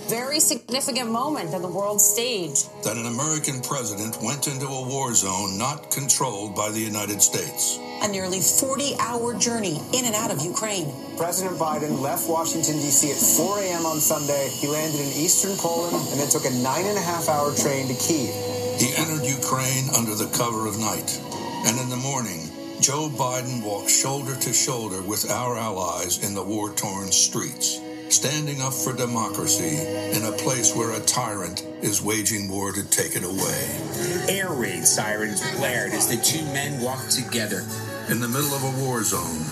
[0.09, 2.63] Very significant moment on the world stage.
[2.83, 7.79] That an American president went into a war zone not controlled by the United States
[8.03, 10.91] a nearly 40 hour journey in and out of Ukraine.
[11.17, 13.11] President Biden left Washington, D.C.
[13.11, 13.85] at 4 a.m.
[13.85, 14.49] on Sunday.
[14.49, 17.87] He landed in eastern Poland and then took a nine and a half hour train
[17.87, 18.35] to Kiev.
[18.77, 21.17] He entered Ukraine under the cover of night.
[21.65, 22.51] And in the morning,
[22.81, 28.61] Joe Biden walked shoulder to shoulder with our allies in the war torn streets, standing
[28.61, 29.79] up for democracy
[30.11, 34.27] in a place where a tyrant is waging war to take it away.
[34.27, 37.63] Air raid sirens blared as the two men walked together
[38.09, 39.43] in the middle of a war zone,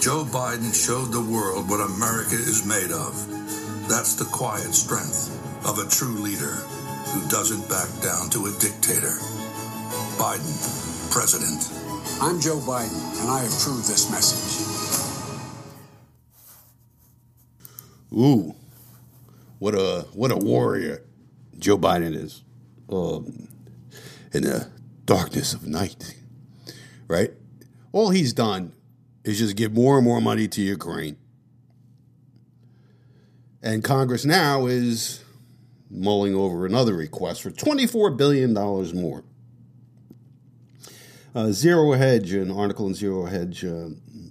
[0.00, 3.14] Joe Biden showed the world what America is made of.
[3.88, 5.30] That's the quiet strength
[5.66, 6.56] of a true leader
[7.12, 9.14] who doesn't back down to a dictator.
[10.18, 10.50] Biden,
[11.12, 11.70] President.
[12.20, 14.66] I'm Joe Biden, and I approve this message.
[18.12, 18.54] Ooh,
[19.58, 21.02] what a what a warrior
[21.58, 22.42] Joe Biden is.
[22.88, 23.48] Um,
[24.32, 24.68] in the
[25.04, 26.16] darkness of night,
[27.06, 27.32] right?
[27.92, 28.72] All he's done
[29.24, 31.16] is just give more and more money to Ukraine.
[33.62, 35.22] And Congress now is
[35.90, 39.24] mulling over another request for $24 billion more.
[41.34, 43.88] Uh, Zero Hedge, an article in Zero Hedge, uh,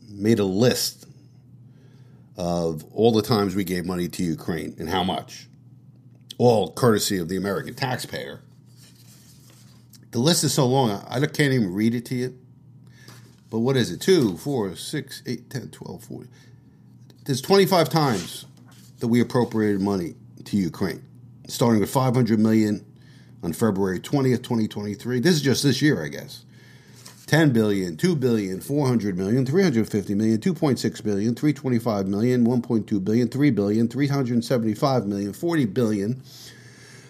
[0.10, 1.06] made a list
[2.36, 5.48] of all the times we gave money to Ukraine and how much,
[6.38, 8.42] all courtesy of the American taxpayer.
[10.12, 12.38] The list is so long, I can't even read it to you.
[13.50, 14.02] But what is it?
[14.02, 16.30] 2, 4, 6, 8, 10, 12, 40.
[17.26, 18.46] There's 25 times
[19.00, 20.16] that we appropriated money
[20.46, 21.04] to Ukraine,
[21.48, 22.86] starting with 500 million
[23.44, 25.20] on February 20th, 2023.
[25.20, 26.46] This is just this year, I guess.
[27.28, 33.52] 10 billion, 2 billion, 400 million, 350 million, 2.6 billion, 325 million, 1.2 billion, 3
[33.52, 36.24] billion, 375 million, 40 billion,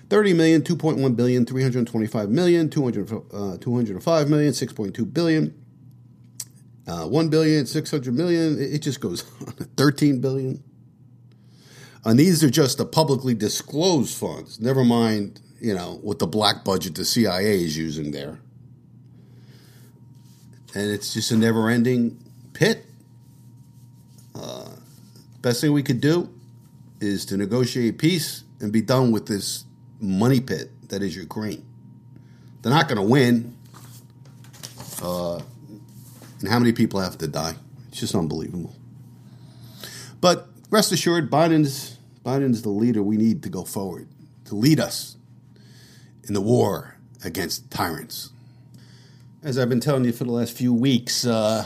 [0.09, 5.58] 30 million, 2.1 billion, 325 million, 200, uh, 205 million, 6.2 billion,
[6.89, 9.53] uh, 1 billion, 600 million, it just goes on.
[9.77, 10.63] 13 billion.
[12.03, 14.59] And these are just the publicly disclosed funds.
[14.59, 18.39] Never mind, you know, what the black budget the CIA is using there.
[20.73, 22.17] And it's just a never ending
[22.53, 22.85] pit.
[24.33, 24.69] Uh,
[25.41, 26.29] best thing we could do
[27.01, 29.65] is to negotiate peace and be done with this
[29.99, 31.65] money pit that is Ukraine.
[32.61, 33.55] They're not going to win.
[35.01, 35.41] Uh,
[36.39, 37.55] and how many people have to die.
[37.89, 38.75] It's just unbelievable.
[40.21, 44.07] But rest assured, Biden's Biden's the leader we need to go forward
[44.45, 45.15] to lead us
[46.27, 48.29] in the war against tyrants.
[49.41, 51.65] As I've been telling you for the last few weeks, uh,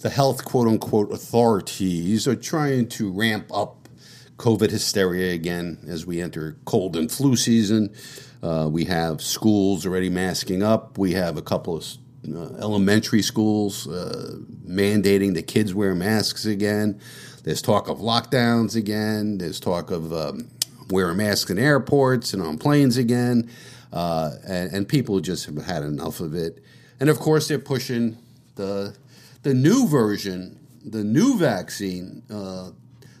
[0.00, 3.88] the health quote unquote authorities are trying to ramp up
[4.36, 7.94] COVID hysteria again as we enter cold and flu season.
[8.42, 10.98] Uh, we have schools already masking up.
[10.98, 11.84] We have a couple of
[12.26, 14.36] elementary schools uh,
[14.66, 17.00] mandating the kids wear masks again.
[17.42, 19.38] There's talk of lockdowns again.
[19.38, 20.48] There's talk of um,
[20.90, 23.50] wearing masks in airports and on planes again.
[23.92, 26.60] Uh, and, and, people just have had enough of it.
[26.98, 28.18] And of course, they're pushing
[28.56, 28.96] the
[29.44, 32.22] the new version, the new vaccine.
[32.28, 32.70] Uh,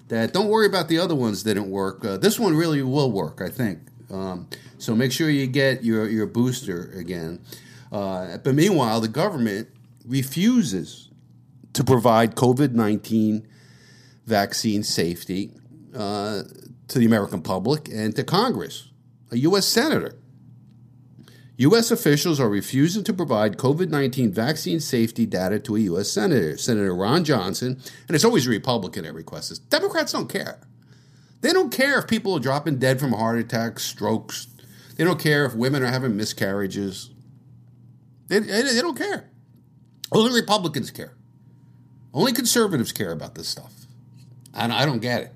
[0.08, 2.04] that don't worry about the other ones didn't work.
[2.04, 3.78] Uh, this one really will work, I think.
[4.10, 4.48] Um,
[4.78, 7.40] so make sure you get your your booster again.
[7.94, 9.68] Uh, but meanwhile, the government
[10.04, 11.10] refuses
[11.74, 13.46] to provide COVID 19
[14.26, 15.52] vaccine safety
[15.94, 16.42] uh,
[16.88, 18.90] to the American public and to Congress.
[19.30, 19.64] A U.S.
[19.64, 20.16] Senator.
[21.58, 21.92] U.S.
[21.92, 26.10] officials are refusing to provide COVID 19 vaccine safety data to a U.S.
[26.10, 29.60] Senator, Senator Ron Johnson, and it's always a Republican that requests this.
[29.60, 30.58] Democrats don't care.
[31.42, 34.48] They don't care if people are dropping dead from heart attacks, strokes.
[34.96, 37.10] They don't care if women are having miscarriages.
[38.28, 39.30] They, they, they don't care.
[40.12, 41.14] Only Republicans care.
[42.12, 43.72] Only conservatives care about this stuff.
[44.54, 45.32] And I don't get it.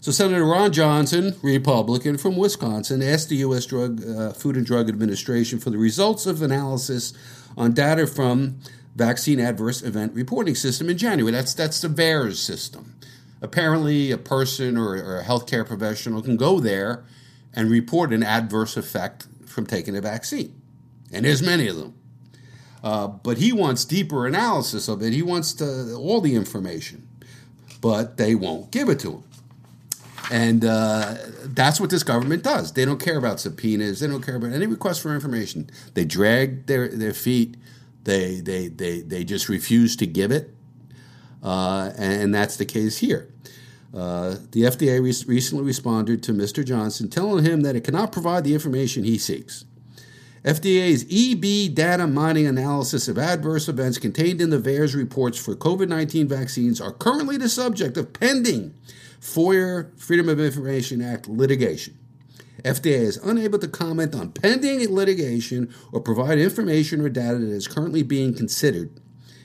[0.00, 3.66] So Senator Ron Johnson, Republican from Wisconsin, asked the U.S.
[3.66, 7.12] Drug, uh, Food and Drug Administration for the results of analysis
[7.56, 8.60] on data from
[8.96, 11.32] Vaccine Adverse Event Reporting System in January.
[11.32, 12.94] That's that's the VAERS system.
[13.42, 17.04] Apparently, a person or, or a healthcare professional can go there
[17.52, 20.57] and report an adverse effect from taking a vaccine
[21.12, 21.94] and there's many of them.
[22.82, 25.12] Uh, but he wants deeper analysis of it.
[25.12, 27.08] He wants to, all the information,
[27.80, 29.24] but they won't give it to him.
[30.30, 32.72] And uh, that's what this government does.
[32.72, 34.00] They don't care about subpoenas.
[34.00, 35.70] They don't care about any request for information.
[35.94, 37.56] They drag their, their feet.
[38.04, 40.54] They, they, they, they just refuse to give it.
[41.42, 43.32] Uh, and that's the case here.
[43.94, 46.64] Uh, the FDA re- recently responded to Mr.
[46.64, 49.64] Johnson, telling him that it cannot provide the information he seeks.
[50.44, 55.88] FDA's EB data mining analysis of adverse events contained in the VAERS reports for COVID
[55.88, 58.74] 19 vaccines are currently the subject of pending
[59.20, 61.98] FOIA Freedom of Information Act litigation.
[62.64, 67.68] FDA is unable to comment on pending litigation or provide information or data that is
[67.68, 68.90] currently being considered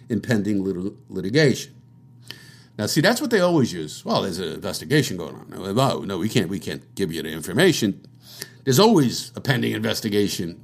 [0.10, 1.74] in pending lit- litigation.
[2.78, 4.04] Now, see, that's what they always use.
[4.04, 5.54] Well, there's an investigation going on.
[5.54, 6.50] Oh, no, we can't.
[6.50, 8.04] We can't give you the information.
[8.64, 10.64] There's always a pending investigation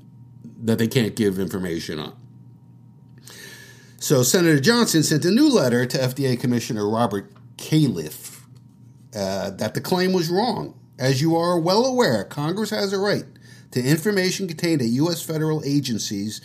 [0.59, 2.15] that they can't give information on.
[3.97, 8.41] So Senator Johnson sent a new letter to FDA Commissioner Robert Califf
[9.15, 10.79] uh, that the claim was wrong.
[10.97, 13.25] As you are well aware, Congress has a right
[13.71, 15.21] to information contained at U.S.
[15.21, 16.41] federal agencies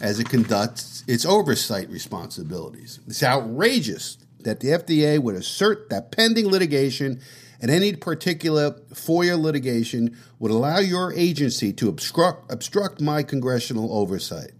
[0.00, 3.00] as it conducts its oversight responsibilities.
[3.06, 7.20] It's outrageous that the FDA would assert that pending litigation
[7.60, 14.52] and any particular FOIA litigation would allow your agency to obstruct, obstruct my congressional oversight.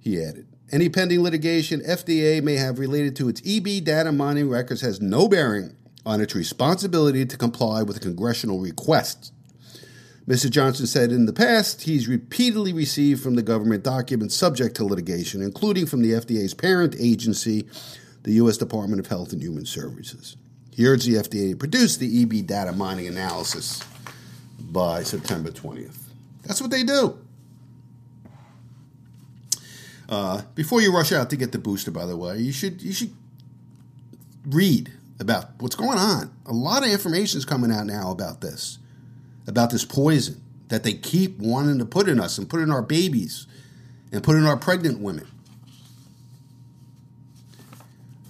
[0.00, 0.46] He added.
[0.72, 5.28] Any pending litigation FDA may have related to its EB data mining records has no
[5.28, 9.30] bearing on its responsibility to comply with a congressional requests.
[10.26, 10.50] Mr.
[10.50, 15.42] Johnson said in the past he's repeatedly received from the government documents subject to litigation,
[15.42, 17.68] including from the FDA's parent agency,
[18.22, 18.56] the U.S.
[18.56, 20.36] Department of Health and Human Services.
[20.74, 23.80] He urged the FDA to produce the EB data mining analysis
[24.58, 25.96] by September 20th.
[26.42, 27.16] That's what they do.
[30.08, 32.92] Uh, before you rush out to get the booster, by the way, you should you
[32.92, 33.14] should
[34.46, 36.34] read about what's going on.
[36.44, 38.78] A lot of information is coming out now about this,
[39.46, 42.82] about this poison that they keep wanting to put in us and put in our
[42.82, 43.46] babies
[44.12, 45.28] and put in our pregnant women.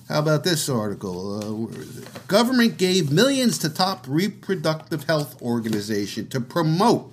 [0.08, 1.70] How about this article?
[1.70, 7.10] Uh, government gave millions to top reproductive health organization to promote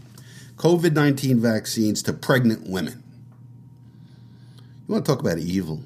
[0.57, 3.01] COVID 19 vaccines to pregnant women.
[4.87, 5.81] You want to talk about evil?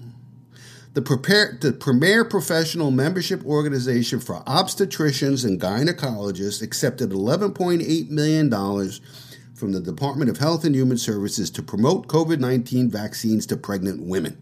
[0.95, 8.49] The, prepare, the premier professional membership organization for obstetricians and gynecologists accepted $11.8 million
[9.53, 14.01] from the Department of Health and Human Services to promote COVID 19 vaccines to pregnant
[14.01, 14.41] women.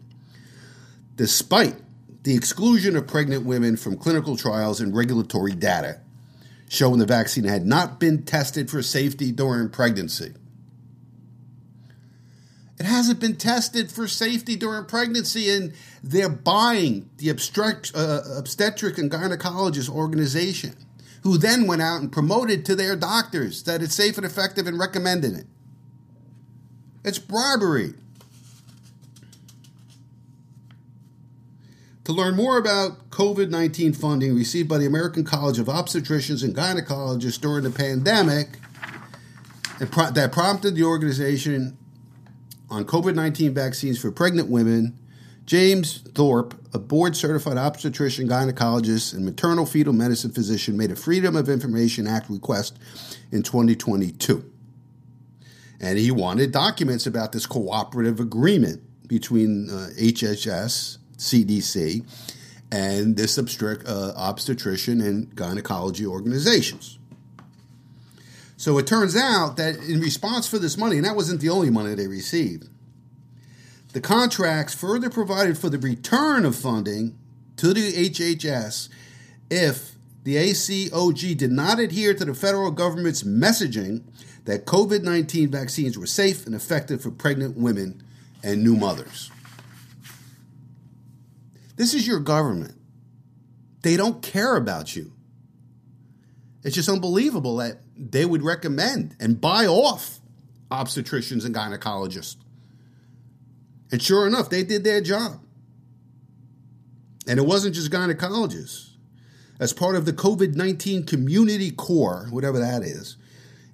[1.15, 1.75] Despite
[2.23, 5.99] the exclusion of pregnant women from clinical trials and regulatory data
[6.69, 10.33] showing the vaccine had not been tested for safety during pregnancy.
[12.79, 15.73] It hasn't been tested for safety during pregnancy, and
[16.03, 20.75] they're buying the obstetric, uh, obstetric and gynecologist organization,
[21.21, 24.79] who then went out and promoted to their doctors that it's safe and effective and
[24.79, 25.45] recommended it.
[27.03, 27.93] It's bribery.
[32.05, 36.53] To learn more about COVID 19 funding received by the American College of Obstetricians and
[36.53, 38.59] Gynecologists during the pandemic,
[39.79, 41.77] that prompted the organization
[42.69, 44.97] on COVID 19 vaccines for pregnant women,
[45.45, 51.35] James Thorpe, a board certified obstetrician, gynecologist, and maternal fetal medicine physician, made a Freedom
[51.35, 52.77] of Information Act request
[53.31, 54.49] in 2022.
[55.79, 62.05] And he wanted documents about this cooperative agreement between uh, HHS, CDC,
[62.71, 66.97] and this obstri- uh, obstetrician and gynecology organizations.
[68.57, 71.69] So it turns out that in response for this money, and that wasn't the only
[71.69, 72.69] money they received,
[73.91, 77.17] the contracts further provided for the return of funding
[77.57, 78.89] to the HHS
[79.49, 84.03] if the ACOG did not adhere to the federal government's messaging
[84.45, 88.01] that COVID 19 vaccines were safe and effective for pregnant women
[88.43, 89.29] and new mothers.
[91.75, 92.75] This is your government.
[93.81, 95.13] They don't care about you.
[96.63, 100.19] It's just unbelievable that they would recommend and buy off
[100.71, 102.37] obstetricians and gynecologists.
[103.91, 105.39] And sure enough, they did their job.
[107.27, 108.91] And it wasn't just gynecologists.
[109.59, 113.17] As part of the COVID 19 Community Corps, whatever that is,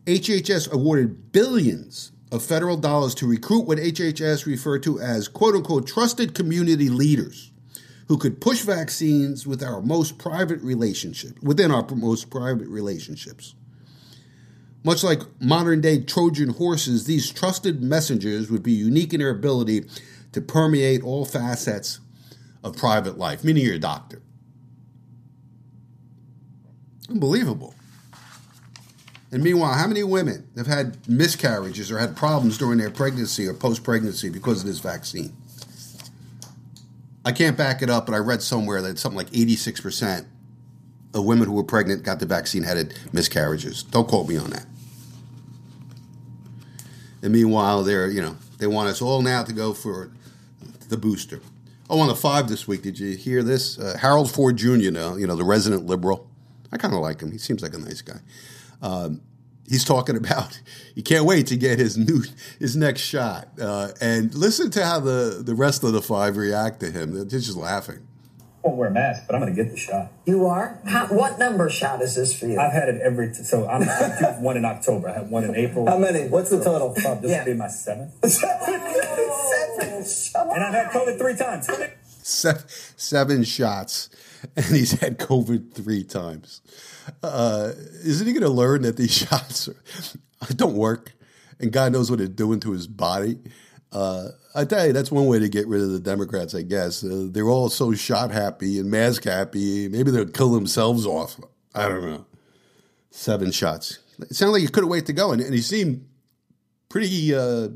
[0.05, 5.87] HHS awarded billions of federal dollars to recruit what HHS referred to as quote unquote
[5.87, 7.48] trusted community leaders
[8.09, 13.53] who could push vaccines with our most private relationship, within our most private relationships.
[14.83, 19.85] Much like modern day Trojan horses, these trusted messengers would be unique in their ability
[20.31, 21.99] to permeate all facets
[22.63, 24.23] of private life, meaning your doctor.
[27.09, 27.75] Unbelievable.
[29.31, 33.53] And meanwhile, how many women have had miscarriages or had problems during their pregnancy or
[33.53, 35.35] post pregnancy because of this vaccine?
[37.25, 40.25] I can't back it up, but I read somewhere that something like 86%
[41.13, 43.83] of women who were pregnant got the vaccine had miscarriages.
[43.83, 44.65] Don't quote me on that.
[47.21, 50.11] And meanwhile, they're, you know, they want us all now to go for
[50.87, 51.41] the booster.
[51.89, 53.79] Oh, on the five this week, did you hear this?
[53.79, 56.29] Uh, Harold Ford Jr., now, you know, the resident liberal.
[56.71, 57.31] I kind of like him.
[57.31, 58.19] He seems like a nice guy.
[58.81, 59.21] Um,
[59.69, 60.59] he's talking about
[60.95, 62.23] he can't wait to get his new
[62.59, 63.47] his next shot.
[63.61, 67.13] Uh, and listen to how the the rest of the five react to him.
[67.13, 68.05] They're just laughing.
[68.63, 70.11] I won't wear a mask, but I'm going to get the shot.
[70.25, 70.81] You are?
[70.85, 72.59] How, what number shot is this for you?
[72.59, 73.29] I've had it every.
[73.29, 75.07] T- so I'm, I'm one in October.
[75.07, 75.85] I had one in April.
[75.85, 76.27] How many?
[76.27, 76.89] What's the total?
[76.89, 77.39] Uh, this yeah.
[77.39, 78.13] will be my seventh.
[78.29, 80.03] seven.
[80.03, 80.51] seven.
[80.55, 81.69] And I've had COVID three times.
[82.21, 82.63] Seven,
[82.97, 84.09] seven shots,
[84.57, 86.61] and he's had COVID three times
[87.23, 87.71] uh,
[88.03, 89.69] isn't he going to learn that these shots
[90.55, 91.13] don't work,
[91.59, 93.37] and God knows what it's doing to his body?
[93.91, 96.53] Uh, I tell you, that's one way to get rid of the Democrats.
[96.53, 99.87] I guess uh, they're all so shot happy and mask happy.
[99.89, 101.39] Maybe they'll kill themselves off.
[101.73, 102.25] I don't know.
[103.11, 103.99] Seven shots.
[104.19, 106.05] It sounded like he couldn't wait to go, and, and he seemed
[106.89, 107.33] pretty.
[107.33, 107.69] Uh,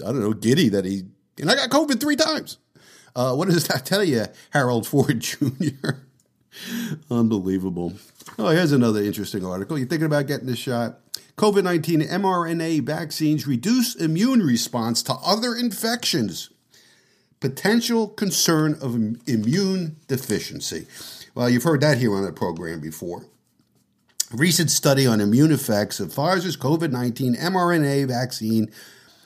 [0.00, 1.02] I don't know, giddy that he.
[1.38, 2.58] And I got COVID three times.
[3.14, 5.90] Uh, what does that tell you, Harold Ford Jr.?
[7.10, 7.94] Unbelievable.
[8.38, 9.78] Oh, here's another interesting article.
[9.78, 10.98] You're thinking about getting this shot?
[11.36, 16.50] COVID 19 mRNA vaccines reduce immune response to other infections.
[17.40, 18.94] Potential concern of
[19.26, 20.86] immune deficiency.
[21.34, 23.24] Well, you've heard that here on the program before.
[24.32, 28.70] A recent study on immune effects of Pfizer's COVID 19 mRNA vaccine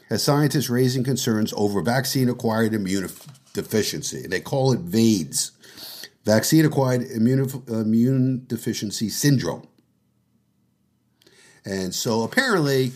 [0.08, 3.08] has scientists raising concerns over vaccine acquired immune
[3.52, 4.26] deficiency.
[4.26, 5.50] They call it VAIDS
[6.26, 9.66] vaccine acquired immune, immune deficiency syndrome.
[11.64, 12.92] And so apparently,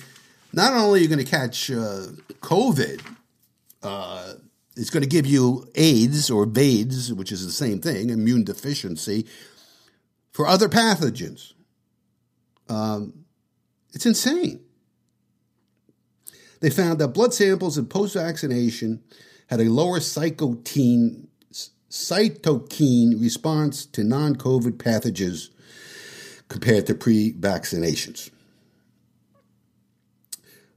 [0.52, 2.08] not only are you going to catch uh,
[2.40, 3.00] COVID,
[3.82, 4.34] uh,
[4.76, 9.26] it's going to give you AIDS or VAIDS, which is the same thing, immune deficiency,
[10.32, 11.52] for other pathogens.
[12.68, 13.24] Um,
[13.92, 14.60] it's insane.
[16.60, 19.02] They found that blood samples in post vaccination
[19.48, 21.26] had a lower cytokine
[21.90, 25.50] cytokine response to non COVID pathogens
[26.48, 28.30] compared to pre vaccinations.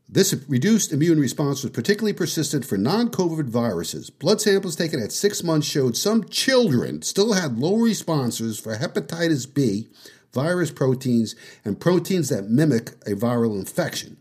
[0.09, 4.09] This reduced immune response was particularly persistent for non COVID viruses.
[4.09, 9.51] Blood samples taken at six months showed some children still had low responses for hepatitis
[9.51, 9.87] B,
[10.31, 14.17] virus proteins, and proteins that mimic a viral infection.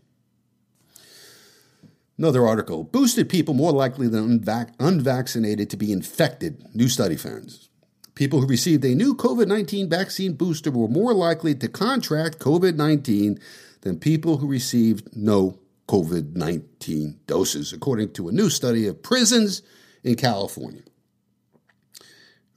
[2.17, 7.69] Another article boosted people more likely than unvac- unvaccinated to be infected, new study finds.
[8.15, 12.75] People who received a new COVID 19 vaccine booster were more likely to contract COVID
[12.75, 13.39] 19
[13.81, 19.63] than people who received no COVID 19 doses, according to a new study of prisons
[20.03, 20.81] in California.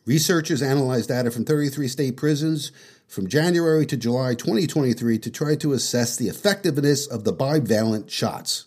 [0.05, 2.71] Researchers analyzed data from 33 state prisons
[3.09, 8.67] from January to July 2023 to try to assess the effectiveness of the bivalent shots,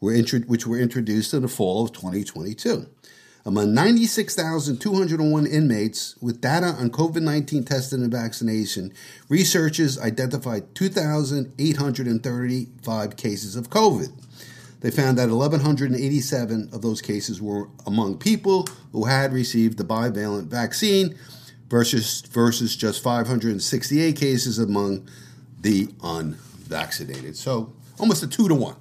[0.00, 2.88] which were introduced in the fall of 2022.
[3.46, 8.92] Among 96,201 inmates with data on COVID 19 testing and vaccination,
[9.30, 14.12] researchers identified 2,835 cases of COVID.
[14.80, 20.48] They found that 1,187 of those cases were among people who had received the bivalent
[20.48, 21.16] vaccine
[21.68, 25.08] versus, versus just 568 cases among
[25.60, 27.36] the unvaccinated.
[27.36, 28.76] So almost a two to one.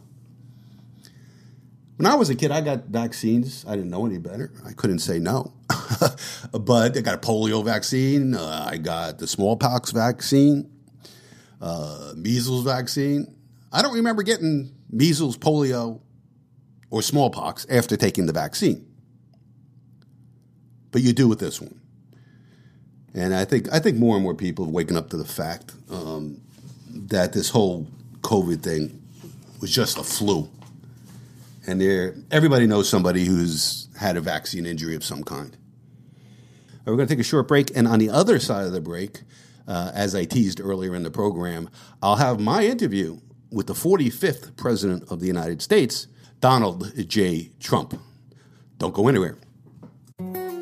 [2.00, 3.66] When I was a kid, I got vaccines.
[3.68, 4.54] I didn't know any better.
[4.66, 5.52] I couldn't say no.
[6.54, 8.36] but I got a polio vaccine.
[8.36, 10.72] Uh, I got the smallpox vaccine,
[11.60, 13.36] uh, measles vaccine.
[13.74, 16.00] I don't remember getting measles, polio,
[16.90, 18.88] or smallpox after taking the vaccine.
[20.92, 21.82] But you do with this one.
[23.14, 25.74] And I think I think more and more people are waking up to the fact
[25.92, 26.40] um,
[26.90, 27.90] that this whole
[28.22, 29.04] COVID thing
[29.60, 30.50] was just a flu,
[31.70, 35.56] and everybody knows somebody who's had a vaccine injury of some kind.
[36.86, 39.22] We're going to take a short break, and on the other side of the break,
[39.68, 41.70] uh, as I teased earlier in the program,
[42.02, 43.20] I'll have my interview
[43.52, 46.08] with the 45th President of the United States,
[46.40, 47.52] Donald J.
[47.60, 47.94] Trump.
[48.80, 49.38] Don't go anywhere.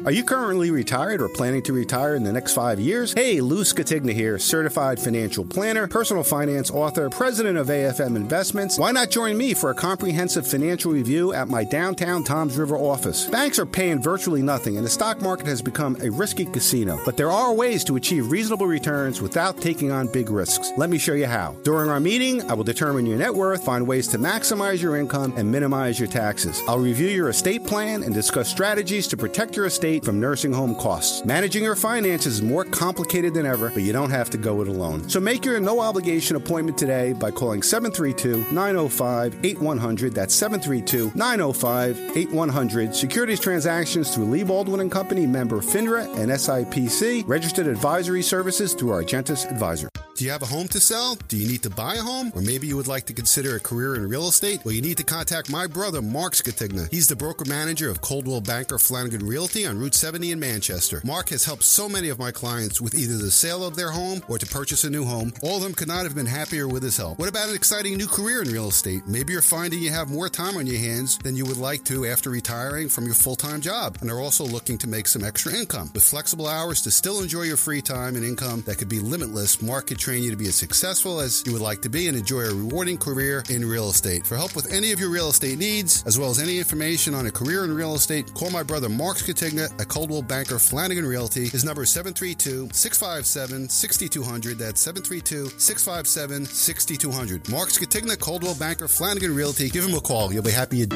[0.07, 3.11] Are you currently retired or planning to retire in the next five years?
[3.11, 8.79] Hey, Lou Scatigna here, certified financial planner, personal finance author, president of AFM Investments.
[8.79, 13.25] Why not join me for a comprehensive financial review at my downtown Toms River office?
[13.25, 16.97] Banks are paying virtually nothing, and the stock market has become a risky casino.
[17.03, 20.71] But there are ways to achieve reasonable returns without taking on big risks.
[20.77, 21.57] Let me show you how.
[21.65, 25.33] During our meeting, I will determine your net worth, find ways to maximize your income,
[25.35, 26.61] and minimize your taxes.
[26.65, 30.75] I'll review your estate plan and discuss strategies to protect your estate from nursing home
[30.75, 31.25] costs.
[31.25, 34.67] Managing your finances is more complicated than ever, but you don't have to go it
[34.67, 35.07] alone.
[35.09, 40.13] So make your no obligation appointment today by calling 732 905 8100.
[40.13, 42.95] That's 732 905 8100.
[42.95, 47.27] Securities transactions through Lee Baldwin and Company, member FINRA and SIPC.
[47.27, 49.89] Registered advisory services through Argentus Advisor.
[50.17, 51.15] Do you have a home to sell?
[51.27, 52.31] Do you need to buy a home?
[52.33, 54.61] Or maybe you would like to consider a career in real estate?
[54.65, 56.89] Well, you need to contact my brother, Mark Scatigna.
[56.89, 61.01] He's the broker manager of Coldwell Banker Flanagan Realty on Route 70 in Manchester.
[61.03, 64.21] Mark has helped so many of my clients with either the sale of their home
[64.27, 65.33] or to purchase a new home.
[65.41, 67.19] All of them could not have been happier with his help.
[67.19, 69.03] What about an exciting new career in real estate?
[69.07, 72.05] Maybe you're finding you have more time on your hands than you would like to
[72.05, 75.91] after retiring from your full-time job and are also looking to make some extra income.
[75.93, 79.61] With flexible hours to still enjoy your free time and income that could be limitless,
[79.61, 82.17] Mark could train you to be as successful as you would like to be and
[82.17, 84.25] enjoy a rewarding career in real estate.
[84.25, 87.25] For help with any of your real estate needs, as well as any information on
[87.25, 91.47] a career in real estate, call my brother Mark Scatigna at Coldwell Banker Flanagan Realty.
[91.47, 94.57] His number is 732 657 6200.
[94.57, 97.49] That's 732 657 6200.
[97.49, 99.69] Mark Scatigna, Coldwell Banker Flanagan Realty.
[99.69, 100.33] Give him a call.
[100.33, 100.87] You'll be happy you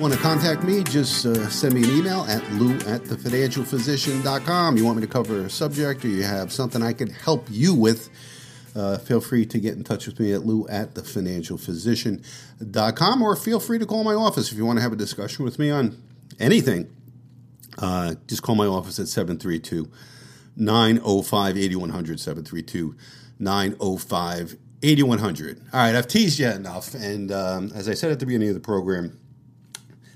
[0.00, 0.82] Want to contact me?
[0.82, 4.78] Just uh, send me an email at lou at thefinancialphysician.com.
[4.78, 7.74] You want me to cover a subject or you have something I can help you
[7.74, 8.08] with,
[8.74, 10.94] uh, feel free to get in touch with me at lou at
[13.22, 15.58] or feel free to call my office if you want to have a discussion with
[15.58, 16.00] me on
[16.38, 16.90] anything.
[17.78, 19.90] Uh, just call my office at 732
[20.56, 22.20] 905 8100.
[22.20, 22.96] 732
[23.38, 25.58] 905 8100.
[25.72, 26.94] All right, I've teased you enough.
[26.94, 29.18] And um, as I said at the beginning of the program,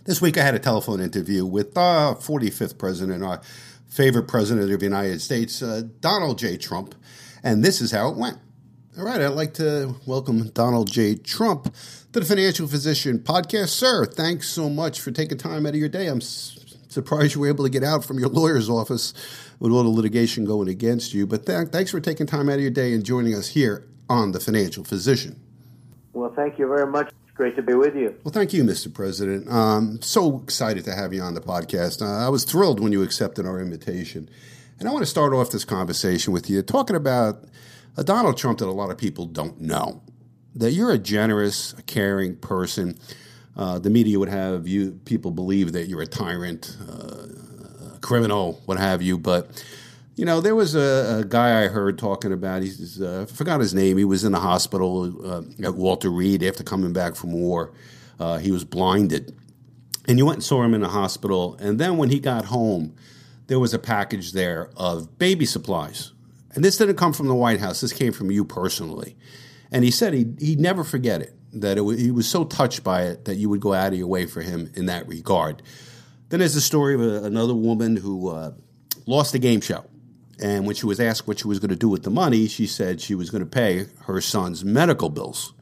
[0.05, 3.41] this week I had a telephone interview with our 45th president, our
[3.89, 6.57] favorite president of the United States, uh, Donald J.
[6.57, 6.95] Trump,
[7.45, 8.39] and this is how it went.
[8.99, 11.15] All right, I'd like to welcome Donald J.
[11.17, 11.65] Trump
[12.13, 13.69] to the Financial Physician Podcast.
[13.69, 16.07] Sir, thanks so much for taking time out of your day.
[16.07, 16.59] I'm s-
[16.89, 19.13] surprised you were able to get out from your lawyer's office
[19.59, 22.61] with all the litigation going against you, but th- thanks for taking time out of
[22.61, 25.41] your day and joining us here on the Financial Physician.
[26.13, 27.09] Well, thank you very much.
[27.27, 28.15] It's great to be with you.
[28.23, 28.95] Well, thank you, Mr.
[28.95, 29.51] President.
[29.51, 32.01] Um, so excited to have you on the podcast.
[32.01, 34.29] Uh, I was thrilled when you accepted our invitation.
[34.79, 37.45] And I want to start off this conversation with you talking about
[37.97, 40.03] a Donald Trump that a lot of people don't know.
[40.57, 42.99] That you're a generous, caring person.
[43.57, 48.61] Uh, the media would have you people believe that you're a tyrant, uh, a criminal,
[48.65, 49.17] what have you.
[49.17, 49.65] But
[50.17, 52.63] you know, there was a, a, guy I heard talking about.
[52.63, 53.97] He's uh, forgot his name.
[53.97, 57.73] He was in the hospital uh, at Walter Reed after coming back from war.
[58.19, 59.37] Uh, he was blinded,
[60.07, 61.57] and you went and saw him in the hospital.
[61.61, 62.95] And then when he got home,
[63.47, 66.13] there was a package there of baby supplies.
[66.55, 67.81] And this didn't come from the White House.
[67.81, 69.17] This came from you personally.
[69.71, 71.35] And he said he'd, he'd never forget it.
[71.53, 74.07] that it, he was so touched by it that you would go out of your
[74.09, 75.63] way for him in that regard.
[76.29, 78.53] Then there's the story of a, another woman who uh,
[79.07, 79.85] lost a game show.
[80.41, 82.67] And when she was asked what she was going to do with the money, she
[82.67, 85.53] said she was going to pay her son's medical bills,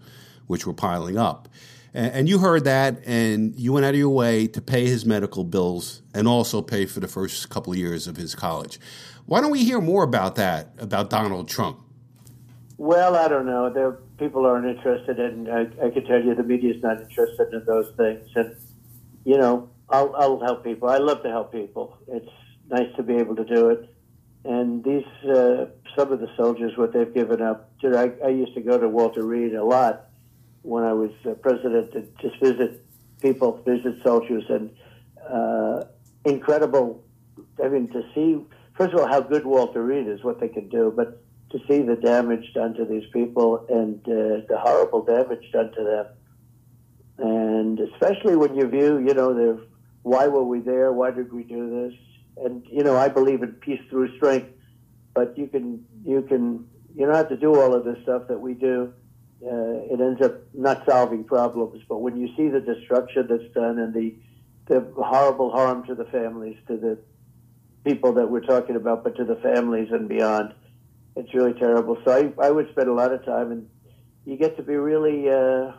[0.46, 1.48] which were piling up.
[1.94, 5.44] And, you heard that, and you went out of your way to pay his medical
[5.44, 8.80] bills and also pay for the first couple of years of his college.
[9.26, 11.80] Why don't we hear more about that, about Donald Trump?
[12.78, 13.70] Well, I don't know.
[13.70, 15.50] There, people aren't interested in.
[15.50, 18.28] I, I can tell you, the media's not interested in those things.
[18.34, 18.56] And
[19.24, 20.88] you know, I'll, I'll help people.
[20.88, 21.98] I love to help people.
[22.08, 22.28] It's
[22.70, 23.94] nice to be able to do it.
[24.44, 25.66] And these, uh,
[25.96, 27.70] some of the soldiers, what they've given up.
[27.84, 30.06] I, I used to go to Walter Reed a lot
[30.62, 32.84] when I was uh, president to just visit
[33.20, 34.70] people, visit soldiers, and
[35.28, 35.84] uh,
[36.24, 37.04] incredible.
[37.62, 38.40] I mean, to see
[38.76, 41.82] first of all how good Walter Reed is, what they can do, but to see
[41.82, 46.06] the damage done to these people and uh, the horrible damage done to them,
[47.18, 49.66] and especially when you view, you know, the
[50.02, 50.92] why were we there?
[50.92, 52.44] Why did we do this?
[52.44, 54.50] And you know, I believe in peace through strength,
[55.14, 58.40] but you can you can you don't have to do all of this stuff that
[58.40, 58.92] we do.
[59.44, 61.82] Uh, it ends up not solving problems.
[61.88, 64.14] But when you see the destruction that's done and the
[64.66, 66.98] the horrible harm to the families, to the
[67.84, 70.54] people that we're talking about, but to the families and beyond,
[71.16, 71.98] it's really terrible.
[72.04, 73.68] So I, I would spend a lot of time, and
[74.24, 75.72] you get to be really, uh,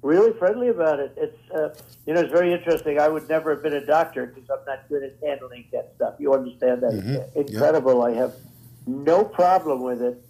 [0.00, 1.12] really friendly about it.
[1.18, 1.74] It's, uh,
[2.06, 2.98] you know, it's very interesting.
[2.98, 6.14] I would never have been a doctor because I'm not good at handling that stuff.
[6.18, 6.92] You understand that?
[6.94, 7.40] Mm-hmm.
[7.40, 8.02] Incredible.
[8.02, 8.34] I have
[8.86, 10.24] no problem with it.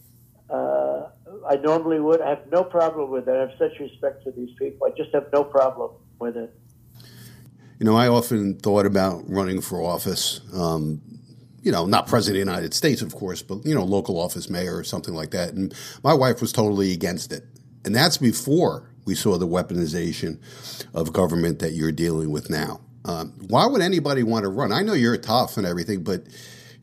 [0.50, 1.06] Uh,
[1.48, 2.20] I normally would.
[2.20, 3.32] I have no problem with it.
[3.32, 4.86] I have such respect for these people.
[4.86, 6.54] I just have no problem with it.
[7.78, 10.40] You know, I often thought about running for office.
[10.54, 11.00] Um,
[11.62, 14.48] you know, not president of the United States, of course, but, you know, local office
[14.48, 15.54] mayor or something like that.
[15.54, 15.74] And
[16.04, 17.44] my wife was totally against it.
[17.84, 20.38] And that's before we saw the weaponization
[20.94, 22.80] of government that you're dealing with now.
[23.04, 24.72] Um, why would anybody want to run?
[24.72, 26.22] I know you're tough and everything, but,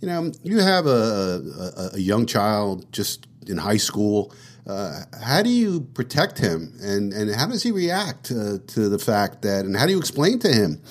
[0.01, 1.41] you know, you have a,
[1.77, 4.33] a, a young child just in high school.
[4.65, 8.99] Uh, how do you protect him, and, and how does he react uh, to the
[8.99, 10.81] fact that, and how do you explain to him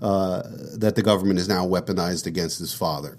[0.00, 0.42] uh,
[0.78, 3.18] that the government is now weaponized against his father?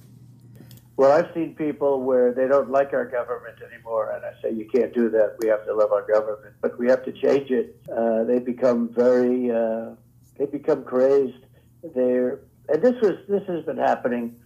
[0.95, 4.67] Well, I've seen people where they don't like our government anymore, and I say you
[4.73, 5.35] can't do that.
[5.39, 7.79] We have to love our government, but we have to change it.
[7.91, 9.91] Uh, they become very, uh,
[10.37, 11.45] they become crazed.
[11.93, 12.39] They're,
[12.69, 14.37] and this was this has been happening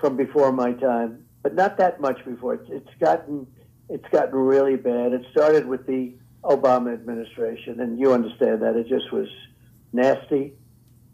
[0.00, 2.54] from before my time, but not that much before.
[2.54, 3.46] It's, it's gotten
[3.88, 5.12] it's gotten really bad.
[5.12, 9.28] It started with the Obama administration, and you understand that it just was
[9.92, 10.52] nasty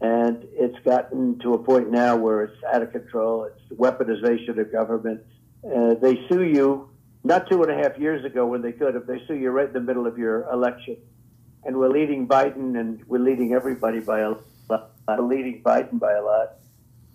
[0.02, 3.44] and it's gotten to a point now where it's out of control.
[3.44, 5.20] It's the weaponization of government.
[5.64, 6.90] Uh, they sue you
[7.22, 9.06] not two and a half years ago when they could have.
[9.06, 10.96] They sue you right in the middle of your election,
[11.64, 14.30] and we're leading Biden, and we're leading everybody by a
[14.68, 14.90] lot.
[15.20, 16.54] Leading Biden by a lot,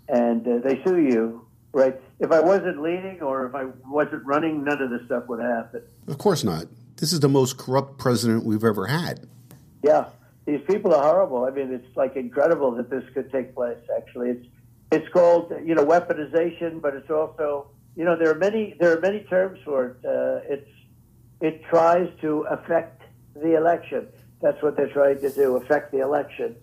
[0.08, 1.47] and uh, they sue you
[1.78, 2.02] right.
[2.20, 5.84] If I wasn't leading or if I wasn't running, none of this stuff would happen.
[6.08, 6.66] Of course not.
[6.98, 9.28] This is the most corrupt president we've ever had.
[9.84, 10.06] Yeah,
[10.46, 11.46] these people are horrible.
[11.46, 13.78] I mean, it's like incredible that this could take place.
[13.96, 14.48] Actually, it's
[14.92, 19.00] it's called you know weaponization, but it's also you know there are many there are
[19.00, 19.98] many terms for it.
[20.04, 20.70] Uh, it's
[21.40, 23.04] it tries to affect
[23.36, 24.08] the election.
[24.42, 26.56] That's what they're trying to do, affect the election.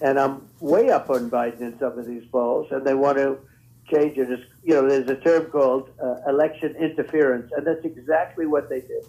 [0.00, 3.38] And I'm way up on Biden in some of these polls, and they want to
[3.90, 4.30] change it.
[4.30, 8.80] It's, you know, there's a term called uh, election interference, and that's exactly what they
[8.80, 9.02] do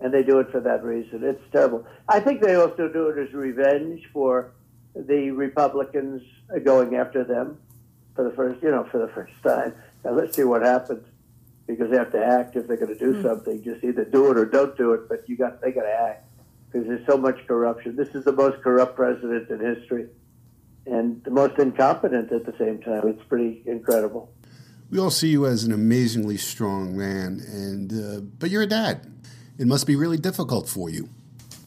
[0.00, 1.22] and they do it for that reason.
[1.22, 1.86] It's terrible.
[2.08, 4.52] I think they also do it as revenge for
[4.94, 6.22] the Republicans
[6.64, 7.58] going after them
[8.14, 9.74] for the first, you know, for the first time.
[10.04, 11.06] Now let's see what happens
[11.66, 13.22] because they have to act if they're going to do mm.
[13.22, 13.62] something.
[13.62, 16.26] Just either do it or don't do it, but you got they got to act
[16.72, 17.94] because there's so much corruption.
[17.94, 20.08] This is the most corrupt president in history,
[20.86, 23.06] and the most incompetent at the same time.
[23.06, 24.32] It's pretty incredible.
[24.90, 29.10] We all see you as an amazingly strong man, and uh, but you're a dad
[29.60, 31.10] it must be really difficult for you.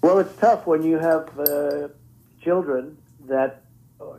[0.01, 1.89] Well, it's tough when you have uh,
[2.41, 3.61] children that,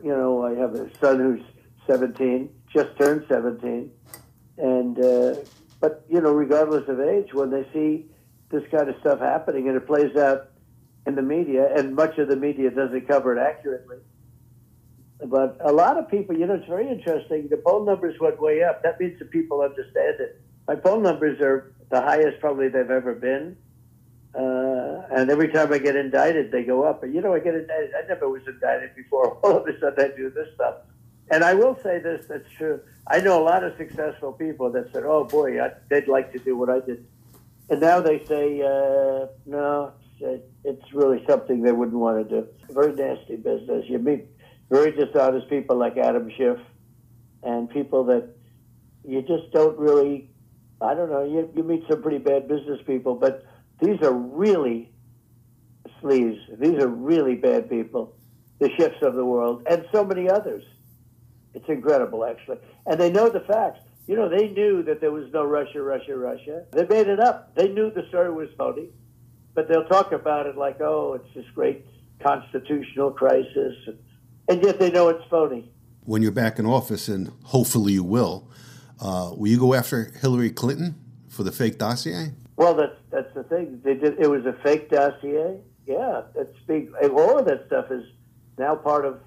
[0.01, 1.41] you know, I have a son who's
[1.85, 3.91] 17, just turned 17,
[4.57, 5.35] and uh,
[5.81, 8.05] but you know, regardless of age, when they see
[8.49, 10.47] this kind of stuff happening and it plays out
[11.05, 13.97] in the media, and much of the media doesn't cover it accurately.
[15.23, 17.47] But a lot of people, you know, it's very interesting.
[17.47, 18.83] The poll numbers went way up.
[18.83, 20.41] That means that people understand it.
[20.67, 23.57] My poll numbers are the highest probably they've ever been.
[24.33, 26.99] Uh, and every time I get indicted, they go up.
[27.01, 27.91] But you know, I get indicted.
[27.95, 29.37] I never was indicted before.
[29.43, 30.75] All of a sudden, I do this stuff.
[31.31, 32.81] And I will say this: that's true.
[33.07, 36.39] I know a lot of successful people that said, "Oh boy, I, they'd like to
[36.39, 37.05] do what I did,"
[37.69, 42.47] and now they say, uh, "No, it, it's really something they wouldn't want to do.
[42.69, 43.85] Very nasty business.
[43.87, 44.25] You meet
[44.69, 46.57] very dishonest people like Adam Schiff,
[47.43, 48.29] and people that
[49.03, 50.29] you just don't really.
[50.81, 51.23] I don't know.
[51.23, 53.45] You you meet some pretty bad business people, but
[53.81, 54.91] these are really
[56.01, 56.39] sleaze.
[56.59, 58.15] These are really bad people,
[58.59, 60.63] the Schiffs of the world, and so many others.
[61.53, 62.57] It's incredible, actually.
[62.85, 63.79] And they know the facts.
[64.07, 66.65] You know, they knew that there was no Russia, Russia, Russia.
[66.71, 67.55] They made it up.
[67.55, 68.89] They knew the story was phony,
[69.53, 71.85] but they'll talk about it like, oh, it's this great
[72.21, 73.97] constitutional crisis, and
[74.47, 75.71] yet they know it's phony.
[76.01, 78.47] When you're back in office, and hopefully you will,
[79.01, 80.95] uh, will you go after Hillary Clinton
[81.29, 82.33] for the fake dossier?
[82.57, 83.81] Well, that's that's the thing.
[83.83, 84.19] They did.
[84.19, 85.57] It was a fake dossier.
[85.85, 86.91] Yeah, that's big.
[87.11, 88.05] All of that stuff is
[88.57, 89.19] now part of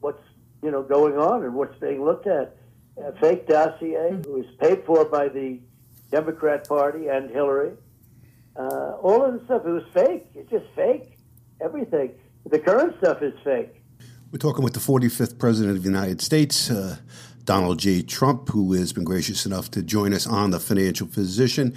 [0.00, 0.22] what's
[0.62, 2.56] you know going on and what's being looked at.
[2.98, 5.60] A fake dossier it was paid for by the
[6.10, 7.72] Democrat Party and Hillary.
[8.56, 10.26] Uh, all of the stuff it was fake.
[10.34, 11.18] It's just fake.
[11.60, 12.12] Everything.
[12.46, 13.75] The current stuff is fake.
[14.32, 16.96] We're talking with the 45th President of the United States, uh,
[17.44, 18.02] Donald J.
[18.02, 21.72] Trump, who has been gracious enough to join us on the Financial Physician.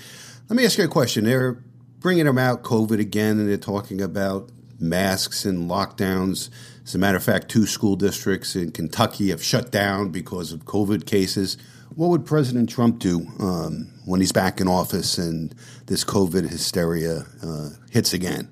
[0.49, 1.25] Let me ask you a question.
[1.25, 1.63] They're
[1.99, 4.49] bringing about COVID again, and they're talking about
[4.79, 6.49] masks and lockdowns.
[6.83, 10.65] As a matter of fact, two school districts in Kentucky have shut down because of
[10.65, 11.55] COVID cases.
[11.93, 15.53] What would President Trump do um, when he's back in office and
[15.85, 18.49] this COVID hysteria uh, hits again?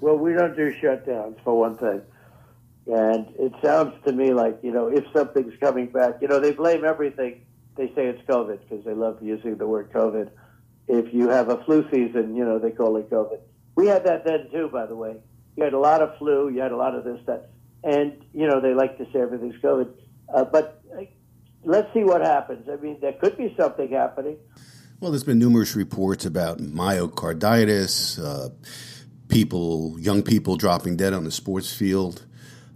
[0.00, 2.02] Well, we don't do shutdowns, for one thing.
[2.86, 6.52] And it sounds to me like, you know, if something's coming back, you know, they
[6.52, 7.42] blame everything.
[7.76, 10.30] They say it's COVID because they love using the word COVID.
[10.88, 13.38] If you have a flu season, you know, they call it COVID.
[13.76, 15.16] We had that then too, by the way.
[15.56, 17.50] You had a lot of flu, you had a lot of this, that.
[17.84, 19.88] And, you know, they like to say everything's COVID.
[20.32, 21.02] Uh, but uh,
[21.64, 22.68] let's see what happens.
[22.68, 24.38] I mean, there could be something happening.
[25.00, 28.50] Well, there's been numerous reports about myocarditis, uh,
[29.28, 32.24] people, young people dropping dead on the sports field,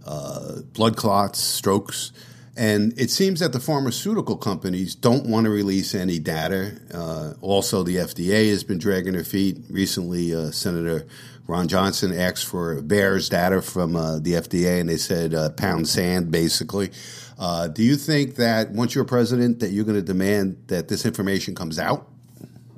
[0.07, 2.11] uh, blood clots, strokes.
[2.55, 6.79] And it seems that the pharmaceutical companies don't want to release any data.
[6.91, 9.57] Uh, also, the FDA has been dragging their feet.
[9.69, 11.05] Recently, uh, Senator
[11.45, 15.87] Ron Johnson asked for VAERS data from uh, the FDA, and they said uh, pound
[15.87, 16.89] sand, basically.
[17.37, 21.05] Uh, do you think that once you're president, that you're going to demand that this
[21.05, 22.07] information comes out?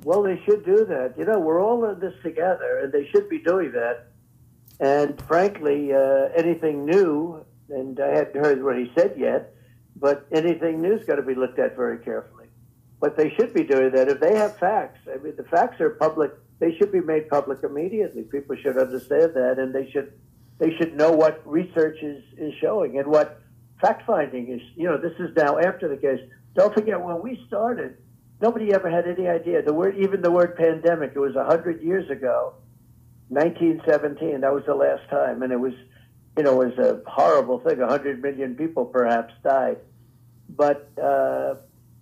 [0.04, 1.14] Well, they should do that.
[1.18, 4.09] You know, we're all in this together, and they should be doing that.
[4.80, 9.54] And frankly, uh, anything new, and I hadn't heard what he said yet
[10.00, 12.46] but anything new's got to be looked at very carefully.
[13.00, 14.08] But they should be doing that.
[14.08, 16.32] If they have facts, I mean, the facts are public.
[16.58, 18.22] They should be made public immediately.
[18.22, 20.12] People should understand that, and they should
[20.58, 23.40] they should know what research is, is showing and what
[23.80, 24.60] fact finding is.
[24.76, 26.20] You know, this is now after the case.
[26.54, 27.96] Don't forget when we started,
[28.42, 29.62] nobody ever had any idea.
[29.62, 32.54] The word, even the word pandemic, it was a hundred years ago,
[33.30, 34.42] 1917.
[34.42, 35.72] That was the last time, and it was,
[36.36, 37.80] you know, it was a horrible thing.
[37.80, 39.78] A hundred million people perhaps died
[40.56, 41.54] but uh,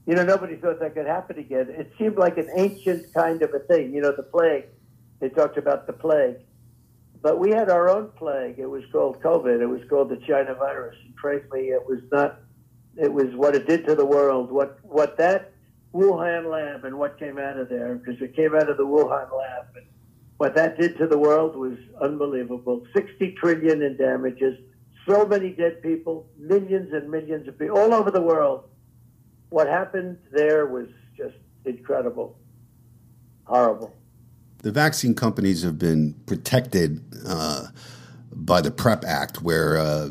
[0.07, 1.69] you know nobody thought that could happen again.
[1.71, 3.95] It seemed like an ancient kind of a thing.
[3.95, 4.65] You know, the plague.
[5.21, 6.37] They talked about the plague,
[7.21, 8.59] but we had our own plague.
[8.59, 9.61] It was called COVID.
[9.61, 10.97] It was called the China virus.
[11.05, 12.41] And frankly, it was not.
[12.97, 14.51] It was what it did to the world.
[14.51, 15.53] What what that
[15.95, 19.37] Wuhan lab and what came out of there because it came out of the Wuhan
[19.37, 19.67] lab.
[19.77, 19.87] And
[20.39, 22.87] what that did to the world was unbelievable.
[22.95, 24.59] Sixty trillion in damages
[25.09, 28.65] so many dead people, millions and millions of people all over the world.
[29.49, 32.37] What happened there was just incredible,
[33.45, 33.95] horrible.
[34.59, 37.69] The vaccine companies have been protected uh,
[38.33, 40.11] by the PREP Act, where uh,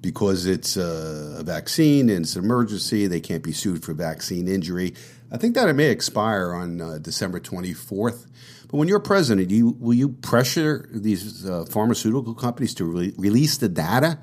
[0.00, 4.94] because it's a vaccine and it's an emergency, they can't be sued for vaccine injury.
[5.32, 8.26] I think that it may expire on uh, December 24th.
[8.70, 13.58] But when you're president, you, will you pressure these uh, pharmaceutical companies to re- release
[13.58, 14.20] the data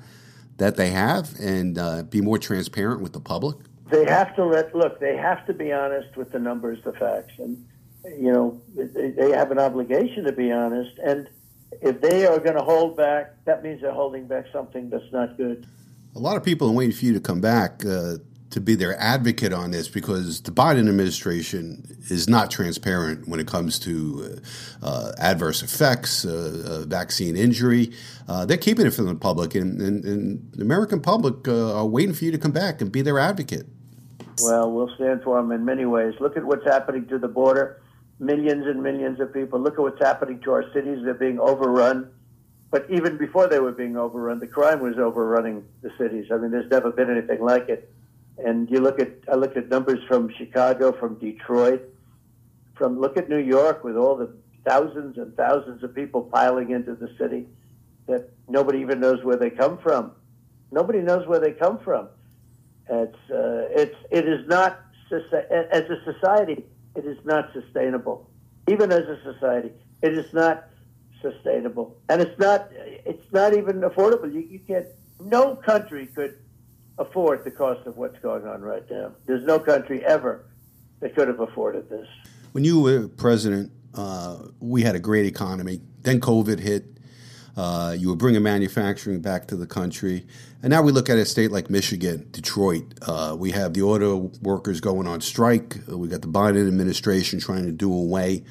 [0.56, 3.58] that they have and uh, be more transparent with the public?
[3.90, 5.00] They have to let look.
[5.00, 7.62] They have to be honest with the numbers, the facts, and
[8.04, 10.98] you know they, they have an obligation to be honest.
[10.98, 11.28] And
[11.82, 15.36] if they are going to hold back, that means they're holding back something that's not
[15.36, 15.66] good.
[16.16, 18.16] A lot of people are waiting for you to come back uh,
[18.50, 23.46] to be their advocate on this because the Biden administration is not transparent when it
[23.46, 24.40] comes to
[24.82, 27.92] uh, uh, adverse effects, uh, uh vaccine injury.
[28.26, 31.86] Uh, they're keeping it from the public, and, and, and the American public uh, are
[31.86, 33.66] waiting for you to come back and be their advocate.
[34.40, 36.14] Well, we'll stand for them in many ways.
[36.20, 37.82] Look at what's happening to the border.
[38.20, 39.60] Millions and millions of people.
[39.60, 41.00] Look at what's happening to our cities.
[41.04, 42.10] They're being overrun.
[42.70, 46.26] But even before they were being overrun, the crime was overrunning the cities.
[46.30, 47.90] I mean, there's never been anything like it.
[48.44, 51.82] And you look at I look at numbers from Chicago, from Detroit,
[52.76, 54.32] from look at New York with all the
[54.64, 57.46] thousands and thousands of people piling into the city
[58.06, 60.12] that nobody even knows where they come from.
[60.70, 62.08] Nobody knows where they come from.
[62.88, 66.64] It's uh, it's it is not as a society.
[66.94, 68.28] It is not sustainable.
[68.68, 69.70] Even as a society,
[70.02, 70.68] it is not
[71.22, 74.32] sustainable, and it's not it's not even affordable.
[74.32, 74.86] You, you can't.
[75.20, 76.38] No country could
[76.98, 79.12] afford the cost of what's going on right now.
[79.26, 80.44] There's no country ever
[81.00, 82.06] that could have afforded this.
[82.52, 85.80] When you were president, uh, we had a great economy.
[86.02, 86.84] Then COVID hit.
[87.56, 90.26] Uh, you were bringing manufacturing back to the country.
[90.62, 92.94] And now we look at a state like Michigan, Detroit.
[93.02, 95.76] Uh, we have the auto workers going on strike.
[95.88, 98.44] We got the Biden administration trying to do away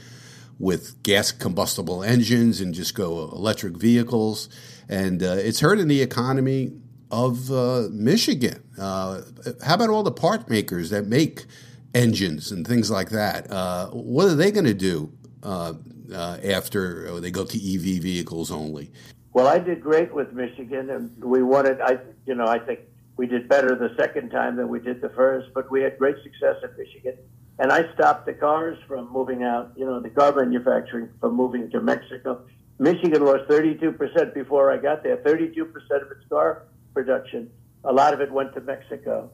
[0.60, 4.50] with gas combustible engines and just go electric vehicles.
[4.90, 6.74] And uh, it's hurting the economy
[7.12, 8.64] of uh, Michigan.
[8.80, 9.22] Uh,
[9.64, 11.46] how about all the part makers that make
[11.94, 13.50] engines and things like that?
[13.52, 15.12] Uh, what are they going to do
[15.44, 15.74] uh,
[16.14, 18.92] uh, after they go to EV vehicles only?
[19.34, 21.80] Well, I did great with Michigan, and we wanted.
[21.82, 22.80] I, you know, I think
[23.18, 26.16] we did better the second time than we did the first, but we had great
[26.24, 27.18] success in Michigan.
[27.60, 29.74] And I stopped the cars from moving out.
[29.76, 32.42] You know, the car manufacturing from moving to Mexico.
[32.80, 35.18] Michigan lost 32% before I got there.
[35.18, 36.64] 32% of its car
[36.98, 37.52] production.
[37.84, 39.30] A lot of it went to Mexico.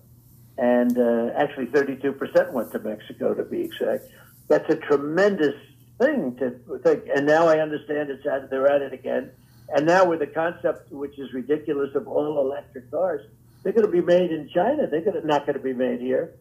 [0.58, 4.04] And uh, actually, 32% went to Mexico, to be exact.
[4.50, 5.56] That's a tremendous
[5.98, 7.06] thing to think.
[7.16, 9.32] And now I understand it's at, they're at it again.
[9.74, 13.22] And now with the concept, which is ridiculous, of all electric cars,
[13.64, 14.86] they're going to be made in China.
[14.86, 16.36] They're going to, not going to be made here.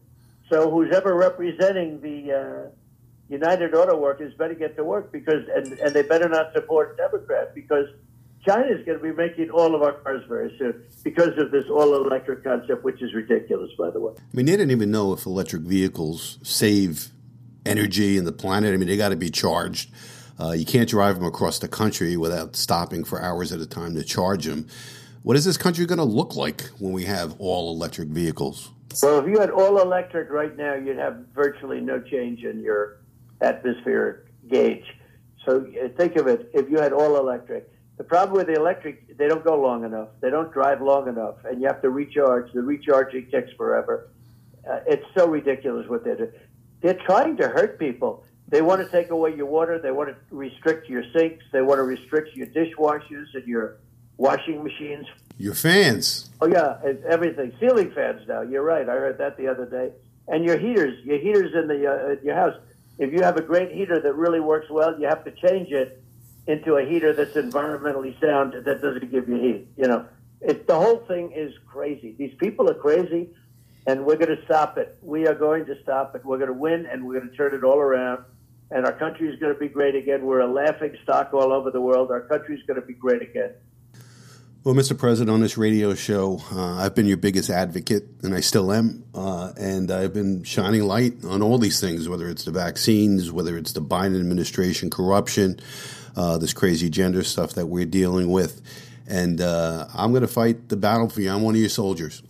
[0.51, 2.69] So who's ever representing the uh,
[3.29, 7.55] United Auto Workers better get to work because, and, and they better not support Democrat
[7.55, 7.87] because
[8.45, 11.65] China is going to be making all of our cars very soon because of this
[11.69, 14.13] all electric concept, which is ridiculous, by the way.
[14.17, 17.09] I mean, they didn't even know if electric vehicles save
[17.65, 18.73] energy in the planet.
[18.73, 19.91] I mean, they got to be charged.
[20.39, 23.95] Uh, you can't drive them across the country without stopping for hours at a time
[23.95, 24.67] to charge them.
[25.21, 28.71] What is this country going to look like when we have all electric vehicles?
[29.01, 32.99] Well, if you had all electric right now, you'd have virtually no change in your
[33.41, 34.83] atmospheric gauge.
[35.45, 37.72] So uh, think of it if you had all electric.
[37.97, 40.09] The problem with the electric, they don't go long enough.
[40.19, 42.51] They don't drive long enough, and you have to recharge.
[42.51, 44.09] The recharging takes forever.
[44.69, 46.31] Uh, it's so ridiculous what they're doing.
[46.81, 48.25] They're trying to hurt people.
[48.47, 49.79] They want to take away your water.
[49.79, 51.45] They want to restrict your sinks.
[51.51, 53.77] They want to restrict your dishwashers and your
[54.17, 55.05] washing machines.
[55.37, 56.29] Your fans.
[56.41, 57.53] Oh yeah, it's everything.
[57.59, 58.41] Ceiling fans now.
[58.41, 58.87] You're right.
[58.87, 59.91] I heard that the other day.
[60.27, 62.55] And your heaters, your heaters in the uh, your house.
[62.99, 66.02] If you have a great heater that really works well, you have to change it
[66.47, 69.67] into a heater that's environmentally sound that doesn't give you heat.
[69.77, 70.05] You know,
[70.41, 72.15] it, the whole thing is crazy.
[72.17, 73.29] These people are crazy,
[73.87, 74.97] and we're going to stop it.
[75.01, 76.25] We are going to stop it.
[76.25, 78.25] We're going to win, and we're going to turn it all around.
[78.71, 80.25] And our country is going to be great again.
[80.25, 82.11] We're a laughing stock all over the world.
[82.11, 83.51] Our country is going to be great again.
[84.63, 84.97] Well, Mr.
[84.97, 89.03] President, on this radio show, uh, I've been your biggest advocate, and I still am.
[89.13, 93.57] Uh, and I've been shining light on all these things, whether it's the vaccines, whether
[93.57, 95.59] it's the Biden administration corruption,
[96.15, 98.61] uh, this crazy gender stuff that we're dealing with.
[99.07, 101.31] And uh, I'm going to fight the battle for you.
[101.31, 102.23] I'm one of your soldiers.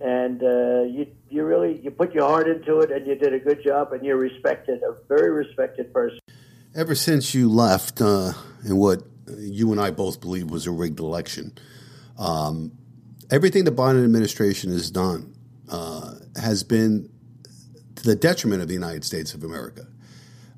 [0.00, 3.38] And uh, you, you really you put your heart into it, and you did a
[3.38, 6.18] good job, and you're respected, a very respected person.
[6.74, 8.32] Ever since you left, uh,
[8.64, 9.02] and what
[9.36, 11.52] you and I both believe was a rigged election,
[12.18, 12.72] um,
[13.30, 15.34] everything the Biden administration has done
[15.68, 17.10] uh, has been
[17.96, 19.86] to the detriment of the United States of America.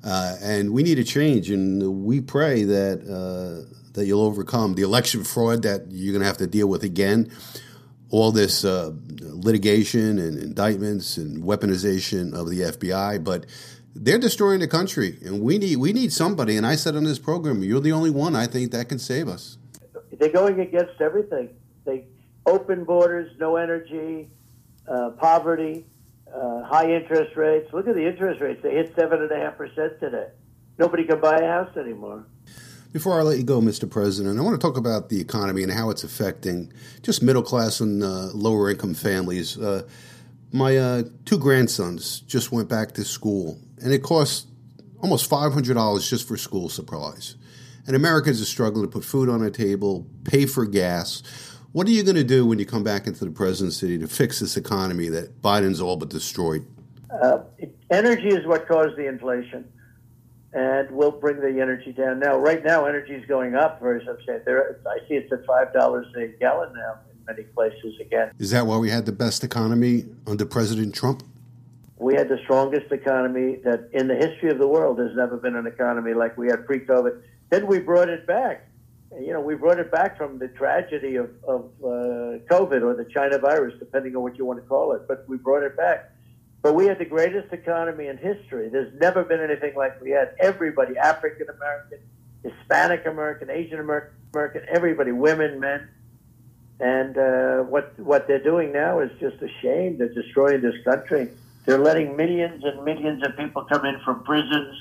[0.03, 4.81] Uh, and we need a change, and we pray that uh, that you'll overcome the
[4.81, 7.31] election fraud that you're going to have to deal with again,
[8.09, 13.23] all this uh, litigation and indictments and weaponization of the FBI.
[13.23, 13.45] But
[13.95, 16.57] they're destroying the country, and we need we need somebody.
[16.57, 19.29] And I said on this program, you're the only one I think that can save
[19.29, 19.57] us.
[20.19, 21.49] They're going against everything.
[21.85, 22.05] They
[22.45, 24.29] open borders, no energy,
[24.87, 25.85] uh, poverty
[26.35, 27.71] uh, high interest rates.
[27.73, 30.27] Look at the interest rates; they hit seven and a half percent today.
[30.77, 32.25] Nobody can buy a house anymore.
[32.91, 33.89] Before I let you go, Mr.
[33.89, 37.79] President, I want to talk about the economy and how it's affecting just middle class
[37.79, 39.57] and uh, lower income families.
[39.57, 39.81] Uh,
[40.51, 44.45] my uh, two grandsons just went back to school, and it costs
[45.01, 47.35] almost five hundred dollars just for school supplies.
[47.87, 51.23] And Americans are struggling to put food on the table, pay for gas.
[51.73, 54.39] What are you going to do when you come back into the presidency to fix
[54.39, 56.67] this economy that Biden's all but destroyed?
[57.11, 57.39] Uh,
[57.89, 59.67] energy is what caused the inflation,
[60.53, 62.19] and we'll bring the energy down.
[62.19, 64.55] Now, right now, energy is going up very substantially.
[64.85, 68.31] I see it's at five dollars a gallon now in many places again.
[68.37, 71.23] Is that why we had the best economy under President Trump?
[71.97, 75.55] We had the strongest economy that in the history of the world there's never been
[75.55, 77.19] an economy like we had pre-COVID.
[77.49, 78.67] Then we brought it back.
[79.19, 83.05] You know, we brought it back from the tragedy of, of uh, COVID or the
[83.13, 85.07] China virus, depending on what you want to call it.
[85.07, 86.11] But we brought it back.
[86.61, 88.69] But we had the greatest economy in history.
[88.69, 90.33] There's never been anything like we had.
[90.39, 91.99] Everybody, African American,
[92.41, 95.89] Hispanic American, Asian American, everybody, women, men.
[96.79, 99.97] And uh, what what they're doing now is just a shame.
[99.97, 101.29] They're destroying this country.
[101.65, 104.75] They're letting millions and millions of people come in from prisons,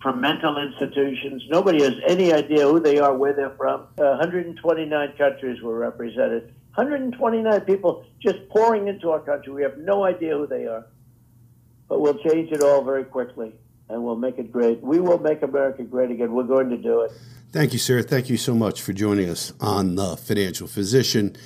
[0.00, 1.42] from mental institutions.
[1.48, 3.82] Nobody has any idea who they are, where they're from.
[3.98, 6.52] Uh, 129 countries were represented.
[6.74, 9.52] 129 people just pouring into our country.
[9.52, 10.86] We have no idea who they are.
[11.88, 13.52] But we'll change it all very quickly
[13.88, 14.80] and we'll make it great.
[14.82, 16.32] We will make America great again.
[16.32, 17.12] We're going to do it.
[17.52, 18.02] Thank you, sir.
[18.02, 21.36] Thank you so much for joining us on The Financial Physician,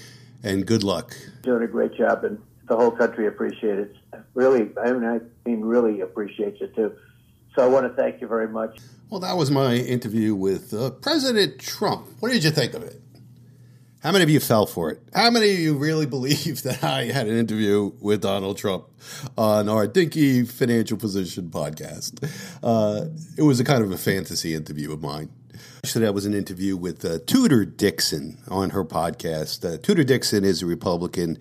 [0.42, 1.16] and good luck.
[1.42, 4.20] Doing a great job, and the whole country appreciates it.
[4.34, 6.92] Really, I mean, I mean, really appreciates it too.
[7.54, 8.78] So I want to thank you very much.
[9.08, 12.06] Well, that was my interview with uh, President Trump.
[12.20, 13.00] What did you think of it?
[14.02, 15.02] How many of you fell for it?
[15.12, 18.86] How many of you really believe that I had an interview with Donald Trump
[19.36, 22.22] on our Dinky Financial Physician podcast?
[22.62, 23.06] Uh,
[23.36, 25.30] it was a kind of a fantasy interview of mine.
[25.84, 29.64] Actually, that was an interview with uh, Tudor Dixon on her podcast.
[29.64, 31.36] Uh, Tudor Dixon is a Republican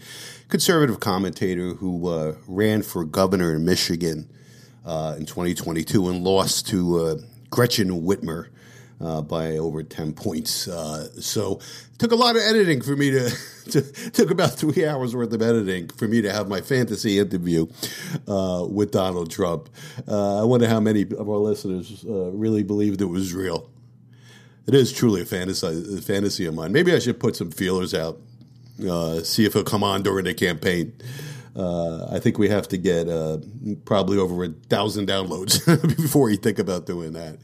[0.48, 4.28] conservative commentator who uh, ran for governor in Michigan
[4.86, 7.16] uh, in 2022 and lost to uh,
[7.50, 8.50] Gretchen Whitmer.
[9.02, 10.68] Uh, by over 10 points.
[10.68, 11.54] Uh, so
[11.94, 13.30] it took a lot of editing for me to,
[13.72, 13.82] to,
[14.12, 17.66] took about three hours worth of editing for me to have my fantasy interview
[18.28, 19.70] uh, with Donald Trump.
[20.06, 23.70] Uh, I wonder how many of our listeners uh, really believed it was real.
[24.68, 26.74] It is truly a fantasy, a fantasy of mine.
[26.74, 28.20] Maybe I should put some feelers out,
[29.24, 30.92] see if he'll come on during the campaign.
[31.60, 33.08] I think we have to get
[33.86, 35.66] probably over a thousand downloads
[35.98, 37.38] before you think about doing that.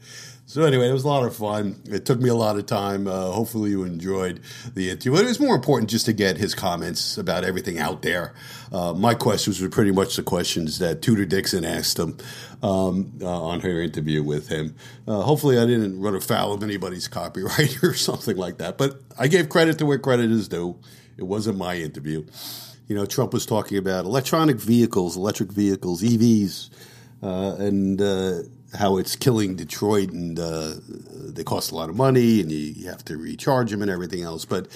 [0.48, 1.74] So anyway, it was a lot of fun.
[1.86, 3.08] It took me a lot of time.
[3.08, 4.40] Uh, hopefully, you enjoyed
[4.74, 5.16] the interview.
[5.16, 8.32] It was more important just to get his comments about everything out there.
[8.70, 12.16] Uh, my questions were pretty much the questions that Tudor Dixon asked him
[12.62, 14.76] um, uh, on her interview with him.
[15.08, 18.78] Uh, hopefully, I didn't run afoul of anybody's copyright or something like that.
[18.78, 20.78] But I gave credit to where credit is due.
[21.16, 22.24] It wasn't my interview.
[22.88, 26.70] You know, Trump was talking about electronic vehicles, electric vehicles, EVs,
[27.22, 28.42] uh, and uh,
[28.76, 32.88] how it's killing Detroit and uh, they cost a lot of money and you, you,
[32.88, 34.44] have to recharge them and everything else.
[34.44, 34.68] But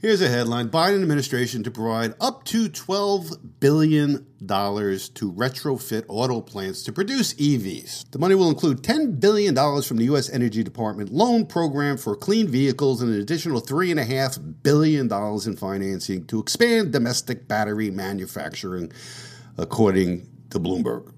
[0.00, 6.82] here's a headline Biden administration to provide up to $12 billion to retrofit auto plants
[6.84, 8.10] to produce EVs.
[8.10, 10.30] The money will include $10 billion from the U.S.
[10.30, 16.38] Energy Department loan program for clean vehicles and an additional $3.5 billion in financing to
[16.38, 18.92] expand domestic battery manufacturing,
[19.56, 21.12] according to Bloomberg.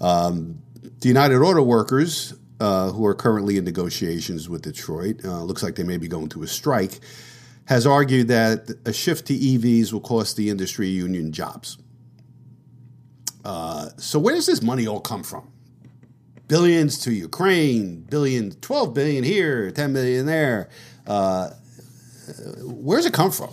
[0.00, 0.60] Um,
[1.00, 5.76] the United Auto Workers, uh, who are currently in negotiations with Detroit, uh, looks like
[5.76, 7.00] they may be going to a strike,
[7.66, 11.78] has argued that a shift to EVs will cost the industry union jobs.
[13.44, 15.50] Uh, so where does this money all come from?
[16.48, 20.68] Billions to Ukraine, billion, 12 billion here, 10 billion there.
[21.06, 21.50] Uh,
[22.62, 23.50] where's it come from?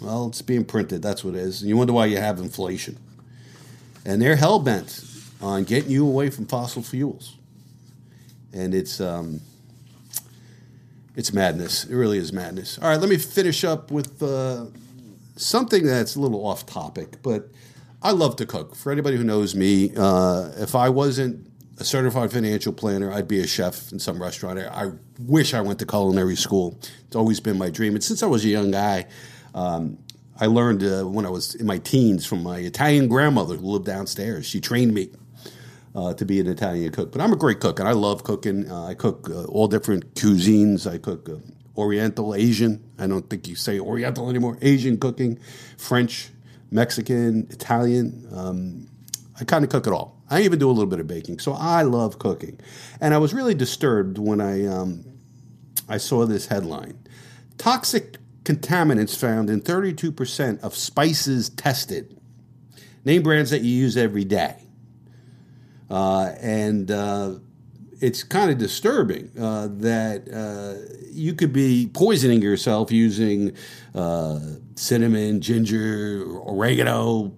[0.00, 1.02] Well, it's being printed.
[1.02, 1.60] That's what it is.
[1.60, 2.98] And you wonder why you have inflation.
[4.04, 5.04] And they're hell bent
[5.40, 7.36] on getting you away from fossil fuels.
[8.52, 9.40] And it's um,
[11.16, 11.84] it's madness.
[11.84, 12.78] It really is madness.
[12.78, 14.66] All right, let me finish up with uh,
[15.36, 17.48] something that's a little off topic, but
[18.02, 18.74] I love to cook.
[18.74, 21.46] For anybody who knows me, uh, if I wasn't
[21.78, 24.58] a certified financial planner, I'd be a chef in some restaurant.
[24.58, 26.78] I wish I went to culinary school.
[27.06, 27.94] It's always been my dream.
[27.94, 29.06] And since I was a young guy,
[29.54, 29.98] um,
[30.40, 33.86] I learned uh, when I was in my teens from my Italian grandmother who lived
[33.86, 34.46] downstairs.
[34.46, 35.10] She trained me
[35.94, 37.12] uh, to be an Italian cook.
[37.12, 38.70] But I'm a great cook, and I love cooking.
[38.70, 40.90] Uh, I cook uh, all different cuisines.
[40.90, 41.36] I cook uh,
[41.76, 42.82] Oriental, Asian.
[42.98, 44.58] I don't think you say Oriental anymore.
[44.62, 45.38] Asian cooking,
[45.78, 46.30] French,
[46.70, 48.28] Mexican, Italian.
[48.32, 48.88] Um,
[49.40, 50.22] I kind of cook it all.
[50.30, 51.40] I even do a little bit of baking.
[51.40, 52.58] So I love cooking.
[53.00, 55.04] And I was really disturbed when I, um,
[55.88, 56.98] I saw this headline
[57.58, 62.18] Toxic contaminants found in 32% of spices tested.
[63.04, 64.61] Name brands that you use every day.
[65.92, 67.34] Uh, and uh,
[68.00, 73.54] it's kind of disturbing uh, that uh, you could be poisoning yourself using
[73.94, 74.40] uh,
[74.74, 77.36] cinnamon, ginger, oregano,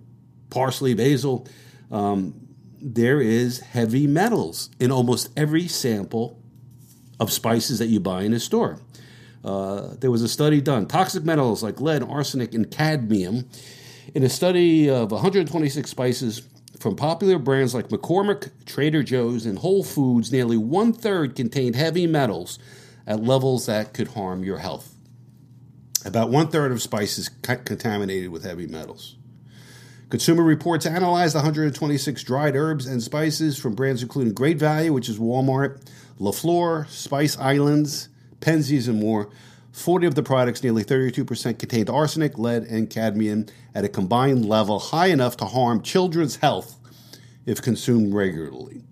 [0.51, 1.49] parsley, basil.
[1.91, 2.35] Um,
[2.81, 6.41] there is heavy metals in almost every sample
[7.19, 8.79] of spices that you buy in a store.
[9.45, 13.49] Uh, there was a study done toxic metals like lead, arsenic, and cadmium
[14.15, 16.49] in a study of 126 spices
[16.79, 22.07] from popular brands like McCormick, Trader Joe's, and Whole Foods, nearly one third contained heavy
[22.07, 22.59] metals
[23.07, 24.95] at levels that could harm your health.
[26.05, 29.17] About one third of spices contaminated with heavy metals.
[30.11, 35.19] Consumer Reports analyzed 126 dried herbs and spices from brands including Great Value, which is
[35.19, 35.81] Walmart,
[36.19, 38.11] La Flor, Spice Islands,
[38.41, 39.31] Penzeys, and more.
[39.75, 44.79] 40 of the products, nearly 32%, contained arsenic, lead, and cadmium at a combined level
[44.79, 46.79] high enough to harm children's health
[47.45, 48.83] if consumed regularly.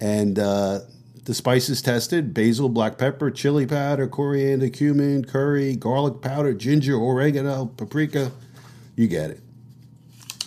[0.00, 0.80] And uh,
[1.24, 7.66] the spices tested basil, black pepper, chili powder, coriander, cumin, curry, garlic powder, ginger, oregano,
[7.66, 8.32] paprika.
[8.96, 9.40] You get it.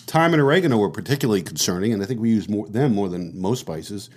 [0.08, 3.40] Thyme and oregano were particularly concerning, and I think we use more, them more than
[3.40, 4.10] most spices,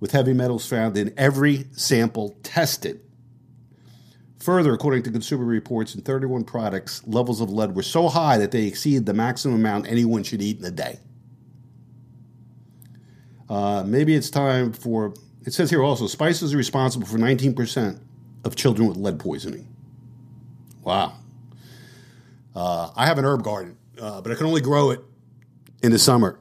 [0.00, 3.02] with heavy metals found in every sample tested.
[4.48, 8.50] Further, according to Consumer Reports, in 31 products, levels of lead were so high that
[8.50, 11.00] they exceed the maximum amount anyone should eat in a day.
[13.50, 15.12] Uh, maybe it's time for,
[15.44, 18.00] it says here also, spices are responsible for 19%
[18.44, 19.68] of children with lead poisoning.
[20.80, 21.12] Wow.
[22.56, 25.00] Uh, I have an herb garden, uh, but I can only grow it
[25.82, 26.40] in the summer.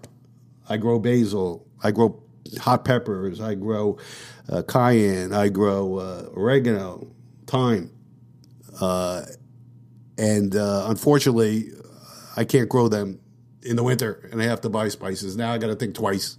[0.70, 2.24] I grow basil, I grow
[2.58, 3.98] hot peppers, I grow
[4.48, 7.06] uh, cayenne, I grow uh, oregano,
[7.48, 7.92] thyme.
[8.80, 9.24] Uh,
[10.18, 11.70] and uh, unfortunately,
[12.36, 13.20] I can't grow them
[13.62, 15.36] in the winter, and I have to buy spices.
[15.36, 16.38] Now I got to think twice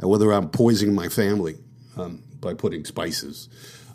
[0.00, 1.56] whether I'm poisoning my family
[1.96, 3.48] um, by putting spices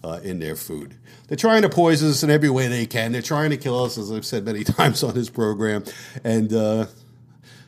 [0.03, 0.95] uh, in their food.
[1.27, 3.11] They're trying to poison us in every way they can.
[3.11, 5.84] They're trying to kill us, as I've said many times on this program,
[6.23, 6.85] and uh,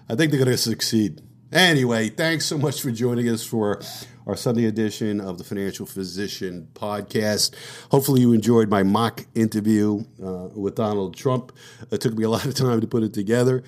[0.09, 1.21] I think they're going to succeed.
[1.51, 3.81] Anyway, thanks so much for joining us for
[4.27, 7.55] our Sunday edition of the Financial Physician podcast.
[7.89, 11.53] Hopefully, you enjoyed my mock interview uh, with Donald Trump.
[11.91, 13.63] It took me a lot of time to put it together.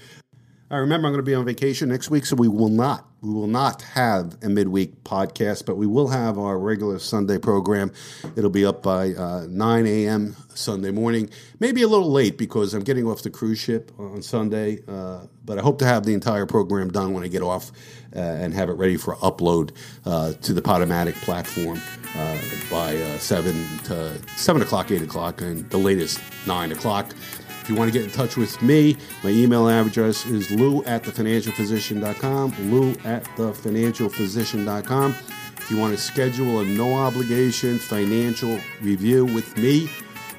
[0.72, 3.34] I remember I'm going to be on vacation next week, so we will not we
[3.34, 7.92] will not have a midweek podcast, but we will have our regular Sunday program.
[8.38, 10.38] It'll be up by uh, 9 a.m.
[10.54, 11.30] Sunday morning,
[11.60, 14.80] maybe a little late because I'm getting off the cruise ship on Sunday.
[14.88, 17.72] Uh, but I hope to have the entire program done when I get off
[18.14, 19.72] and have it ready for upload
[20.06, 21.80] uh, to the Podomatic platform
[22.16, 22.38] uh,
[22.70, 23.56] by uh, seven
[23.86, 27.14] to seven o'clock, eight o'clock, and the latest nine o'clock.
[27.62, 31.04] If you want to get in touch with me, my email address is lou at
[31.04, 35.16] thefinancialphysician.com, lou at thefinancialphysician.com.
[35.58, 39.88] If you want to schedule a no obligation financial review with me,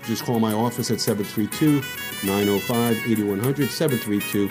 [0.05, 1.83] just call my office at 732
[2.27, 3.71] 905 8100.
[3.71, 4.51] 732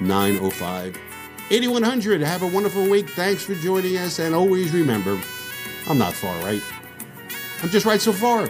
[0.00, 1.09] 905
[1.50, 2.20] 8100.
[2.20, 3.08] Have a wonderful week.
[3.10, 4.20] Thanks for joining us.
[4.20, 5.20] And always remember,
[5.88, 6.62] I'm not far right.
[7.62, 8.48] I'm just right so far.